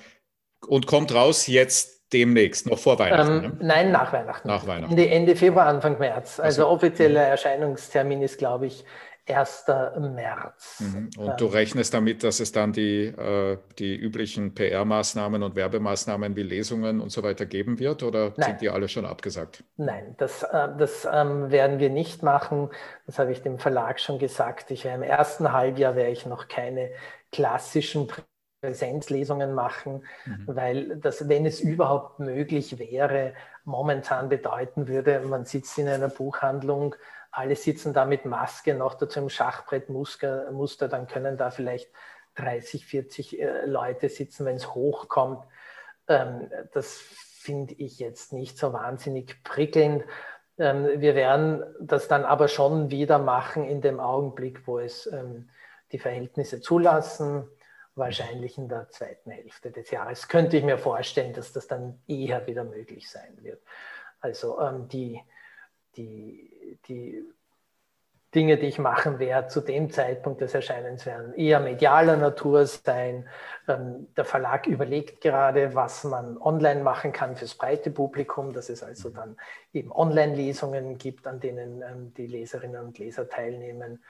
und 0.67 0.87
kommt 0.87 1.13
raus 1.13 1.45
jetzt 1.45 2.00
demnächst, 2.13 2.69
noch 2.69 2.79
vor 2.79 2.99
Weihnachten? 2.99 3.31
Ähm, 3.31 3.41
ne? 3.41 3.57
Nein, 3.61 3.91
nach 3.91 4.13
Weihnachten. 4.13 4.47
Nach 4.47 4.67
Weihnachten. 4.67 4.91
Ende, 4.91 5.09
Ende 5.09 5.35
Februar, 5.35 5.67
Anfang 5.67 5.97
März. 5.99 6.39
Also, 6.39 6.63
also 6.63 6.67
offizieller 6.67 7.21
Erscheinungstermin 7.21 8.21
ist, 8.21 8.37
glaube 8.37 8.67
ich, 8.67 8.85
1. 9.27 9.65
März. 9.99 10.79
Mhm. 10.79 11.09
Und 11.17 11.39
du 11.39 11.45
rechnest 11.45 11.93
damit, 11.93 12.23
dass 12.23 12.39
es 12.39 12.51
dann 12.51 12.73
die, 12.73 13.05
äh, 13.05 13.57
die 13.77 13.95
üblichen 13.95 14.53
PR-Maßnahmen 14.55 15.43
und 15.43 15.55
Werbemaßnahmen 15.55 16.35
wie 16.35 16.43
Lesungen 16.43 16.99
und 16.99 17.11
so 17.11 17.23
weiter 17.23 17.45
geben 17.45 17.79
wird 17.79 18.03
oder 18.03 18.33
Nein. 18.35 18.49
sind 18.49 18.61
die 18.61 18.69
alle 18.69 18.89
schon 18.89 19.05
abgesagt? 19.05 19.63
Nein, 19.77 20.15
das, 20.17 20.43
äh, 20.43 20.69
das 20.77 21.07
ähm, 21.11 21.51
werden 21.51 21.79
wir 21.79 21.89
nicht 21.89 22.23
machen. 22.23 22.69
Das 23.05 23.19
habe 23.19 23.31
ich 23.31 23.41
dem 23.41 23.59
Verlag 23.59 23.99
schon 23.99 24.19
gesagt. 24.19 24.71
Ich, 24.71 24.85
Im 24.85 25.03
ersten 25.03 25.51
Halbjahr 25.51 25.95
werde 25.95 26.11
ich 26.11 26.25
noch 26.25 26.47
keine 26.47 26.89
klassischen 27.31 28.07
Präsenzlesungen 28.61 29.53
machen, 29.53 30.05
mhm. 30.25 30.43
weil 30.47 30.95
das, 30.97 31.27
wenn 31.27 31.45
es 31.45 31.59
überhaupt 31.59 32.19
möglich 32.19 32.77
wäre, 32.77 33.33
momentan 33.65 34.29
bedeuten 34.29 34.87
würde, 34.87 35.19
man 35.21 35.45
sitzt 35.45 35.77
in 35.79 35.87
einer 35.87 36.09
Buchhandlung, 36.09 36.95
alle 37.31 37.55
sitzen 37.55 37.93
da 37.93 38.05
mit 38.05 38.25
Maske, 38.25 38.75
noch 38.75 38.93
dazu 38.93 39.19
im 39.19 39.29
Schachbrettmuster, 39.29 40.87
dann 40.87 41.07
können 41.07 41.37
da 41.37 41.49
vielleicht 41.49 41.89
30, 42.35 42.85
40 42.85 43.41
äh, 43.41 43.65
Leute 43.65 44.09
sitzen, 44.09 44.45
wenn 44.45 44.55
es 44.55 44.73
hochkommt. 44.73 45.43
Ähm, 46.07 46.49
das 46.73 46.97
finde 46.97 47.73
ich 47.73 47.99
jetzt 47.99 48.31
nicht 48.31 48.57
so 48.57 48.73
wahnsinnig 48.73 49.43
prickelnd. 49.43 50.03
Ähm, 50.59 50.87
wir 51.01 51.15
werden 51.15 51.63
das 51.79 52.07
dann 52.07 52.25
aber 52.25 52.47
schon 52.47 52.91
wieder 52.91 53.17
machen 53.17 53.65
in 53.65 53.81
dem 53.81 53.99
Augenblick, 53.99 54.67
wo 54.67 54.79
es 54.79 55.07
ähm, 55.07 55.49
die 55.91 55.99
Verhältnisse 55.99 56.61
zulassen, 56.61 57.49
wahrscheinlich 57.95 58.57
in 58.57 58.69
der 58.69 58.89
zweiten 58.89 59.31
Hälfte 59.31 59.71
des 59.71 59.91
Jahres. 59.91 60.27
Könnte 60.27 60.57
ich 60.57 60.63
mir 60.63 60.77
vorstellen, 60.77 61.33
dass 61.33 61.51
das 61.51 61.67
dann 61.67 62.01
eher 62.07 62.45
wieder 62.47 62.63
möglich 62.63 63.09
sein 63.09 63.37
wird. 63.41 63.61
Also 64.21 64.57
die, 64.91 65.21
die, 65.95 66.77
die 66.87 67.23
Dinge, 68.33 68.57
die 68.57 68.67
ich 68.67 68.79
machen 68.79 69.19
werde 69.19 69.49
zu 69.49 69.59
dem 69.59 69.89
Zeitpunkt 69.89 70.39
des 70.39 70.53
Erscheinens, 70.53 71.05
werden 71.05 71.33
eher 71.33 71.59
medialer 71.59 72.15
Natur 72.15 72.65
sein. 72.65 73.27
Ähm, 73.67 74.07
der 74.15 74.23
Verlag 74.23 74.67
überlegt 74.67 75.19
gerade, 75.19 75.75
was 75.75 76.05
man 76.05 76.37
online 76.37 76.81
machen 76.81 77.11
kann 77.11 77.35
fürs 77.35 77.55
breite 77.55 77.91
Publikum, 77.91 78.53
dass 78.53 78.69
es 78.69 78.83
also 78.83 79.09
dann 79.09 79.35
eben 79.73 79.91
Online-Lesungen 79.91 80.97
gibt, 80.97 81.27
an 81.27 81.41
denen 81.41 81.81
ähm, 81.81 82.13
die 82.15 82.27
Leserinnen 82.27 82.81
und 82.81 82.99
Leser 82.99 83.27
teilnehmen 83.27 84.01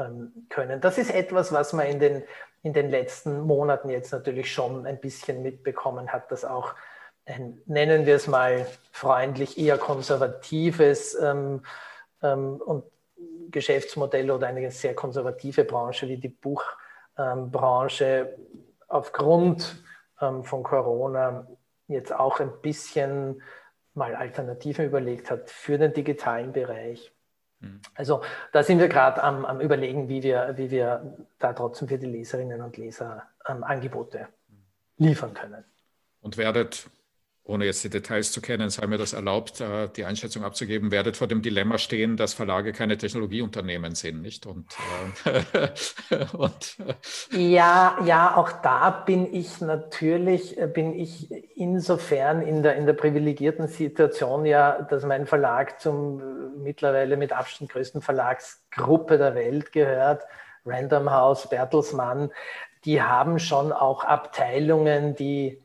ähm, 0.00 0.32
können. 0.48 0.80
Das 0.80 0.98
ist 0.98 1.14
etwas, 1.14 1.52
was 1.52 1.72
man 1.72 1.86
in 1.86 2.00
den, 2.00 2.22
in 2.62 2.72
den 2.72 2.90
letzten 2.90 3.40
Monaten 3.40 3.88
jetzt 3.88 4.12
natürlich 4.12 4.52
schon 4.52 4.86
ein 4.86 5.00
bisschen 5.00 5.42
mitbekommen 5.42 6.12
hat, 6.12 6.30
dass 6.32 6.44
auch 6.44 6.74
ein, 7.24 7.60
nennen 7.66 8.06
wir 8.06 8.16
es 8.16 8.26
mal 8.26 8.66
freundlich, 8.90 9.58
eher 9.58 9.78
konservatives 9.78 11.14
ähm, 11.20 11.62
ähm, 12.22 12.56
und 12.56 12.84
Geschäftsmodell 13.50 14.30
oder 14.30 14.46
eine 14.48 14.70
sehr 14.70 14.94
konservative 14.94 15.64
Branche 15.64 16.08
wie 16.08 16.18
die 16.18 16.28
Buchbranche 16.28 18.04
ähm, 18.36 18.64
aufgrund 18.88 19.82
ähm, 20.20 20.44
von 20.44 20.62
Corona 20.62 21.46
jetzt 21.86 22.14
auch 22.14 22.40
ein 22.40 22.60
bisschen 22.60 23.42
mal 23.94 24.14
Alternativen 24.14 24.86
überlegt 24.86 25.30
hat 25.30 25.50
für 25.50 25.78
den 25.78 25.92
digitalen 25.92 26.52
Bereich. 26.52 27.12
Mhm. 27.60 27.80
Also 27.94 28.22
da 28.52 28.62
sind 28.62 28.78
wir 28.78 28.88
gerade 28.88 29.22
am, 29.22 29.44
am, 29.44 29.60
Überlegen, 29.60 30.08
wie 30.08 30.22
wir, 30.22 30.54
wie 30.56 30.70
wir 30.70 31.16
da 31.38 31.52
trotzdem 31.52 31.88
für 31.88 31.98
die 31.98 32.06
Leserinnen 32.06 32.62
und 32.62 32.76
Leser 32.76 33.24
ähm, 33.46 33.64
Angebote 33.64 34.28
liefern 34.96 35.34
können. 35.34 35.64
Und 36.20 36.36
werdet 36.36 36.88
ohne 37.48 37.64
jetzt 37.64 37.82
die 37.82 37.88
Details 37.88 38.30
zu 38.30 38.42
kennen, 38.42 38.68
sei 38.68 38.86
mir 38.86 38.98
das 38.98 39.14
erlaubt, 39.14 39.62
äh, 39.62 39.88
die 39.96 40.04
Einschätzung 40.04 40.44
abzugeben, 40.44 40.90
werdet 40.90 41.16
vor 41.16 41.26
dem 41.26 41.40
Dilemma 41.40 41.78
stehen, 41.78 42.18
dass 42.18 42.34
Verlage 42.34 42.72
keine 42.72 42.98
Technologieunternehmen 42.98 43.94
sind, 43.94 44.20
nicht? 44.20 44.44
Und, 44.44 44.66
äh, 45.24 45.68
und 46.36 46.76
ja, 47.32 47.96
ja, 48.04 48.36
auch 48.36 48.52
da 48.52 48.90
bin 48.90 49.32
ich 49.32 49.62
natürlich, 49.62 50.56
bin 50.74 50.94
ich 50.94 51.30
insofern 51.56 52.42
in 52.42 52.62
der, 52.62 52.76
in 52.76 52.84
der 52.84 52.92
privilegierten 52.92 53.66
Situation 53.66 54.44
ja, 54.44 54.82
dass 54.82 55.06
mein 55.06 55.26
Verlag 55.26 55.80
zum 55.80 56.62
mittlerweile 56.62 57.16
mit 57.16 57.32
Abstand 57.32 57.70
größten 57.70 58.02
Verlagsgruppe 58.02 59.16
der 59.16 59.34
Welt 59.34 59.72
gehört, 59.72 60.22
Random 60.66 61.10
House, 61.10 61.48
Bertelsmann, 61.48 62.30
die 62.84 63.00
haben 63.00 63.38
schon 63.38 63.72
auch 63.72 64.04
Abteilungen, 64.04 65.16
die 65.16 65.62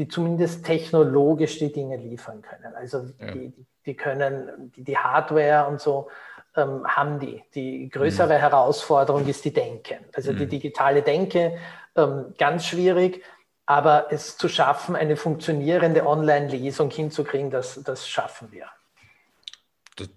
die 0.00 0.08
zumindest 0.08 0.64
technologisch 0.64 1.58
die 1.58 1.70
Dinge 1.70 1.98
liefern 1.98 2.40
können. 2.40 2.74
Also 2.74 3.04
ja. 3.18 3.32
die, 3.32 3.52
die 3.84 3.94
können, 3.94 4.72
die, 4.74 4.82
die, 4.82 4.96
Hardware 4.96 5.68
und 5.68 5.78
so 5.78 6.08
ähm, 6.56 6.86
haben 6.88 7.18
die. 7.18 7.44
Die 7.54 7.90
größere 7.90 8.36
mhm. 8.36 8.40
Herausforderung 8.40 9.26
ist 9.26 9.44
die 9.44 9.52
Denke. 9.52 9.98
Also 10.14 10.32
mhm. 10.32 10.38
die 10.38 10.46
digitale 10.46 11.02
Denke, 11.02 11.58
ähm, 11.96 12.32
ganz 12.38 12.64
schwierig, 12.64 13.22
aber 13.66 14.06
es 14.10 14.38
zu 14.38 14.48
schaffen, 14.48 14.96
eine 14.96 15.16
funktionierende 15.18 16.06
Online-Lesung 16.06 16.90
hinzukriegen, 16.90 17.50
das, 17.50 17.82
das 17.84 18.08
schaffen 18.08 18.50
wir. 18.52 18.68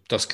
Das, 0.07 0.30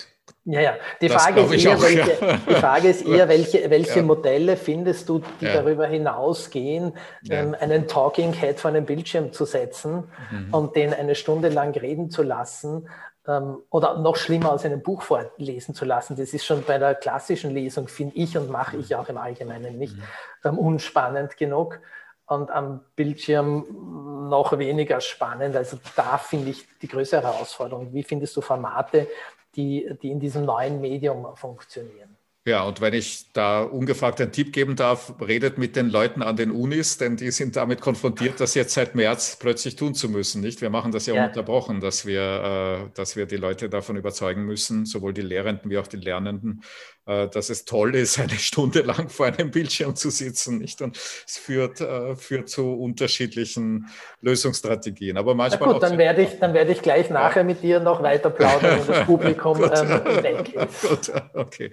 ja, 0.46 0.62
ja. 0.62 0.74
Die, 1.02 1.10
Frage 1.10 1.42
ist, 1.42 1.66
eher, 1.66 1.78
auch, 1.78 1.82
welche, 1.82 2.26
ja. 2.26 2.38
die 2.38 2.56
Frage 2.56 2.88
ist 2.90 3.06
eher, 3.06 3.30
welche, 3.30 3.70
welche 3.70 4.00
ja. 4.00 4.04
Modelle 4.04 4.58
findest 4.58 5.10
du, 5.10 5.22
die 5.42 5.46
ja. 5.46 5.54
darüber 5.54 5.86
hinausgehen, 5.86 6.94
ähm, 7.30 7.56
einen 7.60 7.88
Talking 7.88 8.34
Head 8.34 8.60
vor 8.60 8.72
einem 8.72 8.86
Bildschirm 8.86 9.34
zu 9.34 9.46
setzen 9.46 10.10
mhm. 10.32 10.54
und 10.54 10.76
den 10.76 10.94
eine 10.94 11.16
Stunde 11.16 11.50
lang 11.50 11.76
reden 11.76 12.10
zu 12.10 12.24
lassen 12.24 12.88
ähm, 13.28 13.58
oder 13.70 14.00
noch 14.00 14.16
schlimmer 14.16 14.54
aus 14.54 14.66
einem 14.66 14.82
Buch 14.82 15.02
vorlesen 15.02 15.76
zu 15.76 15.86
lassen. 15.86 16.16
Das 16.16 16.34
ist 16.34 16.46
schon 16.46 16.64
bei 16.64 16.78
der 16.78 16.96
klassischen 16.96 17.52
Lesung, 17.52 17.88
finde 17.88 18.16
ich 18.16 18.38
und 18.38 18.50
mache 18.50 18.78
ich 18.78 18.96
auch 18.96 19.08
im 19.10 19.18
Allgemeinen 19.18 19.78
nicht, 19.78 19.96
mhm. 19.96 20.04
ähm, 20.46 20.58
unspannend 20.58 21.38
genug 21.38 21.80
und 22.26 22.52
am 22.52 22.82
Bildschirm 22.96 24.28
noch 24.30 24.58
weniger 24.58 25.02
spannend. 25.02 25.56
Also 25.56 25.80
da 25.96 26.18
finde 26.18 26.52
ich 26.52 26.66
die 26.80 26.88
größere 26.88 27.24
Herausforderung. 27.24 27.94
Wie 27.94 28.04
findest 28.04 28.38
du 28.38 28.42
Formate, 28.42 29.08
die, 29.56 29.90
die 30.02 30.12
in 30.12 30.20
diesem 30.20 30.46
neuen 30.46 30.82
Medium 30.82 31.36
funktionieren. 31.36 32.18
Ja, 32.46 32.64
und 32.64 32.82
wenn 32.82 32.94
ich 32.94 33.32
da 33.34 33.62
ungefragt 33.62 34.22
einen 34.22 34.32
Tipp 34.32 34.54
geben 34.54 34.76
darf, 34.76 35.14
redet 35.22 35.58
mit 35.58 35.76
den 35.76 35.90
Leuten 35.90 36.24
an 36.24 36.36
den 36.36 36.52
Unis, 36.52 36.98
denn 36.98 37.16
die 37.16 37.32
sind 37.32 37.58
damit 37.58 37.80
konfrontiert, 37.80 38.40
das 38.40 38.56
jetzt 38.56 38.74
seit 38.74 38.96
März 38.96 39.38
plötzlich 39.40 39.76
tun 39.76 39.94
zu 39.94 40.10
müssen. 40.10 40.42
Nicht? 40.42 40.62
Wir 40.62 40.70
machen 40.70 40.92
das 40.92 41.06
ja, 41.06 41.16
ja. 41.16 41.28
unterbrochen, 41.28 41.80
dass 41.80 42.08
wir, 42.08 42.90
äh, 42.90 42.96
dass 42.96 43.16
wir 43.16 43.26
die 43.26 43.36
Leute 43.36 43.70
davon 43.70 43.98
überzeugen 43.98 44.46
müssen, 44.46 44.86
sowohl 44.86 45.14
die 45.14 45.22
Lehrenden 45.22 45.70
wie 45.70 45.78
auch 45.78 45.86
die 45.86 45.98
Lernenden, 45.98 46.64
dass 47.10 47.50
es 47.50 47.66
toll 47.66 47.96
ist, 47.96 48.20
eine 48.20 48.38
Stunde 48.38 48.82
lang 48.82 49.10
vor 49.10 49.28
einem 49.28 49.52
Bildschirm 49.52 49.96
zu 49.96 50.10
sitzen. 50.10 50.60
Nicht? 50.60 50.82
Und 50.82 50.98
es 50.98 51.38
führt, 51.38 51.82
äh, 51.82 52.16
führt 52.16 52.50
zu 52.50 52.74
unterschiedlichen 52.74 53.88
Lösungsstrategien. 54.22 55.18
Aber 55.18 55.36
manchmal. 55.36 55.68
Na 55.68 55.74
gut, 55.74 55.84
dann 55.84 55.98
werde, 55.98 56.22
ich, 56.22 56.40
dann 56.40 56.54
werde 56.54 56.72
ich 56.72 56.82
gleich 56.82 57.10
nachher 57.10 57.44
mit 57.44 57.64
dir 57.64 57.80
noch 57.80 58.04
weiter 58.04 58.30
plaudern, 58.30 58.80
wenn 58.80 58.88
das 58.88 59.06
Publikum 59.06 59.64
ähm, 59.64 60.24
weg 60.24 60.54
ist. 60.54 60.82
Gut, 60.82 61.12
okay. 61.34 61.72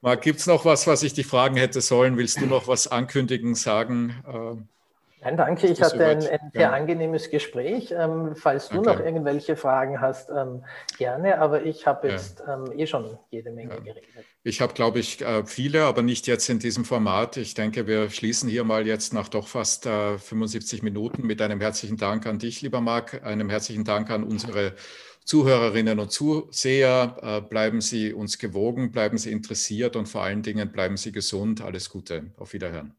Marc, 0.00 0.22
gibt 0.22 0.40
es 0.40 0.46
noch 0.46 0.64
was, 0.64 0.86
was 0.86 1.02
ich 1.02 1.14
dich 1.14 1.26
fragen 1.26 1.56
hätte 1.56 1.80
sollen? 1.80 2.16
Willst 2.16 2.40
du 2.40 2.46
noch 2.46 2.68
was 2.68 2.88
ankündigen, 2.88 3.54
sagen? 3.54 4.22
Ähm, 4.26 4.68
Nein, 5.24 5.36
danke. 5.36 5.68
Ich 5.68 5.80
hatte 5.80 6.04
ein, 6.04 6.18
ein 6.18 6.50
sehr 6.52 6.62
ja. 6.62 6.70
angenehmes 6.72 7.30
Gespräch. 7.30 7.94
Ähm, 7.96 8.34
falls 8.34 8.68
du 8.68 8.80
okay. 8.80 8.88
noch 8.88 9.00
irgendwelche 9.00 9.56
Fragen 9.56 10.00
hast, 10.00 10.30
ähm, 10.30 10.64
gerne. 10.98 11.38
Aber 11.38 11.62
ich 11.62 11.86
habe 11.86 12.08
jetzt 12.08 12.40
ja. 12.40 12.54
ähm, 12.54 12.72
eh 12.76 12.86
schon 12.86 13.18
jede 13.30 13.52
Menge 13.52 13.74
ja. 13.74 13.80
geredet. 13.80 14.02
Ich 14.42 14.60
habe, 14.60 14.74
glaube 14.74 14.98
ich, 14.98 15.22
äh, 15.22 15.46
viele, 15.46 15.84
aber 15.84 16.02
nicht 16.02 16.26
jetzt 16.26 16.48
in 16.48 16.58
diesem 16.58 16.84
Format. 16.84 17.36
Ich 17.36 17.54
denke, 17.54 17.86
wir 17.86 18.10
schließen 18.10 18.48
hier 18.48 18.64
mal 18.64 18.86
jetzt 18.86 19.14
nach 19.14 19.28
doch 19.28 19.46
fast 19.46 19.86
äh, 19.86 20.18
75 20.18 20.82
Minuten 20.82 21.24
mit 21.24 21.40
einem 21.40 21.60
herzlichen 21.60 21.96
Dank 21.96 22.26
an 22.26 22.40
dich, 22.40 22.60
lieber 22.60 22.80
Marc, 22.80 23.22
einem 23.24 23.48
herzlichen 23.48 23.84
Dank 23.84 24.10
an 24.10 24.24
unsere 24.24 24.74
Zuhörerinnen 25.24 26.00
und 26.00 26.10
Zuseher. 26.10 27.16
Äh, 27.22 27.40
bleiben 27.42 27.80
Sie 27.80 28.12
uns 28.12 28.38
gewogen, 28.38 28.90
bleiben 28.90 29.18
Sie 29.18 29.30
interessiert 29.30 29.94
und 29.94 30.06
vor 30.06 30.22
allen 30.24 30.42
Dingen 30.42 30.72
bleiben 30.72 30.96
Sie 30.96 31.12
gesund. 31.12 31.60
Alles 31.60 31.88
Gute. 31.88 32.32
Auf 32.36 32.52
Wiederhören. 32.52 32.96